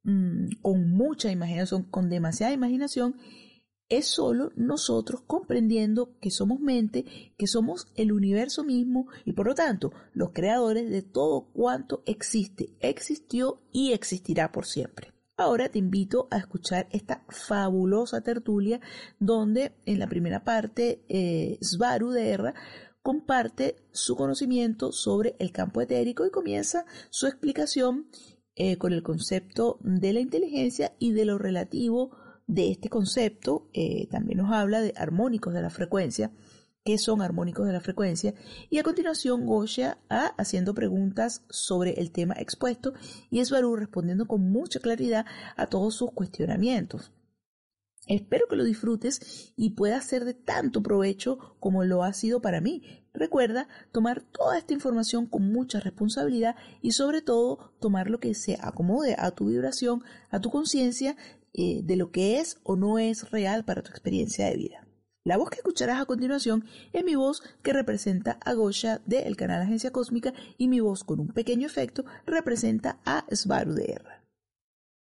mm, 0.03 0.61
con 0.61 0.89
mucha 0.91 1.31
imaginación, 1.31 1.83
con 1.83 2.09
demasiada 2.09 2.53
imaginación, 2.53 3.15
es 3.89 4.07
solo 4.07 4.51
nosotros 4.55 5.21
comprendiendo 5.25 6.17
que 6.19 6.31
somos 6.31 6.59
mente, 6.59 7.05
que 7.37 7.47
somos 7.47 7.87
el 7.95 8.11
universo 8.11 8.63
mismo 8.63 9.07
y 9.25 9.33
por 9.33 9.47
lo 9.47 9.55
tanto 9.55 9.91
los 10.13 10.31
creadores 10.31 10.89
de 10.89 11.03
todo 11.03 11.51
cuanto 11.53 12.03
existe, 12.05 12.75
existió 12.79 13.61
y 13.71 13.93
existirá 13.93 14.51
por 14.51 14.65
siempre. 14.65 15.13
Ahora 15.39 15.69
te 15.69 15.77
invito 15.77 16.27
a 16.31 16.37
escuchar 16.37 16.87
esta 16.89 17.23
fabulosa 17.29 18.21
tertulia 18.21 18.81
donde 19.19 19.75
en 19.85 19.99
la 19.99 20.07
primera 20.07 20.43
parte 20.43 21.03
eh, 21.09 21.59
Svaru 21.61 22.09
de 22.09 22.31
Erra 22.31 22.55
comparte 23.03 23.75
su 23.91 24.15
conocimiento 24.15 24.91
sobre 24.91 25.35
el 25.37 25.51
campo 25.51 25.79
etérico 25.79 26.25
y 26.25 26.31
comienza 26.31 26.87
su 27.11 27.27
explicación 27.27 28.07
eh, 28.55 28.77
con 28.77 28.93
el 28.93 29.03
concepto 29.03 29.77
de 29.81 30.11
la 30.11 30.21
inteligencia 30.21 30.95
y 30.97 31.11
de 31.11 31.25
lo 31.25 31.37
relativo 31.37 32.17
de 32.47 32.71
este 32.71 32.89
concepto. 32.89 33.69
Eh, 33.73 34.07
también 34.09 34.39
nos 34.39 34.51
habla 34.51 34.81
de 34.81 34.95
armónicos 34.97 35.53
de 35.53 35.61
la 35.61 35.69
frecuencia, 35.69 36.31
qué 36.87 36.97
son 36.97 37.21
armónicos 37.21 37.67
de 37.67 37.73
la 37.73 37.81
frecuencia, 37.81 38.33
y 38.69 38.77
a 38.77 38.83
continuación 38.83 39.45
Gosha 39.45 39.97
a 40.07 40.27
haciendo 40.37 40.73
preguntas 40.73 41.43
sobre 41.49 41.99
el 41.99 42.13
tema 42.13 42.35
expuesto 42.39 42.93
y 43.29 43.41
Esbarú 43.41 43.75
respondiendo 43.75 44.25
con 44.25 44.49
mucha 44.49 44.79
claridad 44.79 45.25
a 45.57 45.67
todos 45.67 45.95
sus 45.95 46.13
cuestionamientos. 46.13 47.11
Espero 48.07 48.47
que 48.47 48.55
lo 48.55 48.63
disfrutes 48.63 49.51
y 49.57 49.71
pueda 49.71 49.99
ser 49.99 50.23
de 50.23 50.33
tanto 50.33 50.81
provecho 50.81 51.57
como 51.59 51.83
lo 51.83 52.05
ha 52.05 52.13
sido 52.13 52.41
para 52.41 52.61
mí. 52.61 52.83
Recuerda 53.13 53.67
tomar 53.91 54.21
toda 54.21 54.57
esta 54.57 54.73
información 54.73 55.25
con 55.25 55.51
mucha 55.51 55.81
responsabilidad 55.81 56.55
y 56.81 56.93
sobre 56.93 57.21
todo 57.21 57.73
tomar 57.81 58.09
lo 58.09 58.21
que 58.21 58.33
se 58.33 58.57
acomode 58.61 59.17
a 59.19 59.31
tu 59.31 59.47
vibración, 59.47 60.05
a 60.29 60.39
tu 60.39 60.51
conciencia 60.51 61.17
eh, 61.53 61.81
de 61.83 61.97
lo 61.97 62.11
que 62.11 62.39
es 62.39 62.61
o 62.63 62.77
no 62.77 62.97
es 62.97 63.29
real 63.29 63.65
para 63.65 63.83
tu 63.83 63.89
experiencia 63.89 64.45
de 64.45 64.55
vida. 64.55 64.86
La 65.27 65.35
voz 65.35 65.49
que 65.49 65.57
escucharás 65.57 65.99
a 65.99 66.05
continuación 66.05 66.63
es 66.93 67.03
mi 67.03 67.15
voz 67.15 67.43
que 67.61 67.73
representa 67.73 68.39
a 68.45 68.53
Gosha 68.53 69.01
del 69.05 69.35
canal 69.35 69.61
Agencia 69.61 69.91
Cósmica 69.91 70.31
y 70.57 70.69
mi 70.69 70.79
voz 70.79 71.03
con 71.03 71.19
un 71.19 71.27
pequeño 71.27 71.67
efecto 71.67 72.05
representa 72.25 73.01
a 73.03 73.25
Svaru 73.29 73.73
de 73.73 73.99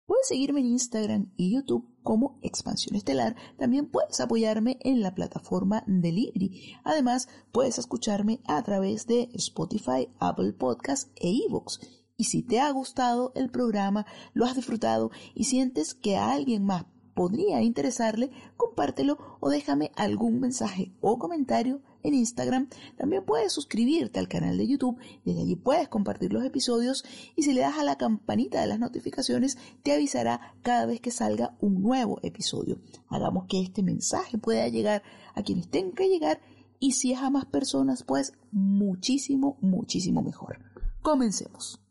Puedes 0.07 0.27
seguirme 0.27 0.61
en 0.61 0.69
Instagram 0.69 1.35
y 1.37 1.53
YouTube 1.53 1.95
como 2.03 2.39
Expansión 2.41 2.97
Estelar. 2.97 3.37
También 3.59 3.91
puedes 3.91 4.19
apoyarme 4.19 4.79
en 4.81 5.03
la 5.03 5.15
plataforma 5.15 5.85
de 5.87 6.11
Libri. 6.11 6.75
Además, 6.85 7.29
puedes 7.53 7.77
escucharme 7.77 8.41
a 8.47 8.63
través 8.63 9.07
de 9.07 9.29
Spotify, 9.35 10.09
Apple 10.21 10.55
Podcasts 10.55 11.11
e 11.17 11.29
iVoox. 11.29 11.81
Y 12.17 12.25
si 12.25 12.43
te 12.43 12.61
ha 12.61 12.71
gustado 12.71 13.33
el 13.35 13.51
programa, 13.51 14.07
lo 14.33 14.47
has 14.47 14.57
disfrutado 14.57 15.11
y 15.35 15.45
sientes 15.45 15.93
que 15.93 16.17
alguien 16.17 16.65
más 16.65 16.87
podría 17.15 17.63
interesarle, 17.63 18.31
compártelo 18.57 19.19
o 19.41 19.49
déjame 19.49 19.93
algún 19.97 20.41
mensaje 20.41 20.93
o 21.01 21.19
comentario 21.19 21.81
en 22.03 22.15
Instagram. 22.15 22.69
También 22.97 23.25
puedes 23.25 23.53
suscribirte 23.53 24.19
al 24.19 24.29
canal 24.29 24.59
de 24.59 24.67
YouTube, 24.67 24.99
desde 25.25 25.43
allí 25.43 25.57
puedes 25.57 25.89
compartir 25.89 26.33
los 26.33 26.45
episodios 26.45 27.05
y 27.37 27.43
si 27.43 27.55
le 27.55 27.63
das 27.63 27.79
a 27.79 27.85
la 27.85 27.97
campanita 27.97 28.61
de 28.61 28.67
las 28.67 28.79
notificaciones 28.79 29.59
te 29.83 29.93
avisará 29.93 30.55
cada 30.63 30.87
vez 30.87 31.01
que 31.01 31.11
salga 31.11 31.57
un 31.61 31.83
nuevo 31.83 32.21
episodio. 32.23 32.79
Hagamos 33.09 33.47
que 33.47 33.61
este 33.61 33.83
mensaje 33.83 34.39
pueda 34.39 34.69
llegar 34.69 35.03
a 35.35 35.43
quienes 35.43 35.69
tengan 35.69 35.95
que 35.95 36.09
llegar 36.09 36.41
y 36.79 36.93
si 36.93 37.13
es 37.13 37.19
a 37.21 37.31
más 37.31 37.47
personas, 37.47 38.03
pues 38.03 38.33
muchísimo, 38.53 39.57
muchísimo 39.61 40.23
mejor. 40.23 40.59
Comencemos. 41.01 41.84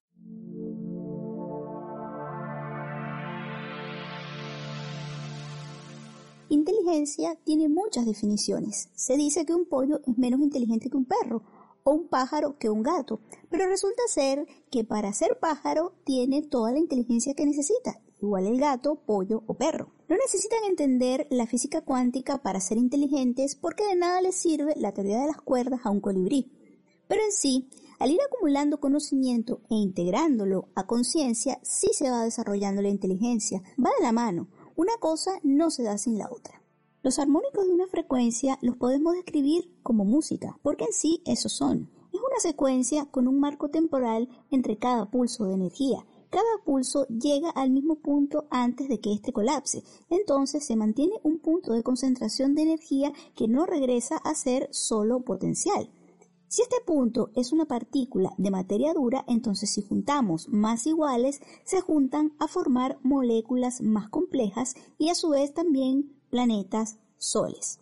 Inteligencia 6.53 7.35
tiene 7.43 7.67
muchas 7.67 8.05
definiciones. 8.05 8.89
Se 8.93 9.17
dice 9.17 9.43
que 9.43 9.55
un 9.55 9.65
pollo 9.65 10.01
es 10.05 10.19
menos 10.19 10.39
inteligente 10.39 10.87
que 10.87 10.97
un 10.97 11.05
perro 11.05 11.41
o 11.83 11.93
un 11.93 12.07
pájaro 12.07 12.59
que 12.59 12.69
un 12.69 12.83
gato, 12.83 13.21
pero 13.49 13.65
resulta 13.65 14.03
ser 14.07 14.45
que 14.69 14.83
para 14.83 15.11
ser 15.13 15.39
pájaro 15.39 15.95
tiene 16.05 16.43
toda 16.43 16.71
la 16.71 16.77
inteligencia 16.77 17.33
que 17.33 17.47
necesita, 17.47 17.99
igual 18.21 18.45
el 18.45 18.59
gato, 18.59 19.01
pollo 19.03 19.41
o 19.47 19.55
perro. 19.55 19.93
No 20.07 20.15
necesitan 20.15 20.63
entender 20.65 21.25
la 21.31 21.47
física 21.47 21.81
cuántica 21.81 22.43
para 22.43 22.61
ser 22.61 22.77
inteligentes 22.77 23.55
porque 23.55 23.87
de 23.87 23.95
nada 23.95 24.21
les 24.21 24.35
sirve 24.35 24.75
la 24.77 24.91
teoría 24.93 25.21
de 25.21 25.27
las 25.27 25.41
cuerdas 25.41 25.79
a 25.83 25.89
un 25.89 26.01
colibrí. 26.01 26.51
Pero 27.07 27.23
en 27.23 27.31
sí, 27.31 27.67
al 27.97 28.11
ir 28.11 28.19
acumulando 28.21 28.79
conocimiento 28.79 29.61
e 29.71 29.75
integrándolo 29.75 30.67
a 30.75 30.85
conciencia, 30.85 31.59
sí 31.63 31.87
se 31.93 32.11
va 32.11 32.23
desarrollando 32.23 32.83
la 32.83 32.89
inteligencia, 32.89 33.63
va 33.83 33.89
de 33.97 34.03
la 34.03 34.11
mano. 34.11 34.49
Una 34.75 34.97
cosa 34.99 35.39
no 35.43 35.69
se 35.69 35.83
da 35.83 35.97
sin 35.99 36.17
la 36.17 36.29
otra. 36.31 36.63
Los 37.03 37.19
armónicos 37.19 37.67
de 37.67 37.73
una 37.73 37.85
frecuencia 37.87 38.57
los 38.61 38.75
podemos 38.77 39.13
describir 39.13 39.69
como 39.83 40.03
música, 40.03 40.57
porque 40.63 40.85
en 40.85 40.93
sí 40.93 41.21
esos 41.25 41.51
son. 41.51 41.91
Es 42.11 42.19
una 42.19 42.39
secuencia 42.39 43.05
con 43.05 43.27
un 43.27 43.39
marco 43.39 43.69
temporal 43.69 44.29
entre 44.49 44.77
cada 44.77 45.11
pulso 45.11 45.45
de 45.45 45.53
energía. 45.53 46.05
Cada 46.31 46.63
pulso 46.65 47.05
llega 47.07 47.51
al 47.51 47.69
mismo 47.69 47.95
punto 47.95 48.47
antes 48.49 48.89
de 48.89 48.99
que 48.99 49.13
éste 49.13 49.31
colapse. 49.31 49.83
Entonces 50.09 50.65
se 50.65 50.75
mantiene 50.75 51.19
un 51.21 51.37
punto 51.37 51.73
de 51.73 51.83
concentración 51.83 52.55
de 52.55 52.63
energía 52.63 53.13
que 53.35 53.47
no 53.47 53.67
regresa 53.67 54.17
a 54.17 54.33
ser 54.33 54.69
solo 54.71 55.19
potencial. 55.19 55.91
Si 56.53 56.61
este 56.61 56.81
punto 56.85 57.31
es 57.33 57.51
una 57.51 57.65
partícula 57.65 58.35
de 58.37 58.51
materia 58.51 58.93
dura, 58.93 59.25
entonces 59.27 59.71
si 59.71 59.81
juntamos 59.81 60.49
más 60.49 60.85
iguales, 60.85 61.41
se 61.63 61.81
juntan 61.81 62.33
a 62.37 62.47
formar 62.47 62.99
moléculas 63.01 63.81
más 63.81 64.07
complejas 64.09 64.75
y 64.99 65.09
a 65.09 65.15
su 65.15 65.29
vez 65.29 65.55
también 65.55 66.15
planetas, 66.29 66.99
soles. 67.17 67.79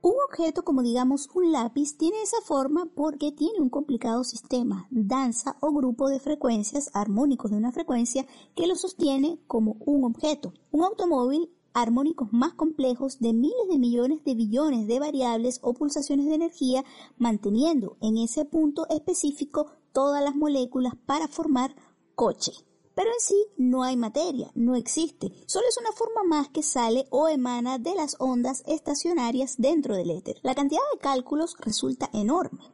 Un 0.00 0.14
objeto 0.28 0.62
como 0.62 0.84
digamos 0.84 1.28
un 1.34 1.50
lápiz 1.50 1.96
tiene 1.96 2.22
esa 2.22 2.40
forma 2.44 2.88
porque 2.94 3.32
tiene 3.32 3.58
un 3.58 3.68
complicado 3.68 4.22
sistema, 4.22 4.86
danza 4.92 5.56
o 5.58 5.72
grupo 5.72 6.08
de 6.08 6.20
frecuencias 6.20 6.90
armónicos 6.94 7.50
de 7.50 7.56
una 7.56 7.72
frecuencia 7.72 8.28
que 8.54 8.68
lo 8.68 8.76
sostiene 8.76 9.40
como 9.48 9.72
un 9.80 10.04
objeto. 10.04 10.52
Un 10.70 10.84
automóvil 10.84 11.50
armónicos 11.74 12.32
más 12.32 12.54
complejos 12.54 13.18
de 13.18 13.32
miles 13.32 13.68
de 13.68 13.78
millones 13.78 14.24
de 14.24 14.34
billones 14.34 14.86
de 14.86 15.00
variables 15.00 15.58
o 15.62 15.74
pulsaciones 15.74 16.26
de 16.26 16.36
energía, 16.36 16.84
manteniendo 17.18 17.96
en 18.00 18.16
ese 18.16 18.44
punto 18.44 18.86
específico 18.88 19.66
todas 19.92 20.22
las 20.22 20.36
moléculas 20.36 20.94
para 21.04 21.28
formar 21.28 21.74
coche. 22.14 22.52
Pero 22.94 23.10
en 23.10 23.20
sí 23.20 23.46
no 23.56 23.82
hay 23.82 23.96
materia, 23.96 24.52
no 24.54 24.76
existe, 24.76 25.32
solo 25.46 25.66
es 25.68 25.76
una 25.78 25.90
forma 25.92 26.22
más 26.22 26.48
que 26.48 26.62
sale 26.62 27.06
o 27.10 27.28
emana 27.28 27.78
de 27.78 27.94
las 27.94 28.16
ondas 28.20 28.62
estacionarias 28.66 29.56
dentro 29.58 29.96
del 29.96 30.10
éter. 30.10 30.36
La 30.42 30.54
cantidad 30.54 30.82
de 30.92 31.00
cálculos 31.00 31.56
resulta 31.58 32.08
enorme. 32.12 32.73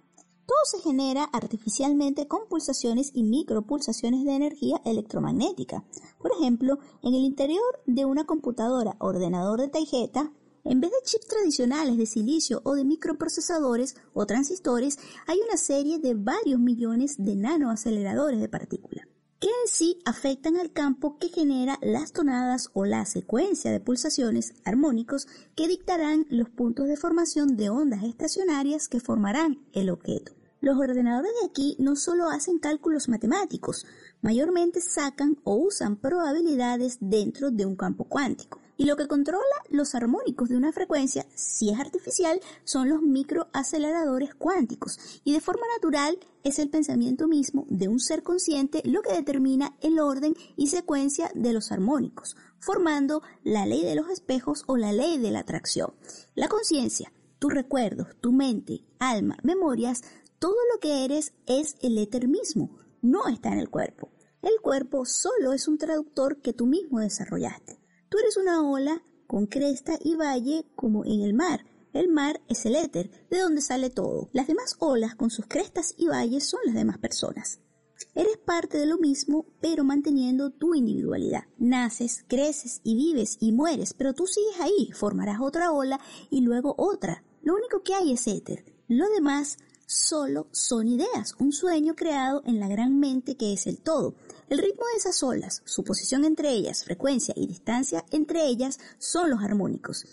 Todo 0.51 0.59
se 0.65 0.81
genera 0.81 1.23
artificialmente 1.33 2.27
con 2.27 2.49
pulsaciones 2.49 3.13
y 3.15 3.23
micropulsaciones 3.23 4.25
de 4.25 4.35
energía 4.35 4.83
electromagnética. 4.85 5.85
Por 6.19 6.33
ejemplo, 6.33 6.81
en 7.05 7.15
el 7.15 7.21
interior 7.21 7.81
de 7.87 8.05
una 8.05 8.27
computadora 8.27 8.97
ordenador 8.99 9.61
de 9.61 9.69
tarjeta, 9.69 10.33
en 10.65 10.81
vez 10.81 10.91
de 10.91 10.97
chips 11.05 11.29
tradicionales 11.29 11.97
de 11.99 12.05
silicio 12.05 12.63
o 12.65 12.75
de 12.75 12.85
microprocesadores 12.85 13.95
o 14.13 14.27
transistores, 14.27 14.99
hay 15.29 15.39
una 15.39 15.57
serie 15.57 16.01
de 16.01 16.15
varios 16.15 16.59
millones 16.59 17.15
de 17.19 17.37
nanoaceleradores 17.37 18.41
de 18.41 18.49
partículas 18.49 19.07
que 19.39 19.47
en 19.47 19.69
sí 19.69 20.01
afectan 20.05 20.57
al 20.57 20.73
campo 20.73 21.17
que 21.19 21.29
genera 21.29 21.79
las 21.81 22.13
tonadas 22.13 22.71
o 22.75 22.85
la 22.85 23.07
secuencia 23.07 23.71
de 23.71 23.81
pulsaciones 23.81 24.55
armónicos 24.65 25.29
que 25.55 25.69
dictarán 25.69 26.27
los 26.29 26.51
puntos 26.51 26.89
de 26.89 26.97
formación 26.97 27.57
de 27.57 27.71
ondas 27.71 28.03
estacionarias 28.03 28.89
que 28.89 29.01
formarán 29.01 29.65
el 29.73 29.89
objeto. 29.89 30.40
Los 30.63 30.79
ordenadores 30.79 31.33
de 31.41 31.47
aquí 31.47 31.75
no 31.79 31.97
solo 31.97 32.29
hacen 32.29 32.59
cálculos 32.59 33.09
matemáticos, 33.09 33.87
mayormente 34.21 34.83
sacan 34.83 35.39
o 35.43 35.55
usan 35.55 35.97
probabilidades 35.97 36.99
dentro 37.01 37.51
de 37.51 37.65
un 37.65 37.77
campo 37.77 38.05
cuántico. 38.05 38.61
Y 38.77 38.85
lo 38.85 38.97
que 38.97 39.09
controla 39.09 39.45
los 39.71 39.95
armónicos 39.95 40.51
de 40.51 40.59
una 40.59 40.71
frecuencia, 40.73 41.27
si 41.35 41.71
es 41.71 41.81
artificial, 41.81 42.41
son 42.65 42.91
los 42.91 43.01
microaceleradores 43.01 44.35
cuánticos. 44.35 44.99
Y 45.25 45.33
de 45.33 45.41
forma 45.41 45.67
natural 45.77 46.19
es 46.45 46.59
el 46.59 46.69
pensamiento 46.69 47.27
mismo 47.27 47.65
de 47.71 47.89
un 47.89 47.99
ser 47.99 48.23
consciente 48.23 48.83
lo 48.85 49.01
que 49.01 49.15
determina 49.15 49.77
el 49.81 49.99
orden 49.99 50.35
y 50.57 50.67
secuencia 50.67 51.31
de 51.35 51.55
los 51.55 51.73
armónicos, 51.73 52.37
formando 52.59 53.23
la 53.45 53.65
ley 53.65 53.83
de 53.83 53.95
los 53.95 54.11
espejos 54.11 54.65
o 54.67 54.77
la 54.77 54.93
ley 54.93 55.17
de 55.17 55.31
la 55.31 55.41
atracción. 55.41 55.95
La 56.35 56.49
conciencia, 56.49 57.13
tus 57.39 57.53
recuerdos, 57.53 58.09
tu 58.21 58.33
mente, 58.33 58.85
alma, 58.99 59.39
memorias, 59.43 60.03
todo 60.41 60.57
lo 60.73 60.81
que 60.81 61.05
eres 61.05 61.35
es 61.47 61.77
el 61.83 61.99
éter 61.99 62.27
mismo, 62.27 62.79
no 63.03 63.29
está 63.29 63.53
en 63.53 63.59
el 63.59 63.69
cuerpo. 63.69 64.11
El 64.41 64.59
cuerpo 64.63 65.05
solo 65.05 65.53
es 65.53 65.69
un 65.69 65.77
traductor 65.77 66.41
que 66.41 66.55
tú 66.55 66.67
mismo 66.67 66.99
desarrollaste. 66.99 67.79
Tú 68.09 68.19
eres 68.19 68.39
una 68.39 68.63
ola 68.69 69.05
con 69.27 69.47
cresta 69.47 69.99
y 70.03 70.17
valle 70.17 70.65
como 70.75 71.05
en 71.05 71.21
el 71.21 71.35
mar. 71.35 71.67
El 71.93 72.09
mar 72.09 72.41
es 72.49 72.65
el 72.65 72.75
éter, 72.75 73.11
de 73.29 73.39
donde 73.39 73.61
sale 73.61 73.91
todo. 73.91 74.31
Las 74.33 74.47
demás 74.47 74.77
olas 74.79 75.15
con 75.15 75.29
sus 75.29 75.47
crestas 75.47 75.95
y 75.99 76.09
valles 76.09 76.49
son 76.49 76.61
las 76.65 76.75
demás 76.75 76.97
personas. 76.99 77.61
Eres 78.15 78.39
parte 78.39 78.79
de 78.79 78.87
lo 78.87 78.97
mismo, 78.97 79.45
pero 79.61 79.85
manteniendo 79.85 80.51
tu 80.51 80.75
individualidad. 80.75 81.45
Naces, 81.59 82.25
creces 82.27 82.81
y 82.83 82.95
vives 82.95 83.37
y 83.41 83.53
mueres, 83.53 83.93
pero 83.93 84.15
tú 84.15 84.27
sigues 84.27 84.59
ahí, 84.59 84.91
formarás 84.93 85.41
otra 85.41 85.71
ola 85.71 86.01
y 86.31 86.41
luego 86.41 86.75
otra. 86.79 87.25
Lo 87.43 87.55
único 87.55 87.83
que 87.83 87.95
hay 87.95 88.13
es 88.13 88.27
éter. 88.27 88.65
Lo 88.89 89.09
demás 89.11 89.59
solo 89.91 90.47
son 90.53 90.87
ideas, 90.87 91.35
un 91.41 91.51
sueño 91.51 91.97
creado 91.97 92.43
en 92.47 92.61
la 92.61 92.69
gran 92.69 93.01
mente 93.01 93.37
que 93.37 93.53
es 93.53 93.67
el 93.67 93.81
todo. 93.81 94.15
El 94.49 94.59
ritmo 94.59 94.85
de 94.93 94.99
esas 94.99 95.21
olas, 95.25 95.63
su 95.65 95.83
posición 95.83 96.25
entre 96.25 96.51
ellas, 96.51 96.85
frecuencia 96.85 97.35
y 97.37 97.49
distancia 97.49 98.05
entre 98.13 98.47
ellas 98.47 98.79
son 98.99 99.31
los 99.31 99.43
armónicos, 99.43 100.05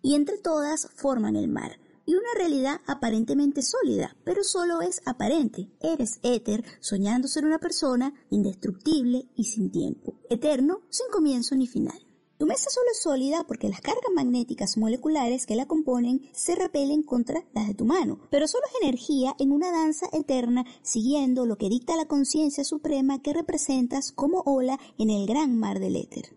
y 0.00 0.14
entre 0.14 0.38
todas 0.38 0.88
forman 0.94 1.36
el 1.36 1.48
mar, 1.48 1.78
y 2.06 2.14
una 2.14 2.32
realidad 2.34 2.80
aparentemente 2.86 3.60
sólida, 3.60 4.16
pero 4.24 4.42
solo 4.42 4.80
es 4.80 5.02
aparente. 5.04 5.68
Eres 5.80 6.18
éter, 6.22 6.64
soñando 6.80 7.28
ser 7.28 7.44
una 7.44 7.58
persona 7.58 8.14
indestructible 8.30 9.28
y 9.34 9.44
sin 9.44 9.70
tiempo, 9.70 10.14
eterno, 10.30 10.80
sin 10.88 11.08
comienzo 11.10 11.54
ni 11.56 11.66
final. 11.66 12.05
Tu 12.38 12.44
mesa 12.44 12.68
solo 12.68 12.86
es 12.90 13.00
sólida 13.00 13.44
porque 13.48 13.70
las 13.70 13.80
cargas 13.80 14.12
magnéticas 14.14 14.76
moleculares 14.76 15.46
que 15.46 15.56
la 15.56 15.64
componen 15.64 16.28
se 16.32 16.54
repelen 16.54 17.02
contra 17.02 17.42
las 17.54 17.66
de 17.66 17.74
tu 17.74 17.86
mano, 17.86 18.20
pero 18.30 18.46
solo 18.46 18.64
es 18.66 18.82
energía 18.82 19.34
en 19.38 19.52
una 19.52 19.72
danza 19.72 20.06
eterna 20.12 20.66
siguiendo 20.82 21.46
lo 21.46 21.56
que 21.56 21.70
dicta 21.70 21.96
la 21.96 22.04
conciencia 22.04 22.62
suprema 22.62 23.22
que 23.22 23.32
representas 23.32 24.12
como 24.12 24.42
ola 24.44 24.78
en 24.98 25.08
el 25.08 25.26
gran 25.26 25.58
mar 25.58 25.80
del 25.80 25.96
éter. 25.96 26.36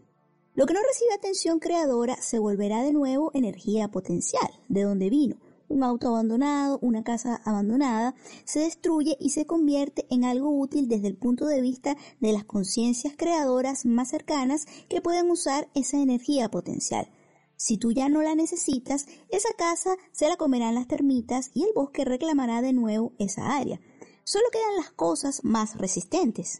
Lo 0.56 0.66
que 0.66 0.74
no 0.74 0.80
recibe 0.82 1.14
atención 1.14 1.60
creadora 1.60 2.22
se 2.22 2.40
volverá 2.40 2.82
de 2.82 2.94
nuevo 2.94 3.32
energía 3.34 3.90
potencial, 3.90 4.50
de 4.70 4.84
donde 4.84 5.10
vino, 5.10 5.36
un 5.70 5.84
auto 5.84 6.10
abandonado, 6.10 6.80
una 6.82 7.04
casa 7.04 7.42
abandonada, 7.46 8.16
se 8.44 8.60
destruye 8.60 9.16
y 9.20 9.30
se 9.30 9.46
convierte 9.46 10.06
en 10.10 10.26
algo 10.26 10.50
útil 10.50 10.88
desde 10.90 11.08
el 11.08 11.16
punto 11.16 11.46
de 11.46 11.62
vista 11.62 11.96
de 12.20 12.34
las 12.34 12.44
conciencias 12.44 13.14
creadoras 13.16 13.86
más 13.86 14.10
cercanas 14.10 14.66
que 14.90 15.02
pueden 15.02 15.32
usar 15.32 15.70
esa 15.74 15.98
energía 15.98 16.50
potencial. 16.50 17.10
Si 17.56 17.78
tú 17.78 17.92
ya 17.92 18.10
no 18.10 18.22
la 18.22 18.36
necesitas, 18.36 19.06
esa 19.30 19.50
casa 19.58 19.96
se 20.12 20.28
la 20.28 20.38
comerán 20.38 20.76
las 20.76 20.88
termitas 20.88 21.52
y 21.54 21.64
el 21.64 21.72
bosque 21.76 22.06
reclamará 22.06 22.62
de 22.62 22.74
nuevo 22.74 23.14
esa 23.20 23.56
área. 23.56 23.80
Solo 24.24 24.46
quedan 24.52 24.78
las 24.78 24.92
cosas 24.92 25.44
más 25.44 25.78
resistentes 25.78 26.60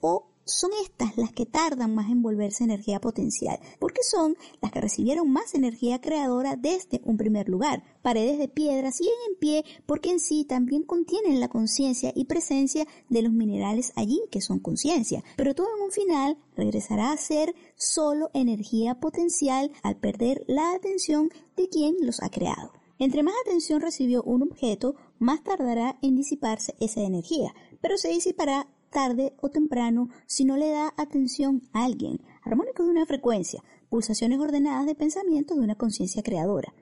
son 0.50 0.72
estas 0.84 1.18
las 1.18 1.32
que 1.32 1.46
tardan 1.46 1.94
más 1.96 2.10
en 2.10 2.22
volverse 2.22 2.64
energía 2.64 3.00
potencial, 3.00 3.60
porque 3.80 4.04
son 4.04 4.36
las 4.62 4.72
que 4.72 4.82
recibieron 4.82 5.32
más 5.32 5.54
energía 5.54 6.02
creadora 6.02 6.56
desde 6.56 7.02
un 7.06 7.18
primer 7.18 7.50
lugar. 7.50 7.84
Paredes 8.02 8.38
de 8.38 8.48
piedra 8.48 8.92
siguen 8.92 9.14
en 9.30 9.40
pie 9.40 9.66
porque 9.86 10.12
en 10.12 10.20
sí 10.20 10.44
también 10.44 10.84
contienen 10.84 11.40
la 11.40 11.48
conciencia 11.48 12.12
y 12.16 12.26
presencia 12.26 12.88
de 13.10 13.22
los 13.22 13.32
minerales 13.32 13.94
allí 13.96 14.22
que 14.32 14.42
son 14.42 14.60
conciencia, 14.60 15.24
pero 15.38 15.56
todo 15.56 15.68
en 15.78 15.84
un 15.84 15.92
final 15.92 16.38
regresará 16.56 17.12
a 17.12 17.18
ser 17.18 17.56
solo 17.76 18.30
energía 18.34 19.00
potencial 19.00 19.72
al 19.84 19.98
perder 19.98 20.44
la 20.48 20.74
atención 20.74 21.30
de 21.56 21.70
quien 21.70 21.96
los 22.02 22.22
ha 22.22 22.30
creado. 22.30 22.74
Entre 22.98 23.24
más 23.24 23.34
atención 23.46 23.80
recibió 23.80 24.22
un 24.24 24.44
objeto, 24.44 24.96
más 25.20 25.42
tardará 25.42 25.98
en 26.02 26.18
disiparse 26.18 26.76
esa 26.82 27.02
energía, 27.02 27.54
pero 27.80 27.98
se 27.98 28.10
disipará 28.10 28.68
tarde 28.90 29.34
o 29.42 29.50
temprano 29.50 30.10
si 30.26 30.46
no 30.46 30.58
le 30.58 30.70
da 30.70 30.94
atención 30.98 31.62
a 31.74 31.86
alguien, 31.86 32.22
armónicos 32.44 32.86
de 32.86 32.92
una 32.92 33.06
frecuencia, 33.06 33.64
pulsaciones 33.90 34.40
ordenadas 34.40 34.86
de 34.86 34.96
pensamientos 34.96 35.58
de 35.58 35.64
una 35.64 35.76
conciencia 35.76 36.24
creadora. 36.24 36.74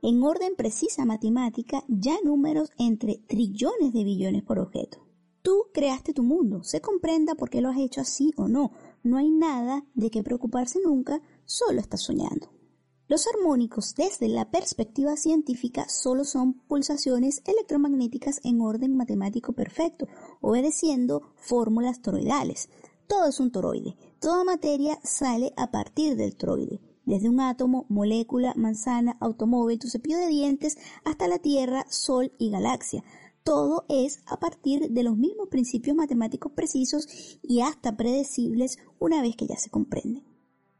En 0.00 0.22
orden 0.22 0.54
precisa 0.56 1.04
matemática, 1.04 1.82
ya 1.88 2.16
números 2.22 2.70
entre 2.78 3.16
trillones 3.26 3.92
de 3.92 4.04
billones 4.04 4.42
por 4.44 4.58
objeto. 4.58 5.06
Tú 5.42 5.64
creaste 5.72 6.12
tu 6.12 6.22
mundo, 6.22 6.62
se 6.62 6.80
comprenda 6.80 7.34
por 7.34 7.50
qué 7.50 7.60
lo 7.60 7.70
has 7.70 7.78
hecho 7.78 8.00
así 8.00 8.32
o 8.36 8.48
no. 8.48 8.72
No 9.02 9.16
hay 9.16 9.30
nada 9.30 9.84
de 9.94 10.10
qué 10.10 10.22
preocuparse 10.22 10.78
nunca, 10.84 11.20
solo 11.44 11.80
estás 11.80 12.02
soñando. 12.02 12.57
Los 13.08 13.26
armónicos 13.26 13.94
desde 13.94 14.28
la 14.28 14.50
perspectiva 14.50 15.16
científica 15.16 15.88
solo 15.88 16.24
son 16.24 16.52
pulsaciones 16.52 17.40
electromagnéticas 17.46 18.38
en 18.44 18.60
orden 18.60 18.98
matemático 18.98 19.54
perfecto, 19.54 20.06
obedeciendo 20.42 21.22
fórmulas 21.36 22.02
toroidales. 22.02 22.68
Todo 23.06 23.28
es 23.28 23.40
un 23.40 23.50
toroide. 23.50 23.96
Toda 24.20 24.44
materia 24.44 24.98
sale 25.02 25.54
a 25.56 25.70
partir 25.70 26.16
del 26.16 26.36
toroide. 26.36 26.82
Desde 27.06 27.30
un 27.30 27.40
átomo, 27.40 27.86
molécula, 27.88 28.52
manzana, 28.56 29.16
automóvil, 29.20 29.78
tu 29.78 29.88
cepillo 29.88 30.18
de 30.18 30.28
dientes, 30.28 30.76
hasta 31.06 31.28
la 31.28 31.38
Tierra, 31.38 31.86
Sol 31.88 32.34
y 32.36 32.50
galaxia. 32.50 33.02
Todo 33.42 33.86
es 33.88 34.22
a 34.26 34.38
partir 34.38 34.90
de 34.90 35.02
los 35.02 35.16
mismos 35.16 35.48
principios 35.48 35.96
matemáticos 35.96 36.52
precisos 36.52 37.08
y 37.42 37.62
hasta 37.62 37.96
predecibles 37.96 38.76
una 38.98 39.22
vez 39.22 39.34
que 39.34 39.46
ya 39.46 39.56
se 39.56 39.70
comprenden. 39.70 40.37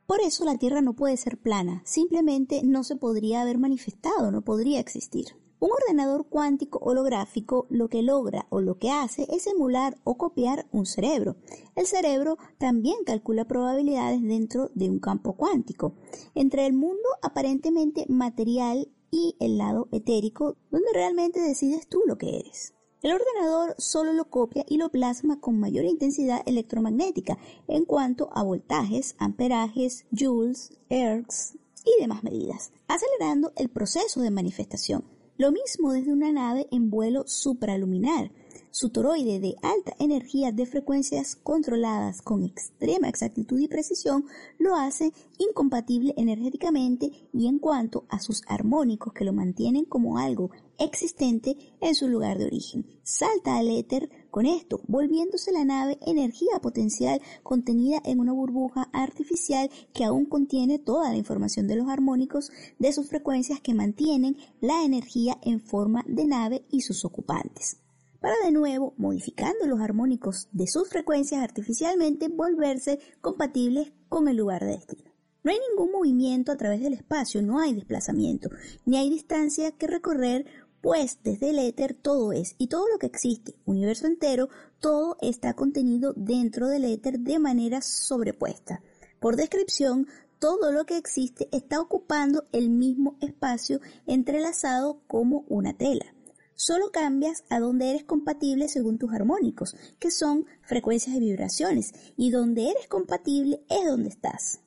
Por 0.09 0.23
eso 0.23 0.47
la 0.47 0.57
Tierra 0.57 0.81
no 0.81 0.94
puede 0.94 1.18
ser 1.18 1.37
plana, 1.37 1.83
simplemente 1.85 2.62
no 2.64 2.83
se 2.83 2.97
podría 2.97 3.42
haber 3.42 3.59
manifestado, 3.59 4.31
no 4.31 4.40
podría 4.40 4.81
existir. 4.81 5.37
Un 5.61 5.68
ordenador 5.71 6.27
cuántico 6.31 6.79
holográfico 6.79 7.66
lo 7.68 7.90
que 7.90 8.03
logra 8.03 8.47
o 8.49 8.62
lo 8.62 8.79
que 8.79 8.90
hace 8.90 9.27
es 9.31 9.47
emular 9.47 9.99
o 10.05 10.16
copiar 10.16 10.66
un 10.73 10.87
cerebro. 10.87 11.37
El 11.77 11.85
cerebro 11.85 12.38
también 12.57 13.05
calcula 13.05 13.44
probabilidades 13.44 14.23
dentro 14.23 14.71
de 14.75 14.88
un 14.88 14.99
campo 14.99 15.37
cuántico, 15.37 15.92
entre 16.35 16.64
el 16.64 16.73
mundo 16.73 17.07
aparentemente 17.21 18.07
material 18.09 18.88
y 19.11 19.37
el 19.40 19.59
lado 19.59 19.88
etérico, 19.92 20.57
donde 20.71 20.88
realmente 20.94 21.38
decides 21.38 21.87
tú 21.87 22.01
lo 22.07 22.16
que 22.16 22.38
eres. 22.38 22.73
El 23.01 23.13
ordenador 23.13 23.77
solo 23.79 24.13
lo 24.13 24.29
copia 24.29 24.65
y 24.69 24.77
lo 24.77 24.91
plasma 24.91 25.41
con 25.41 25.61
mayor 25.61 25.85
intensidad 25.85 26.43
electromagnética 26.47 27.39
en 27.69 27.85
cuanto 27.85 28.29
a 28.33 28.43
voltajes, 28.43 29.15
amperajes, 29.19 30.05
joules, 30.11 30.73
ergs 30.89 31.57
y 31.85 32.01
demás 32.01 32.25
medidas, 32.25 32.73
acelerando 32.89 33.53
el 33.57 33.69
proceso 33.69 34.21
de 34.21 34.33
manifestación. 34.33 35.05
Lo 35.37 35.53
mismo 35.53 35.93
desde 35.93 36.13
una 36.13 36.33
nave 36.33 36.67
en 36.73 36.91
vuelo 36.91 37.23
supraluminar. 37.29 38.33
Su 38.70 38.90
toroide 38.90 39.40
de 39.40 39.57
alta 39.62 39.94
energía 39.98 40.52
de 40.52 40.66
frecuencias 40.66 41.37
controladas 41.37 42.20
con 42.20 42.44
extrema 42.44 43.09
exactitud 43.09 43.59
y 43.59 43.66
precisión 43.66 44.26
lo 44.59 44.76
hace 44.76 45.11
incompatible 45.38 46.12
energéticamente 46.18 47.11
y 47.33 47.46
en 47.46 47.59
cuanto 47.59 48.04
a 48.11 48.20
sus 48.20 48.42
armónicos 48.46 49.14
que 49.14 49.24
lo 49.24 49.33
mantienen 49.33 49.87
como 49.87 50.18
algo 50.18 50.50
existente 50.78 51.57
en 51.81 51.94
su 51.94 52.09
lugar 52.09 52.37
de 52.37 52.44
origen. 52.44 52.87
Salta 53.02 53.57
al 53.57 53.70
éter 53.70 54.11
con 54.31 54.44
esto, 54.44 54.83
volviéndose 54.87 55.50
la 55.50 55.64
nave 55.64 55.98
energía 56.02 56.61
potencial 56.61 57.22
contenida 57.42 58.02
en 58.04 58.20
una 58.20 58.35
burbuja 58.35 58.90
artificial 58.92 59.70
que 59.94 60.04
aún 60.04 60.26
contiene 60.26 60.78
toda 60.78 61.11
la 61.11 61.16
información 61.16 61.66
de 61.68 61.76
los 61.76 61.88
armónicos 61.88 62.52
de 62.78 62.92
sus 62.92 63.09
frecuencias 63.09 63.61
que 63.61 63.72
mantienen 63.72 64.37
la 64.61 64.85
energía 64.85 65.38
en 65.42 65.61
forma 65.61 66.04
de 66.07 66.26
nave 66.26 66.66
y 66.70 66.83
sus 66.83 67.07
ocupantes 67.07 67.78
para 68.20 68.35
de 68.44 68.52
nuevo, 68.52 68.94
modificando 68.96 69.66
los 69.66 69.81
armónicos 69.81 70.48
de 70.52 70.66
sus 70.66 70.88
frecuencias 70.88 71.42
artificialmente, 71.42 72.28
volverse 72.28 72.98
compatibles 73.20 73.92
con 74.09 74.28
el 74.28 74.37
lugar 74.37 74.64
de 74.64 74.72
destino. 74.72 75.11
No 75.44 75.52
hay 75.52 75.59
ningún 75.70 75.92
movimiento 75.92 76.52
a 76.52 76.57
través 76.57 76.81
del 76.81 76.94
espacio, 76.94 77.42
no 77.42 77.61
hay 77.61 77.74
desplazamiento, 77.74 78.50
ni 78.85 78.96
hay 78.96 79.09
distancia 79.09 79.70
que 79.70 79.87
recorrer 79.87 80.46
pues 80.81 81.18
desde 81.24 81.50
el 81.50 81.59
éter 81.59 81.94
todo 81.94 82.33
es, 82.33 82.54
y 82.59 82.68
todo 82.68 82.88
lo 82.88 82.98
que 82.98 83.07
existe, 83.07 83.57
universo 83.64 84.07
entero, 84.07 84.48
todo 84.78 85.16
está 85.20 85.54
contenido 85.54 86.12
dentro 86.16 86.68
del 86.68 86.85
éter 86.85 87.20
de 87.20 87.38
manera 87.38 87.83
sobrepuesta. 87.83 88.83
Por 89.20 89.37
descripción, 89.37 90.07
todo 90.38 90.70
lo 90.70 90.87
que 90.87 90.96
existe 90.96 91.48
está 91.50 91.81
ocupando 91.81 92.46
el 92.52 92.70
mismo 92.70 93.16
espacio 93.20 93.81
entrelazado 94.07 95.00
como 95.09 95.44
una 95.48 95.76
tela. 95.76 96.14
Solo 96.61 96.90
cambias 96.90 97.44
a 97.51 97.61
donde 97.61 97.88
eres 97.90 98.03
compatible 98.03 98.68
según 98.68 98.99
tus 98.99 99.14
armónicos, 99.14 99.77
que 100.01 100.11
son 100.11 100.44
frecuencias 100.62 101.14
y 101.14 101.21
vibraciones, 101.21 101.94
y 102.16 102.33
donde 102.33 102.68
eres 102.68 102.88
compatible 102.88 103.62
es 103.71 103.87
donde 103.87 104.09
estás. 104.09 104.61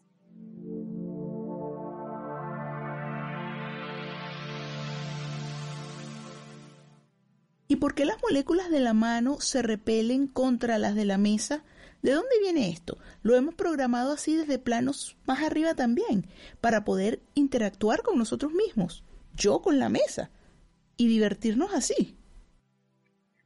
¿Y 7.68 7.76
por 7.76 7.94
qué 7.94 8.06
las 8.06 8.22
moléculas 8.22 8.70
de 8.70 8.80
la 8.80 8.94
mano 8.94 9.42
se 9.42 9.62
repelen 9.62 10.28
contra 10.28 10.78
las 10.78 10.96
de 10.96 11.04
la 11.04 11.18
mesa? 11.18 11.66
¿De 12.02 12.14
dónde 12.14 12.40
viene 12.40 12.70
esto? 12.70 13.00
Lo 13.22 13.36
hemos 13.36 13.54
programado 13.54 14.14
así 14.14 14.38
desde 14.38 14.60
planos 14.60 15.18
más 15.26 15.44
arriba 15.44 15.76
también, 15.76 16.26
para 16.62 16.86
poder 16.86 17.22
interactuar 17.34 18.02
con 18.02 18.18
nosotros 18.18 18.54
mismos. 18.54 19.04
Yo 19.36 19.62
con 19.62 19.78
la 19.78 19.90
mesa 19.90 20.32
y 21.02 21.08
divertirnos 21.08 21.74
así. 21.74 22.16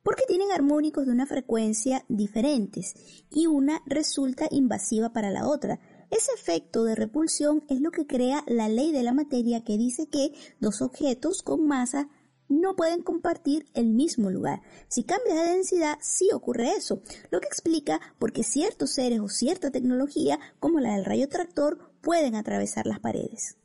Porque 0.03 0.25
tienen 0.27 0.51
armónicos 0.51 1.05
de 1.05 1.13
una 1.13 1.25
frecuencia 1.25 2.03
diferentes 2.09 2.95
y 3.31 3.47
una 3.47 3.81
resulta 3.85 4.49
invasiva 4.51 5.13
para 5.13 5.31
la 5.31 5.47
otra. 5.47 5.79
Ese 6.11 6.33
efecto 6.33 6.83
de 6.83 6.95
repulsión 6.95 7.63
es 7.69 7.79
lo 7.79 7.91
que 7.91 8.05
crea 8.05 8.43
la 8.45 8.67
ley 8.67 8.91
de 8.91 9.03
la 9.03 9.13
materia 9.13 9.63
que 9.63 9.77
dice 9.77 10.09
que 10.09 10.33
dos 10.59 10.81
objetos 10.81 11.43
con 11.43 11.65
masa 11.65 12.09
no 12.49 12.75
pueden 12.75 13.01
compartir 13.01 13.67
el 13.73 13.87
mismo 13.87 14.29
lugar. 14.29 14.61
Si 14.89 15.05
cambia 15.05 15.33
de 15.33 15.51
densidad, 15.51 15.97
sí 16.01 16.31
ocurre 16.33 16.71
eso, 16.71 17.01
lo 17.31 17.39
que 17.39 17.47
explica 17.47 18.01
por 18.19 18.33
qué 18.33 18.43
ciertos 18.43 18.91
seres 18.91 19.21
o 19.21 19.29
cierta 19.29 19.71
tecnología, 19.71 20.41
como 20.59 20.81
la 20.81 20.95
del 20.95 21.05
rayo 21.05 21.29
tractor, 21.29 21.79
pueden 22.01 22.35
atravesar 22.35 22.85
las 22.85 22.99
paredes. 22.99 23.55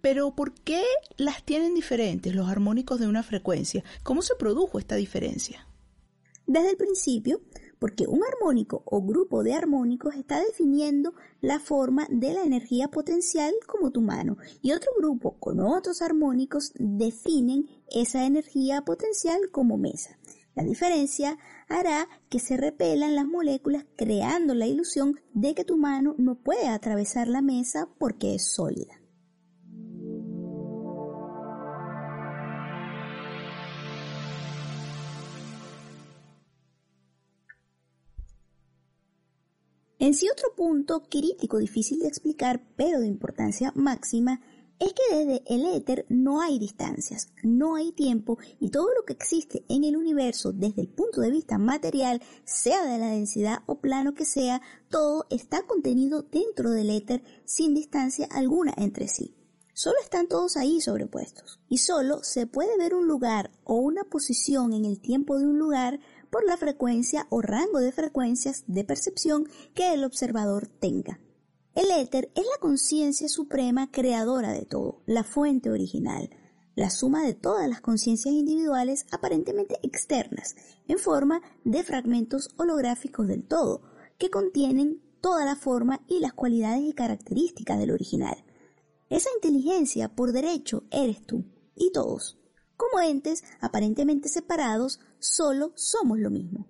Pero 0.00 0.34
¿por 0.34 0.54
qué 0.54 0.82
las 1.16 1.44
tienen 1.44 1.74
diferentes 1.74 2.34
los 2.34 2.48
armónicos 2.48 3.00
de 3.00 3.06
una 3.06 3.22
frecuencia? 3.22 3.84
¿Cómo 4.02 4.22
se 4.22 4.34
produjo 4.34 4.78
esta 4.78 4.96
diferencia? 4.96 5.66
Desde 6.46 6.70
el 6.70 6.76
principio, 6.76 7.40
porque 7.78 8.06
un 8.06 8.22
armónico 8.22 8.82
o 8.84 9.02
grupo 9.02 9.42
de 9.42 9.54
armónicos 9.54 10.14
está 10.14 10.40
definiendo 10.40 11.14
la 11.40 11.58
forma 11.58 12.06
de 12.10 12.34
la 12.34 12.42
energía 12.42 12.88
potencial 12.88 13.52
como 13.66 13.90
tu 13.90 14.00
mano 14.02 14.36
y 14.60 14.72
otro 14.72 14.92
grupo 14.98 15.38
con 15.38 15.60
otros 15.60 16.02
armónicos 16.02 16.72
definen 16.74 17.68
esa 17.90 18.26
energía 18.26 18.82
potencial 18.82 19.50
como 19.50 19.78
mesa. 19.78 20.18
La 20.54 20.64
diferencia 20.64 21.38
hará 21.68 22.08
que 22.28 22.38
se 22.38 22.56
repelan 22.56 23.14
las 23.14 23.26
moléculas 23.26 23.86
creando 23.96 24.54
la 24.54 24.66
ilusión 24.66 25.20
de 25.32 25.54
que 25.54 25.64
tu 25.64 25.76
mano 25.76 26.14
no 26.18 26.34
puede 26.34 26.68
atravesar 26.68 27.28
la 27.28 27.40
mesa 27.40 27.88
porque 27.98 28.34
es 28.34 28.52
sólida. 28.52 28.99
En 40.00 40.14
sí 40.14 40.30
otro 40.32 40.54
punto 40.56 41.02
crítico 41.10 41.58
difícil 41.58 41.98
de 41.98 42.08
explicar, 42.08 42.62
pero 42.74 43.00
de 43.00 43.06
importancia 43.06 43.70
máxima, 43.76 44.40
es 44.78 44.94
que 44.94 45.14
desde 45.14 45.42
el 45.46 45.66
éter 45.66 46.06
no 46.08 46.40
hay 46.40 46.58
distancias, 46.58 47.34
no 47.42 47.74
hay 47.74 47.92
tiempo 47.92 48.38
y 48.58 48.70
todo 48.70 48.88
lo 48.94 49.04
que 49.04 49.12
existe 49.12 49.62
en 49.68 49.84
el 49.84 49.98
universo 49.98 50.54
desde 50.54 50.80
el 50.80 50.88
punto 50.88 51.20
de 51.20 51.30
vista 51.30 51.58
material, 51.58 52.22
sea 52.44 52.82
de 52.86 52.96
la 52.96 53.08
densidad 53.08 53.58
o 53.66 53.82
plano 53.82 54.14
que 54.14 54.24
sea, 54.24 54.62
todo 54.88 55.26
está 55.28 55.66
contenido 55.66 56.22
dentro 56.22 56.70
del 56.70 56.88
éter 56.88 57.22
sin 57.44 57.74
distancia 57.74 58.26
alguna 58.30 58.72
entre 58.78 59.06
sí. 59.06 59.36
Solo 59.74 59.96
están 60.02 60.28
todos 60.28 60.56
ahí 60.56 60.80
sobrepuestos 60.80 61.60
y 61.68 61.76
solo 61.76 62.22
se 62.22 62.46
puede 62.46 62.76
ver 62.78 62.94
un 62.94 63.06
lugar 63.06 63.50
o 63.64 63.74
una 63.74 64.04
posición 64.04 64.72
en 64.72 64.86
el 64.86 64.98
tiempo 65.02 65.38
de 65.38 65.46
un 65.46 65.58
lugar 65.58 66.00
por 66.30 66.46
la 66.46 66.56
frecuencia 66.56 67.26
o 67.28 67.42
rango 67.42 67.80
de 67.80 67.92
frecuencias 67.92 68.64
de 68.66 68.84
percepción 68.84 69.46
que 69.74 69.92
el 69.92 70.04
observador 70.04 70.68
tenga. 70.68 71.20
El 71.74 71.90
éter 71.90 72.30
es 72.34 72.44
la 72.44 72.60
conciencia 72.60 73.28
suprema 73.28 73.90
creadora 73.90 74.52
de 74.52 74.64
todo, 74.64 75.02
la 75.06 75.24
fuente 75.24 75.70
original, 75.70 76.30
la 76.74 76.90
suma 76.90 77.22
de 77.24 77.34
todas 77.34 77.68
las 77.68 77.80
conciencias 77.80 78.34
individuales 78.34 79.06
aparentemente 79.12 79.78
externas, 79.82 80.56
en 80.88 80.98
forma 80.98 81.42
de 81.64 81.82
fragmentos 81.82 82.48
holográficos 82.56 83.26
del 83.28 83.46
todo, 83.46 83.82
que 84.18 84.30
contienen 84.30 85.02
toda 85.20 85.44
la 85.44 85.56
forma 85.56 86.02
y 86.08 86.20
las 86.20 86.32
cualidades 86.32 86.82
y 86.82 86.92
características 86.92 87.78
del 87.78 87.90
original. 87.90 88.44
Esa 89.08 89.28
inteligencia 89.34 90.08
por 90.08 90.32
derecho 90.32 90.84
eres 90.90 91.22
tú 91.26 91.44
y 91.76 91.92
todos. 91.92 92.39
Como 92.80 93.02
entes 93.02 93.44
aparentemente 93.60 94.30
separados, 94.30 95.00
solo 95.18 95.72
somos 95.74 96.18
lo 96.18 96.30
mismo. 96.30 96.66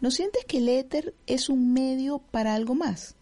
¿No 0.00 0.12
sientes 0.12 0.44
que 0.44 0.58
el 0.58 0.68
éter 0.68 1.16
es 1.26 1.48
un 1.48 1.72
medio 1.72 2.20
para 2.30 2.54
algo 2.54 2.76
más? 2.76 3.16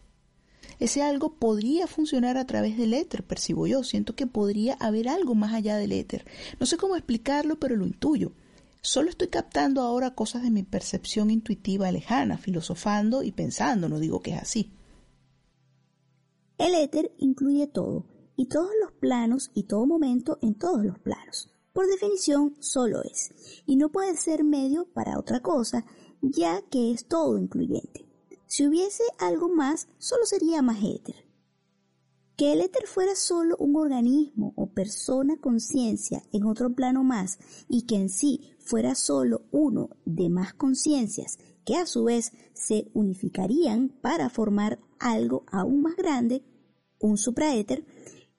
Ese 0.81 1.01
algo 1.01 1.37
podría 1.37 1.87
funcionar 1.87 2.37
a 2.37 2.46
través 2.46 2.77
del 2.77 2.92
éter, 2.92 3.24
percibo 3.24 3.66
yo. 3.66 3.85
Siento 3.85 4.14
que 4.14 4.27
podría 4.27 4.74
haber 4.74 5.09
algo 5.09 5.35
más 5.35 5.55
allá 5.55 5.79
del 5.79 5.92
éter. 5.92 6.27
No 6.61 6.66
sé 6.66 6.77
cómo 6.77 6.94
explicarlo, 6.94 7.59
pero 7.59 7.74
lo 7.74 7.87
intuyo. 7.87 8.33
Solo 8.83 9.09
estoy 9.09 9.29
captando 9.29 9.81
ahora 9.81 10.14
cosas 10.14 10.42
de 10.42 10.51
mi 10.51 10.64
percepción 10.64 11.31
intuitiva 11.31 11.90
lejana, 11.90 12.37
filosofando 12.37 13.22
y 13.22 13.33
pensando, 13.33 13.88
no 13.88 13.98
digo 13.98 14.20
que 14.20 14.33
es 14.33 14.42
así. 14.42 14.74
El 16.59 16.74
éter 16.74 17.14
incluye 17.16 17.66
todo, 17.66 18.05
y 18.37 18.44
todos 18.44 18.72
los 18.83 18.92
planos 18.92 19.51
y 19.55 19.62
todo 19.62 19.87
momento 19.87 20.38
en 20.42 20.55
todos 20.55 20.85
los 20.85 20.98
planos 20.98 21.55
por 21.79 21.87
definición 21.87 22.57
solo 22.59 23.05
es, 23.05 23.31
y 23.64 23.77
no 23.77 23.93
puede 23.93 24.17
ser 24.17 24.43
medio 24.43 24.87
para 24.95 25.17
otra 25.17 25.43
cosa, 25.43 25.87
ya 26.21 26.61
que 26.62 26.91
es 26.91 27.07
todo 27.07 27.38
incluyente. 27.38 28.05
Si 28.47 28.67
hubiese 28.67 29.05
algo 29.21 29.49
más, 29.49 29.87
solo 29.97 30.27
sería 30.27 30.61
más 30.61 30.79
éter. 30.83 31.14
Que 32.37 32.53
el 32.53 32.62
éter 32.62 32.88
fuera 32.88 33.14
solo 33.14 33.55
un 33.61 33.77
organismo 33.77 34.55
o 34.57 34.73
persona 34.73 35.37
conciencia 35.37 36.25
en 36.33 36.47
otro 36.47 36.75
plano 36.75 37.05
más 37.05 37.38
y 37.69 37.83
que 37.83 37.95
en 37.95 38.09
sí 38.09 38.51
fuera 38.59 38.97
solo 38.97 39.43
uno 39.53 39.91
de 40.05 40.31
más 40.31 40.55
conciencias 40.55 41.38
que 41.64 41.77
a 41.77 41.87
su 41.87 42.03
vez 42.03 42.33
se 42.55 42.91
unificarían 42.93 43.91
para 44.03 44.31
formar 44.31 44.81
algo 44.99 45.45
aún 45.47 45.83
más 45.83 45.95
grande, 45.95 46.43
un 46.99 47.17
supraéter, 47.19 47.87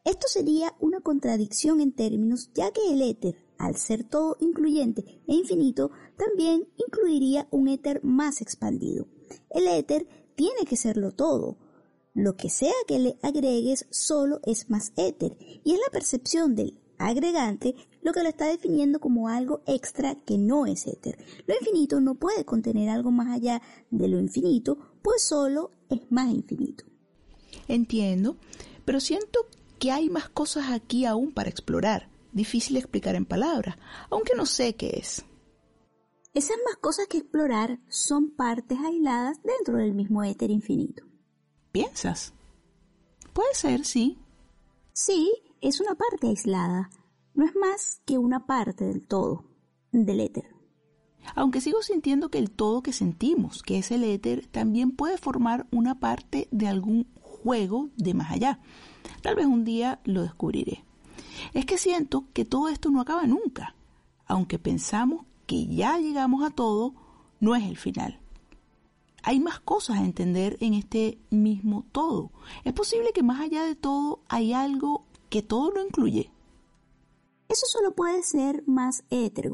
esto 0.06 0.28
sería 0.28 0.76
una 0.80 1.02
contradicción 1.02 1.82
en 1.82 1.92
términos, 1.92 2.50
ya 2.54 2.72
que 2.72 2.92
el 2.92 3.02
éter, 3.02 3.36
al 3.58 3.76
ser 3.76 4.04
todo 4.04 4.38
incluyente 4.40 5.22
e 5.28 5.34
infinito, 5.34 5.92
también 6.18 6.68
incluiría 6.78 7.48
un 7.52 7.68
éter 7.68 8.04
más 8.04 8.42
expandido. 8.42 9.08
El 9.50 9.68
éter 9.68 10.08
tiene 10.36 10.66
que 10.66 10.78
serlo 10.78 11.12
todo. 11.12 11.58
Lo 12.14 12.36
que 12.36 12.50
sea 12.50 12.74
que 12.88 13.00
le 13.00 13.20
agregues 13.22 13.86
solo 13.90 14.40
es 14.44 14.70
más 14.70 14.94
éter, 14.96 15.38
y 15.64 15.74
es 15.74 15.80
la 15.80 15.92
percepción 15.92 16.56
del 16.56 16.80
agregante 16.98 17.76
lo 18.02 18.14
que 18.14 18.24
lo 18.24 18.30
está 18.30 18.48
definiendo 18.48 19.00
como 19.00 19.28
algo 19.28 19.62
extra 19.66 20.16
que 20.16 20.38
no 20.38 20.66
es 20.66 20.88
éter. 20.88 21.18
Lo 21.46 21.56
infinito 21.56 22.00
no 22.00 22.16
puede 22.16 22.46
contener 22.46 22.90
algo 22.90 23.12
más 23.12 23.36
allá 23.36 23.62
de 23.92 24.08
lo 24.08 24.20
infinito, 24.20 24.78
pues 25.02 25.24
solo 25.24 25.72
es 25.90 26.00
más 26.10 26.34
infinito. 26.34 26.86
Entiendo, 27.68 28.38
pero 28.86 29.00
siento 29.00 29.46
que 29.80 29.92
hay 29.92 30.10
más 30.10 30.30
cosas 30.30 30.72
aquí 30.72 31.06
aún 31.06 31.34
para 31.34 31.50
explorar, 31.50 32.10
difícil 32.32 32.78
explicar 32.78 33.16
en 33.16 33.26
palabras, 33.26 33.78
aunque 34.10 34.36
no 34.36 34.46
sé 34.46 34.76
qué 34.76 34.92
es. 34.98 35.26
Esas 36.34 36.58
más 36.66 36.78
cosas 36.78 37.08
que 37.08 37.18
explorar 37.18 37.80
son 37.90 38.30
partes 38.30 38.78
aisladas 38.80 39.42
dentro 39.44 39.78
del 39.78 39.94
mismo 39.94 40.24
éter 40.24 40.52
infinito. 40.52 41.04
¿Piensas? 41.72 42.34
Puede 43.34 43.54
ser, 43.56 43.86
sí. 43.86 44.20
Sí, 44.94 45.32
es 45.62 45.82
una 45.82 45.96
parte 45.96 46.28
aislada. 46.28 46.90
No 47.34 47.46
es 47.46 47.56
más 47.56 48.02
que 48.06 48.18
una 48.18 48.46
parte 48.46 48.86
del 48.86 49.08
todo, 49.08 49.46
del 49.92 50.20
éter. 50.20 50.56
Aunque 51.36 51.62
sigo 51.62 51.82
sintiendo 51.82 52.30
que 52.30 52.38
el 52.38 52.52
todo 52.52 52.82
que 52.82 52.94
sentimos, 52.94 53.64
que 53.64 53.78
es 53.78 53.92
el 53.92 54.04
éter, 54.04 54.48
también 54.48 54.92
puede 54.92 55.18
formar 55.18 55.68
una 55.72 56.00
parte 56.00 56.48
de 56.52 56.68
algún 56.68 57.12
juego 57.22 57.90
de 57.96 58.14
más 58.14 58.32
allá. 58.32 58.60
Tal 59.22 59.36
vez 59.36 59.46
un 59.46 59.66
día 59.66 60.00
lo 60.06 60.22
descubriré. 60.22 60.84
Es 61.54 61.66
que 61.66 61.78
siento 61.78 62.26
que 62.34 62.46
todo 62.46 62.70
esto 62.70 62.90
no 62.90 63.02
acaba 63.02 63.26
nunca. 63.26 63.76
Aunque 64.28 64.60
pensamos 64.60 65.26
que 65.46 65.66
ya 65.68 65.98
llegamos 65.98 66.44
a 66.44 66.52
todo, 66.52 66.94
no 67.40 67.56
es 67.56 67.64
el 67.64 67.78
final. 67.78 68.20
Hay 69.24 69.40
más 69.40 69.60
cosas 69.60 69.98
a 69.98 70.06
entender 70.06 70.58
en 70.62 70.74
este 70.74 71.18
mismo 71.30 71.86
todo. 71.92 72.32
Es 72.64 72.74
posible 72.74 73.12
que 73.14 73.24
más 73.24 73.42
allá 73.42 73.64
de 73.64 73.76
todo 73.76 74.22
hay 74.30 74.54
algo 74.54 75.06
que 75.30 75.42
todo 75.42 75.72
lo 75.72 75.86
incluye. 75.86 76.32
Eso 77.50 77.66
solo 77.66 77.96
puede 77.96 78.22
ser 78.24 78.64
más 78.68 79.04
éter, 79.10 79.52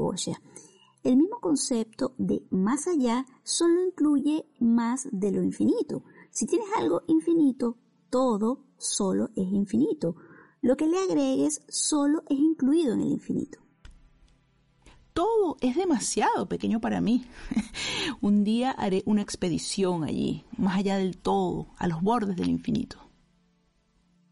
El 1.04 1.18
mismo 1.18 1.40
concepto 1.40 2.14
de 2.18 2.44
más 2.50 2.88
allá 2.88 3.26
solo 3.44 3.86
incluye 3.86 4.46
más 4.60 5.08
de 5.12 5.32
lo 5.32 5.42
infinito. 5.42 6.04
Si 6.30 6.46
tienes 6.46 6.68
algo 6.78 7.04
infinito, 7.08 7.78
todo 8.16 8.64
solo 8.78 9.30
es 9.36 9.46
infinito. 9.52 10.16
Lo 10.62 10.78
que 10.78 10.88
le 10.88 10.98
agregues 11.00 11.62
solo 11.68 12.24
es 12.30 12.40
incluido 12.40 12.94
en 12.94 13.02
el 13.02 13.12
infinito. 13.12 13.60
Todo 15.12 15.58
es 15.60 15.76
demasiado 15.76 16.48
pequeño 16.48 16.80
para 16.80 17.02
mí. 17.02 17.26
Un 18.22 18.46
día 18.46 18.72
haré 18.72 19.04
una 19.06 19.22
expedición 19.22 20.06
allí, 20.06 20.46
más 20.58 20.78
allá 20.78 20.96
del 20.96 21.18
todo, 21.18 21.68
a 21.76 21.90
los 21.90 22.02
bordes 22.02 22.38
del 22.38 22.48
infinito. 22.48 22.96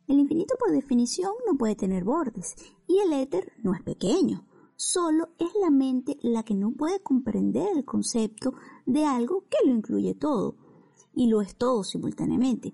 El 0.07 0.17
infinito 0.19 0.55
por 0.57 0.71
definición 0.71 1.33
no 1.45 1.57
puede 1.57 1.75
tener 1.75 2.05
bordes 2.05 2.55
y 2.87 2.99
el 2.99 3.11
éter 3.11 3.51
no 3.63 3.73
es 3.73 3.83
pequeño. 3.83 4.47
solo 4.77 5.27
es 5.39 5.49
la 5.61 5.71
mente 5.71 6.17
la 6.21 6.43
que 6.43 6.55
no 6.55 6.71
puede 6.71 7.01
comprender 7.01 7.67
el 7.75 7.83
concepto 7.83 8.53
de 8.85 9.03
algo 9.03 9.43
que 9.49 9.57
lo 9.67 9.75
incluye 9.75 10.15
todo, 10.15 10.55
y 11.13 11.27
lo 11.27 11.41
es 11.41 11.55
todo 11.55 11.83
simultáneamente. 11.83 12.73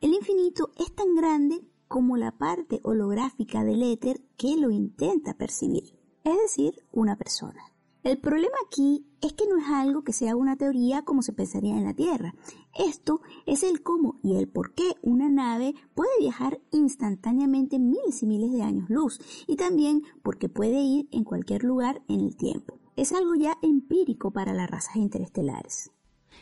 El 0.00 0.14
infinito 0.14 0.70
es 0.78 0.94
tan 0.94 1.14
grande 1.14 1.60
como 1.86 2.16
la 2.16 2.38
parte 2.38 2.80
holográfica 2.84 3.64
del 3.64 3.82
éter 3.82 4.22
que 4.38 4.56
lo 4.56 4.70
intenta 4.70 5.34
percibir, 5.34 5.94
es 6.24 6.38
decir, 6.38 6.82
una 6.90 7.16
persona. 7.16 7.62
El 8.02 8.18
problema 8.18 8.54
aquí 8.66 9.04
es 9.20 9.34
que 9.34 9.46
no 9.46 9.58
es 9.58 9.66
algo 9.66 10.02
que 10.02 10.14
sea 10.14 10.36
una 10.36 10.56
teoría 10.56 11.02
como 11.04 11.20
se 11.20 11.34
pensaría 11.34 11.76
en 11.76 11.84
la 11.84 11.92
Tierra. 11.92 12.34
Esto 12.78 13.20
es 13.44 13.62
el 13.62 13.82
cómo 13.82 14.18
y 14.22 14.36
el 14.36 14.48
por 14.48 14.72
qué 14.72 14.94
una 15.02 15.28
nave 15.28 15.74
puede 15.94 16.18
viajar 16.18 16.62
instantáneamente 16.72 17.78
miles 17.78 18.22
y 18.22 18.26
miles 18.26 18.52
de 18.52 18.62
años 18.62 18.88
luz 18.88 19.20
y 19.46 19.56
también 19.56 20.02
porque 20.22 20.48
puede 20.48 20.80
ir 20.80 21.10
en 21.12 21.24
cualquier 21.24 21.62
lugar 21.62 22.02
en 22.08 22.20
el 22.20 22.38
tiempo. 22.38 22.78
Es 22.96 23.12
algo 23.12 23.34
ya 23.34 23.58
empírico 23.60 24.30
para 24.30 24.54
las 24.54 24.70
razas 24.70 24.96
interestelares. 24.96 25.90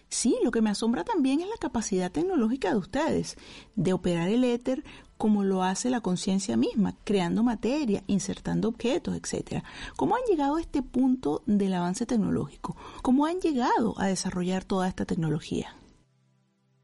Sí, 0.09 0.37
lo 0.43 0.51
que 0.51 0.63
me 0.63 0.71
asombra 0.71 1.05
también 1.05 1.41
es 1.41 1.49
la 1.49 1.59
capacidad 1.61 2.11
tecnológica 2.11 2.71
de 2.71 2.79
ustedes 2.79 3.37
de 3.77 3.93
operar 3.93 4.29
el 4.29 4.43
éter 4.43 4.83
como 5.19 5.45
lo 5.45 5.63
hace 5.63 5.91
la 5.91 6.01
conciencia 6.01 6.57
misma, 6.57 6.97
creando 7.05 7.43
materia, 7.43 8.05
insertando 8.07 8.69
objetos, 8.69 9.17
etc. 9.17 9.65
¿Cómo 9.97 10.15
han 10.17 10.23
llegado 10.29 10.57
a 10.57 10.61
este 10.61 10.83
punto 10.83 11.43
del 11.45 11.75
avance 11.75 12.07
tecnológico? 12.07 12.77
¿Cómo 13.03 13.27
han 13.27 13.41
llegado 13.41 13.95
a 13.99 14.07
desarrollar 14.07 14.65
toda 14.65 14.89
esta 14.89 15.05
tecnología? 15.05 15.77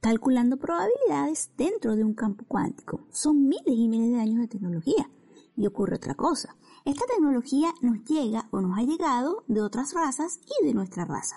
Calculando 0.00 0.58
probabilidades 0.58 1.50
dentro 1.56 1.96
de 1.96 2.04
un 2.04 2.12
campo 2.12 2.44
cuántico. 2.46 3.06
Son 3.10 3.48
miles 3.48 3.64
y 3.66 3.88
miles 3.88 4.10
de 4.10 4.20
años 4.20 4.40
de 4.40 4.48
tecnología. 4.48 5.08
Y 5.56 5.66
ocurre 5.66 5.96
otra 5.96 6.14
cosa. 6.14 6.56
Esta 6.84 7.06
tecnología 7.06 7.72
nos 7.80 8.04
llega 8.04 8.48
o 8.50 8.60
nos 8.60 8.76
ha 8.76 8.82
llegado 8.82 9.44
de 9.46 9.62
otras 9.62 9.94
razas 9.94 10.40
y 10.60 10.66
de 10.66 10.74
nuestra 10.74 11.06
raza 11.06 11.36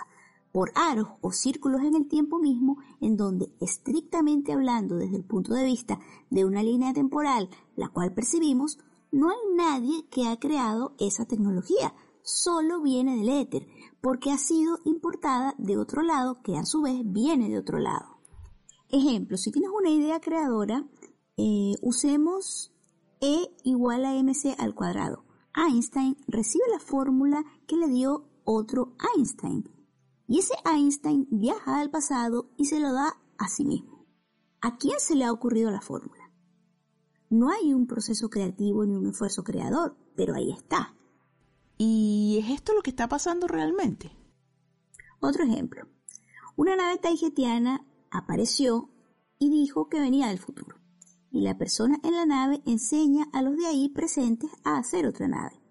por 0.57 0.71
aros 0.73 1.09
o 1.21 1.31
círculos 1.31 1.83
en 1.83 1.93
el 1.93 2.07
tiempo 2.07 2.39
mismo, 2.39 2.79
en 2.99 3.15
donde, 3.15 3.53
estrictamente 3.61 4.53
hablando 4.53 4.95
desde 4.95 5.17
el 5.17 5.23
punto 5.23 5.53
de 5.53 5.63
vista 5.63 5.99
de 6.31 6.45
una 6.45 6.63
línea 6.63 6.93
temporal, 6.93 7.51
la 7.75 7.89
cual 7.89 8.11
percibimos, 8.15 8.79
no 9.11 9.29
hay 9.29 9.37
nadie 9.55 10.07
que 10.09 10.27
ha 10.27 10.39
creado 10.39 10.95
esa 10.97 11.25
tecnología, 11.25 11.93
solo 12.23 12.81
viene 12.81 13.17
del 13.17 13.29
éter, 13.29 13.67
porque 14.01 14.31
ha 14.31 14.39
sido 14.39 14.79
importada 14.83 15.53
de 15.59 15.77
otro 15.77 16.01
lado, 16.01 16.41
que 16.41 16.57
a 16.57 16.65
su 16.65 16.81
vez 16.81 17.03
viene 17.05 17.49
de 17.49 17.59
otro 17.59 17.77
lado. 17.77 18.17
Ejemplo, 18.89 19.37
si 19.37 19.51
tienes 19.51 19.69
una 19.69 19.91
idea 19.91 20.19
creadora, 20.19 20.87
eh, 21.37 21.75
usemos 21.83 22.73
E 23.21 23.55
igual 23.63 24.05
a 24.05 24.15
mc 24.23 24.55
al 24.57 24.73
cuadrado. 24.73 25.23
Einstein 25.53 26.17
recibe 26.27 26.63
la 26.71 26.79
fórmula 26.79 27.45
que 27.67 27.75
le 27.75 27.89
dio 27.89 28.27
otro 28.43 28.95
Einstein, 29.15 29.76
y 30.28 30.39
ese 30.39 30.53
Einstein 30.65 31.28
viaja 31.32 31.80
al 31.80 31.89
pasado 31.89 32.49
y 32.57 32.65
se 32.65 32.80
lo 32.80 32.93
da 32.93 33.17
a 33.38 33.47
sí 33.47 33.65
mismo. 33.65 34.05
¿A 34.61 34.78
quién 34.78 34.99
se 34.99 35.15
le 35.15 35.25
ha 35.25 35.32
ocurrido 35.32 35.71
la 35.71 35.82
fórmula? 35.82 36.32
No 37.30 37.49
hay 37.49 37.73
un 37.73 37.88
proceso 37.88 38.30
creativo 38.30 38.86
ni 38.86 38.95
un 38.95 39.07
esfuerzo 39.07 39.43
creador, 39.43 39.97
pero 40.15 40.36
ahí 40.36 40.51
está. 40.51 40.95
¿Y 41.78 42.39
es 42.41 42.51
esto 42.51 42.73
lo 42.73 42.82
que 42.82 42.89
está 42.89 43.07
pasando 43.07 43.47
realmente? 43.47 44.11
Otro 45.19 45.43
ejemplo. 45.43 45.88
Una 46.55 46.75
nave 46.75 46.97
taijetiana 46.97 47.86
apareció 48.11 48.89
y 49.39 49.49
dijo 49.49 49.89
que 49.89 49.99
venía 49.99 50.28
del 50.28 50.39
futuro. 50.39 50.78
Y 51.32 51.41
la 51.41 51.57
persona 51.57 51.99
en 52.03 52.15
la 52.15 52.25
nave 52.25 52.61
enseña 52.65 53.28
a 53.34 53.41
los 53.41 53.55
de 53.57 53.67
ahí 53.67 53.89
presentes 53.89 54.49
a 54.63 54.78
hacer 54.78 55.05
otra 55.05 55.28
nave. 55.28 55.61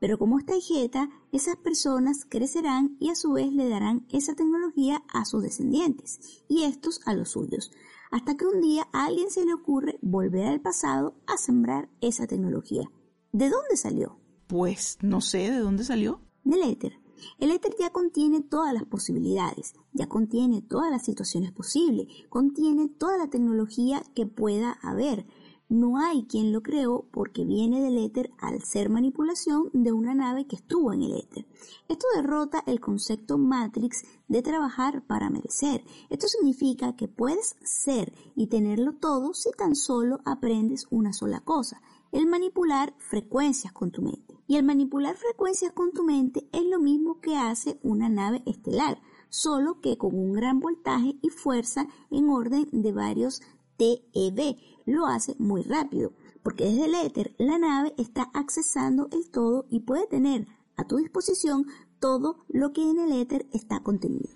Pero 0.00 0.18
como 0.18 0.38
está 0.38 0.56
hijeta, 0.56 1.10
esas 1.32 1.56
personas 1.56 2.24
crecerán 2.28 2.96
y 3.00 3.10
a 3.10 3.14
su 3.14 3.32
vez 3.32 3.52
le 3.52 3.68
darán 3.68 4.06
esa 4.10 4.34
tecnología 4.34 5.02
a 5.08 5.24
sus 5.24 5.42
descendientes 5.42 6.44
y 6.48 6.64
estos 6.64 7.00
a 7.04 7.14
los 7.14 7.30
suyos, 7.30 7.72
hasta 8.10 8.36
que 8.36 8.46
un 8.46 8.60
día 8.60 8.88
a 8.92 9.06
alguien 9.06 9.30
se 9.30 9.44
le 9.44 9.54
ocurre 9.54 9.98
volver 10.02 10.46
al 10.46 10.60
pasado 10.60 11.14
a 11.26 11.36
sembrar 11.36 11.88
esa 12.00 12.26
tecnología. 12.26 12.90
¿De 13.32 13.50
dónde 13.50 13.76
salió? 13.76 14.18
Pues 14.46 14.98
no 15.02 15.20
sé 15.20 15.50
de 15.50 15.58
dónde 15.58 15.84
salió. 15.84 16.20
Del 16.44 16.62
éter. 16.62 17.00
El 17.38 17.50
éter 17.50 17.74
ya 17.78 17.90
contiene 17.90 18.40
todas 18.40 18.72
las 18.72 18.84
posibilidades, 18.84 19.74
ya 19.92 20.08
contiene 20.08 20.62
todas 20.62 20.90
las 20.90 21.04
situaciones 21.04 21.52
posibles, 21.52 22.06
contiene 22.28 22.88
toda 22.88 23.18
la 23.18 23.28
tecnología 23.28 24.02
que 24.14 24.26
pueda 24.26 24.78
haber, 24.82 25.26
no 25.68 25.98
hay 25.98 26.24
quien 26.24 26.52
lo 26.52 26.62
creó 26.62 27.06
porque 27.10 27.44
viene 27.44 27.82
del 27.82 27.98
éter 27.98 28.30
al 28.38 28.62
ser 28.62 28.88
manipulación 28.88 29.70
de 29.72 29.92
una 29.92 30.14
nave 30.14 30.46
que 30.46 30.56
estuvo 30.56 30.92
en 30.92 31.02
el 31.02 31.12
éter. 31.12 31.46
Esto 31.88 32.06
derrota 32.14 32.62
el 32.66 32.80
concepto 32.80 33.36
Matrix 33.36 34.04
de 34.28 34.42
trabajar 34.42 35.06
para 35.06 35.30
merecer. 35.30 35.84
Esto 36.08 36.26
significa 36.26 36.96
que 36.96 37.08
puedes 37.08 37.56
ser 37.62 38.12
y 38.34 38.46
tenerlo 38.46 38.94
todo 38.94 39.34
si 39.34 39.50
tan 39.52 39.76
solo 39.76 40.20
aprendes 40.24 40.86
una 40.90 41.12
sola 41.12 41.40
cosa, 41.40 41.82
el 42.12 42.26
manipular 42.26 42.94
frecuencias 42.98 43.72
con 43.72 43.90
tu 43.90 44.02
mente. 44.02 44.36
Y 44.46 44.56
el 44.56 44.64
manipular 44.64 45.16
frecuencias 45.16 45.72
con 45.72 45.92
tu 45.92 46.02
mente 46.02 46.48
es 46.52 46.64
lo 46.64 46.78
mismo 46.78 47.20
que 47.20 47.36
hace 47.36 47.78
una 47.82 48.08
nave 48.08 48.42
estelar, 48.46 49.02
solo 49.28 49.82
que 49.82 49.98
con 49.98 50.14
un 50.14 50.32
gran 50.32 50.60
voltaje 50.60 51.18
y 51.20 51.28
fuerza 51.28 51.86
en 52.10 52.30
orden 52.30 52.66
de 52.72 52.92
varios 52.92 53.42
TeV, 53.78 54.56
lo 54.88 55.06
hace 55.06 55.36
muy 55.38 55.62
rápido, 55.62 56.12
porque 56.42 56.64
desde 56.64 56.86
el 56.86 56.94
éter 56.94 57.34
la 57.38 57.58
nave 57.58 57.94
está 57.98 58.30
accesando 58.34 59.08
el 59.12 59.30
todo 59.30 59.66
y 59.68 59.80
puede 59.80 60.06
tener 60.06 60.48
a 60.76 60.84
tu 60.84 60.96
disposición 60.96 61.66
todo 62.00 62.38
lo 62.48 62.72
que 62.72 62.88
en 62.88 62.98
el 62.98 63.12
éter 63.12 63.46
está 63.52 63.80
contenido. 63.80 64.30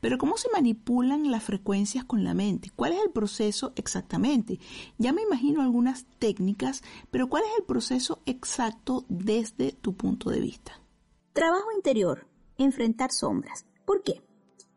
Pero 0.00 0.18
¿cómo 0.18 0.36
se 0.36 0.48
manipulan 0.50 1.30
las 1.30 1.42
frecuencias 1.42 2.04
con 2.04 2.22
la 2.24 2.34
mente? 2.34 2.70
¿Cuál 2.74 2.92
es 2.92 3.00
el 3.02 3.10
proceso 3.10 3.72
exactamente? 3.76 4.60
Ya 4.96 5.12
me 5.12 5.22
imagino 5.22 5.60
algunas 5.60 6.06
técnicas, 6.18 6.82
pero 7.10 7.28
¿cuál 7.28 7.42
es 7.44 7.58
el 7.58 7.64
proceso 7.64 8.20
exacto 8.26 9.04
desde 9.08 9.72
tu 9.72 9.94
punto 9.94 10.30
de 10.30 10.40
vista? 10.40 10.80
Trabajo 11.32 11.72
interior, 11.72 12.26
enfrentar 12.58 13.12
sombras. 13.12 13.66
¿Por 13.84 14.02
qué? 14.02 14.22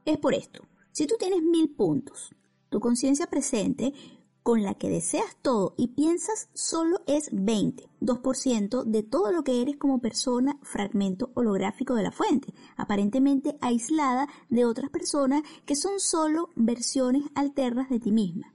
Es 0.05 0.17
por 0.17 0.33
esto. 0.33 0.67
Si 0.91 1.05
tú 1.05 1.15
tienes 1.19 1.41
mil 1.43 1.69
puntos, 1.69 2.35
tu 2.69 2.79
conciencia 2.79 3.27
presente 3.27 3.93
con 4.43 4.63
la 4.63 4.73
que 4.73 4.89
deseas 4.89 5.37
todo 5.41 5.73
y 5.77 5.89
piensas 5.89 6.49
solo 6.53 7.01
es 7.07 7.29
20, 7.31 7.89
2% 8.01 8.83
de 8.83 9.03
todo 9.03 9.31
lo 9.31 9.43
que 9.43 9.61
eres 9.61 9.77
como 9.77 9.99
persona, 9.99 10.59
fragmento 10.63 11.31
holográfico 11.35 11.95
de 11.95 12.03
la 12.03 12.11
fuente, 12.11 12.53
aparentemente 12.75 13.57
aislada 13.61 14.27
de 14.49 14.65
otras 14.65 14.89
personas 14.89 15.43
que 15.65 15.75
son 15.75 15.99
solo 15.99 16.49
versiones 16.55 17.23
alternas 17.35 17.89
de 17.89 17.99
ti 17.99 18.11
misma. 18.11 18.53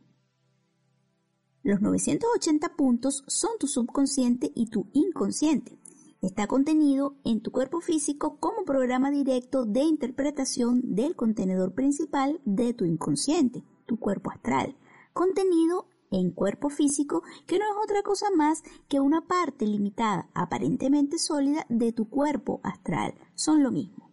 Los 1.63 1.81
980 1.81 2.77
puntos 2.77 3.25
son 3.27 3.51
tu 3.59 3.67
subconsciente 3.67 4.53
y 4.55 4.67
tu 4.67 4.87
inconsciente. 4.93 5.79
Está 6.21 6.47
contenido 6.47 7.17
en 7.25 7.41
tu 7.41 7.51
cuerpo 7.51 7.81
físico 7.81 8.39
como 8.39 8.65
programa 8.65 9.11
directo 9.11 9.65
de 9.65 9.83
interpretación 9.83 10.81
del 10.95 11.17
contenedor 11.17 11.75
principal 11.75 12.41
de 12.45 12.73
tu 12.73 12.85
inconsciente 12.85 13.65
tu 13.87 13.99
cuerpo 13.99 14.31
astral, 14.31 14.77
contenido 15.17 15.89
en 16.11 16.31
cuerpo 16.31 16.69
físico 16.69 17.23
que 17.47 17.59
no 17.59 17.65
es 17.65 17.73
otra 17.83 18.03
cosa 18.03 18.27
más 18.37 18.63
que 18.87 19.01
una 19.01 19.27
parte 19.27 19.67
limitada, 19.67 20.29
aparentemente 20.35 21.19
sólida, 21.19 21.65
de 21.71 21.93
tu 21.93 22.11
cuerpo 22.11 22.61
astral. 22.63 23.15
Son 23.35 23.63
lo 23.63 23.71
mismo. 23.73 24.13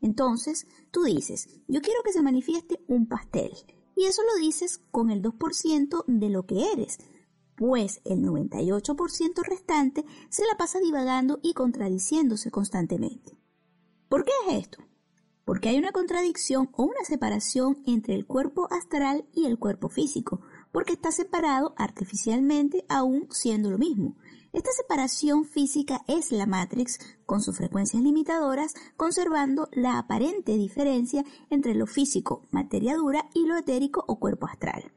Entonces, 0.00 0.66
tú 0.90 1.04
dices, 1.04 1.48
yo 1.68 1.80
quiero 1.80 2.02
que 2.04 2.12
se 2.12 2.22
manifieste 2.22 2.84
un 2.88 3.06
pastel. 3.06 3.52
Y 3.94 4.06
eso 4.06 4.22
lo 4.22 4.40
dices 4.40 4.78
con 4.90 5.10
el 5.10 5.22
2% 5.22 6.04
de 6.06 6.28
lo 6.30 6.46
que 6.46 6.72
eres, 6.72 6.98
pues 7.56 8.00
el 8.04 8.22
98% 8.22 9.42
restante 9.44 10.04
se 10.30 10.46
la 10.46 10.56
pasa 10.56 10.80
divagando 10.80 11.38
y 11.42 11.54
contradiciéndose 11.54 12.50
constantemente. 12.50 13.38
¿Por 14.08 14.24
qué 14.24 14.32
es 14.48 14.54
esto? 14.64 14.78
Porque 15.48 15.70
hay 15.70 15.78
una 15.78 15.92
contradicción 15.92 16.68
o 16.74 16.82
una 16.82 17.06
separación 17.06 17.78
entre 17.86 18.14
el 18.14 18.26
cuerpo 18.26 18.68
astral 18.70 19.24
y 19.32 19.46
el 19.46 19.58
cuerpo 19.58 19.88
físico, 19.88 20.42
porque 20.72 20.92
está 20.92 21.10
separado 21.10 21.72
artificialmente 21.78 22.84
aún 22.90 23.28
siendo 23.30 23.70
lo 23.70 23.78
mismo. 23.78 24.18
Esta 24.52 24.70
separación 24.72 25.46
física 25.46 26.02
es 26.06 26.32
la 26.32 26.44
Matrix 26.44 26.98
con 27.24 27.40
sus 27.40 27.56
frecuencias 27.56 28.02
limitadoras, 28.02 28.74
conservando 28.98 29.70
la 29.72 29.96
aparente 29.96 30.52
diferencia 30.58 31.24
entre 31.48 31.74
lo 31.74 31.86
físico, 31.86 32.46
materia 32.50 32.94
dura, 32.94 33.30
y 33.32 33.46
lo 33.46 33.56
etérico 33.56 34.04
o 34.06 34.18
cuerpo 34.18 34.44
astral. 34.44 34.92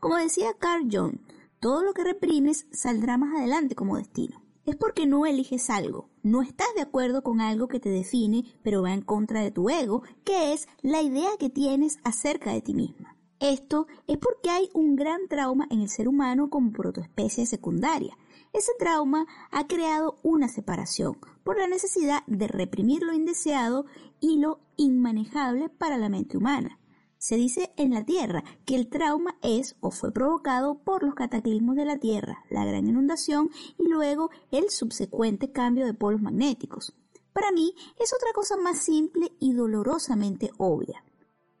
Como 0.00 0.18
decía 0.18 0.52
Carl 0.58 0.86
Jung, 0.92 1.16
todo 1.60 1.82
lo 1.82 1.94
que 1.94 2.04
reprimes 2.04 2.66
saldrá 2.72 3.16
más 3.16 3.34
adelante 3.38 3.74
como 3.74 3.96
destino 3.96 4.43
es 4.66 4.76
porque 4.76 5.06
no 5.06 5.26
eliges 5.26 5.70
algo, 5.70 6.08
no 6.22 6.42
estás 6.42 6.68
de 6.74 6.82
acuerdo 6.82 7.22
con 7.22 7.40
algo 7.40 7.68
que 7.68 7.80
te 7.80 7.90
define, 7.90 8.44
pero 8.62 8.82
va 8.82 8.92
en 8.92 9.02
contra 9.02 9.42
de 9.42 9.50
tu 9.50 9.68
ego, 9.68 10.02
que 10.24 10.52
es 10.52 10.68
la 10.82 11.02
idea 11.02 11.30
que 11.38 11.50
tienes 11.50 11.98
acerca 12.04 12.52
de 12.52 12.62
ti 12.62 12.74
misma. 12.74 13.16
Esto 13.40 13.86
es 14.06 14.16
porque 14.18 14.48
hay 14.48 14.70
un 14.72 14.96
gran 14.96 15.28
trauma 15.28 15.66
en 15.70 15.80
el 15.80 15.88
ser 15.88 16.08
humano 16.08 16.48
como 16.48 16.72
protoespecie 16.72 17.46
secundaria. 17.46 18.16
Ese 18.52 18.72
trauma 18.78 19.26
ha 19.50 19.66
creado 19.66 20.16
una 20.22 20.48
separación 20.48 21.18
por 21.42 21.58
la 21.58 21.66
necesidad 21.66 22.24
de 22.26 22.46
reprimir 22.46 23.02
lo 23.02 23.12
indeseado 23.12 23.84
y 24.20 24.38
lo 24.38 24.60
inmanejable 24.76 25.68
para 25.68 25.98
la 25.98 26.08
mente 26.08 26.38
humana. 26.38 26.78
Se 27.24 27.36
dice 27.36 27.72
en 27.78 27.94
la 27.94 28.04
Tierra 28.04 28.44
que 28.66 28.76
el 28.76 28.90
trauma 28.90 29.38
es 29.40 29.76
o 29.80 29.90
fue 29.90 30.12
provocado 30.12 30.84
por 30.84 31.02
los 31.02 31.14
cataclismos 31.14 31.74
de 31.74 31.86
la 31.86 31.96
Tierra, 31.96 32.44
la 32.50 32.66
gran 32.66 32.86
inundación 32.86 33.48
y 33.78 33.88
luego 33.88 34.28
el 34.50 34.68
subsecuente 34.68 35.50
cambio 35.50 35.86
de 35.86 35.94
polos 35.94 36.20
magnéticos. 36.20 36.94
Para 37.32 37.50
mí 37.50 37.74
es 37.98 38.12
otra 38.12 38.28
cosa 38.34 38.58
más 38.58 38.76
simple 38.76 39.32
y 39.40 39.54
dolorosamente 39.54 40.50
obvia. 40.58 41.02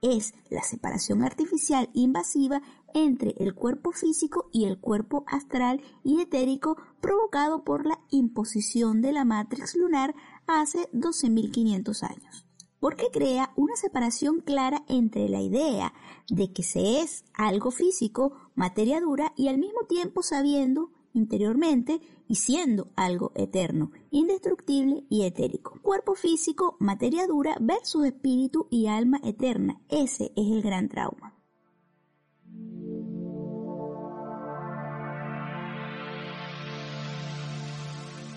Es 0.02 0.34
la 0.50 0.62
separación 0.62 1.22
artificial 1.22 1.88
invasiva 1.94 2.60
entre 2.92 3.34
el 3.38 3.54
cuerpo 3.54 3.92
físico 3.92 4.50
y 4.52 4.66
el 4.66 4.78
cuerpo 4.78 5.24
astral 5.26 5.80
y 6.02 6.20
etérico 6.20 6.76
provocado 7.00 7.64
por 7.64 7.86
la 7.86 8.00
imposición 8.10 9.00
de 9.00 9.12
la 9.12 9.24
matrix 9.24 9.76
lunar 9.76 10.14
hace 10.46 10.90
12.500 10.92 12.02
años 12.02 12.43
porque 12.84 13.08
crea 13.10 13.50
una 13.56 13.76
separación 13.76 14.40
clara 14.40 14.84
entre 14.88 15.30
la 15.30 15.40
idea 15.40 15.94
de 16.28 16.52
que 16.52 16.62
se 16.62 17.00
es 17.00 17.24
algo 17.32 17.70
físico, 17.70 18.34
materia 18.54 19.00
dura, 19.00 19.32
y 19.38 19.48
al 19.48 19.56
mismo 19.56 19.86
tiempo 19.88 20.22
sabiendo 20.22 20.90
interiormente 21.14 22.02
y 22.28 22.34
siendo 22.34 22.92
algo 22.94 23.32
eterno, 23.36 23.90
indestructible 24.10 25.06
y 25.08 25.22
etérico. 25.22 25.80
Cuerpo 25.80 26.14
físico, 26.14 26.76
materia 26.78 27.26
dura 27.26 27.56
versus 27.58 28.04
espíritu 28.04 28.66
y 28.68 28.86
alma 28.86 29.18
eterna. 29.24 29.80
Ese 29.88 30.34
es 30.36 30.52
el 30.52 30.60
gran 30.60 30.90
trauma. 30.90 31.38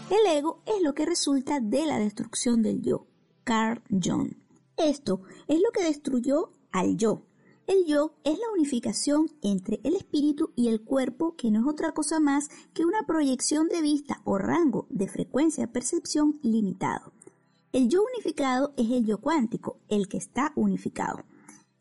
El 0.10 0.38
ego 0.38 0.62
es 0.66 0.82
lo 0.82 0.94
que 0.94 1.06
resulta 1.06 1.60
de 1.60 1.86
la 1.86 2.00
destrucción 2.00 2.62
del 2.62 2.82
yo. 2.82 3.08
Carl 3.48 3.82
Jung. 3.90 4.34
Esto 4.76 5.22
es 5.48 5.62
lo 5.62 5.72
que 5.72 5.82
destruyó 5.82 6.52
al 6.74 6.98
yo. 6.98 7.22
El 7.66 7.86
yo 7.86 8.12
es 8.26 8.38
la 8.38 8.52
unificación 8.54 9.32
entre 9.42 9.80
el 9.86 9.96
espíritu 9.96 10.52
y 10.58 10.68
el 10.68 10.82
cuerpo 10.82 11.38
que 11.38 11.50
no 11.50 11.62
es 11.62 11.66
otra 11.66 11.94
cosa 11.94 12.20
más 12.20 12.50
que 12.74 12.84
una 12.84 13.04
proyección 13.08 13.70
de 13.70 13.82
vista 13.82 14.22
o 14.26 14.38
rango 14.38 14.86
de 14.90 15.08
frecuencia 15.08 15.72
percepción 15.72 16.38
limitado. 16.44 17.14
El 17.72 17.88
yo 17.88 18.04
unificado 18.04 18.74
es 18.76 18.92
el 18.92 19.06
yo 19.06 19.20
cuántico, 19.20 19.80
el 19.88 20.10
que 20.10 20.18
está 20.18 20.52
unificado. 20.56 21.24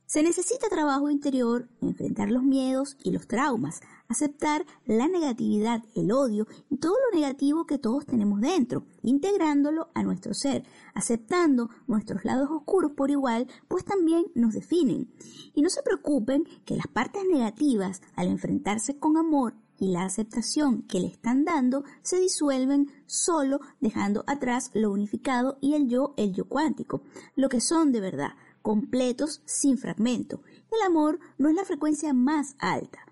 Se 0.06 0.22
necesita 0.22 0.68
trabajo 0.68 1.10
interior, 1.10 1.68
enfrentar 1.80 2.30
los 2.30 2.44
miedos 2.44 2.96
y 3.02 3.10
los 3.10 3.26
traumas, 3.26 3.80
aceptar 4.08 4.66
la 4.86 5.08
negatividad, 5.08 5.82
el 5.94 6.12
odio 6.12 6.46
y 6.70 6.76
todo 6.76 6.94
lo 6.94 7.18
negativo 7.18 7.66
que 7.66 7.78
todos 7.78 8.06
tenemos 8.06 8.40
dentro, 8.40 8.84
integrándolo 9.02 9.88
a 9.94 10.02
nuestro 10.02 10.34
ser, 10.34 10.64
aceptando 10.94 11.70
nuestros 11.86 12.24
lados 12.24 12.48
oscuros 12.50 12.92
por 12.92 13.10
igual, 13.10 13.46
pues 13.68 13.84
también 13.84 14.26
nos 14.34 14.54
definen. 14.54 15.08
Y 15.54 15.62
no 15.62 15.70
se 15.70 15.82
preocupen 15.82 16.44
que 16.64 16.76
las 16.76 16.86
partes 16.86 17.22
negativas, 17.30 18.02
al 18.14 18.28
enfrentarse 18.28 18.98
con 18.98 19.16
amor 19.16 19.54
y 19.78 19.88
la 19.88 20.04
aceptación 20.04 20.82
que 20.82 21.00
le 21.00 21.08
están 21.08 21.44
dando, 21.44 21.84
se 22.02 22.18
disuelven 22.18 22.90
solo 23.06 23.60
dejando 23.80 24.24
atrás 24.26 24.70
lo 24.74 24.90
unificado 24.90 25.58
y 25.60 25.74
el 25.74 25.88
yo, 25.88 26.14
el 26.16 26.32
yo 26.32 26.46
cuántico, 26.46 27.02
lo 27.34 27.48
que 27.48 27.60
son 27.60 27.92
de 27.92 28.00
verdad, 28.00 28.32
completos 28.62 29.42
sin 29.44 29.78
fragmento. 29.78 30.40
El 30.72 30.86
amor 30.86 31.20
no 31.38 31.48
es 31.48 31.54
la 31.54 31.64
frecuencia 31.64 32.12
más 32.12 32.56
alta. 32.58 33.05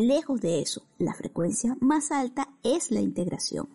Lejos 0.00 0.40
de 0.40 0.62
eso, 0.62 0.80
la 0.96 1.12
frecuencia 1.12 1.76
más 1.78 2.10
alta 2.10 2.48
es 2.62 2.90
la 2.90 3.02
integración. 3.02 3.68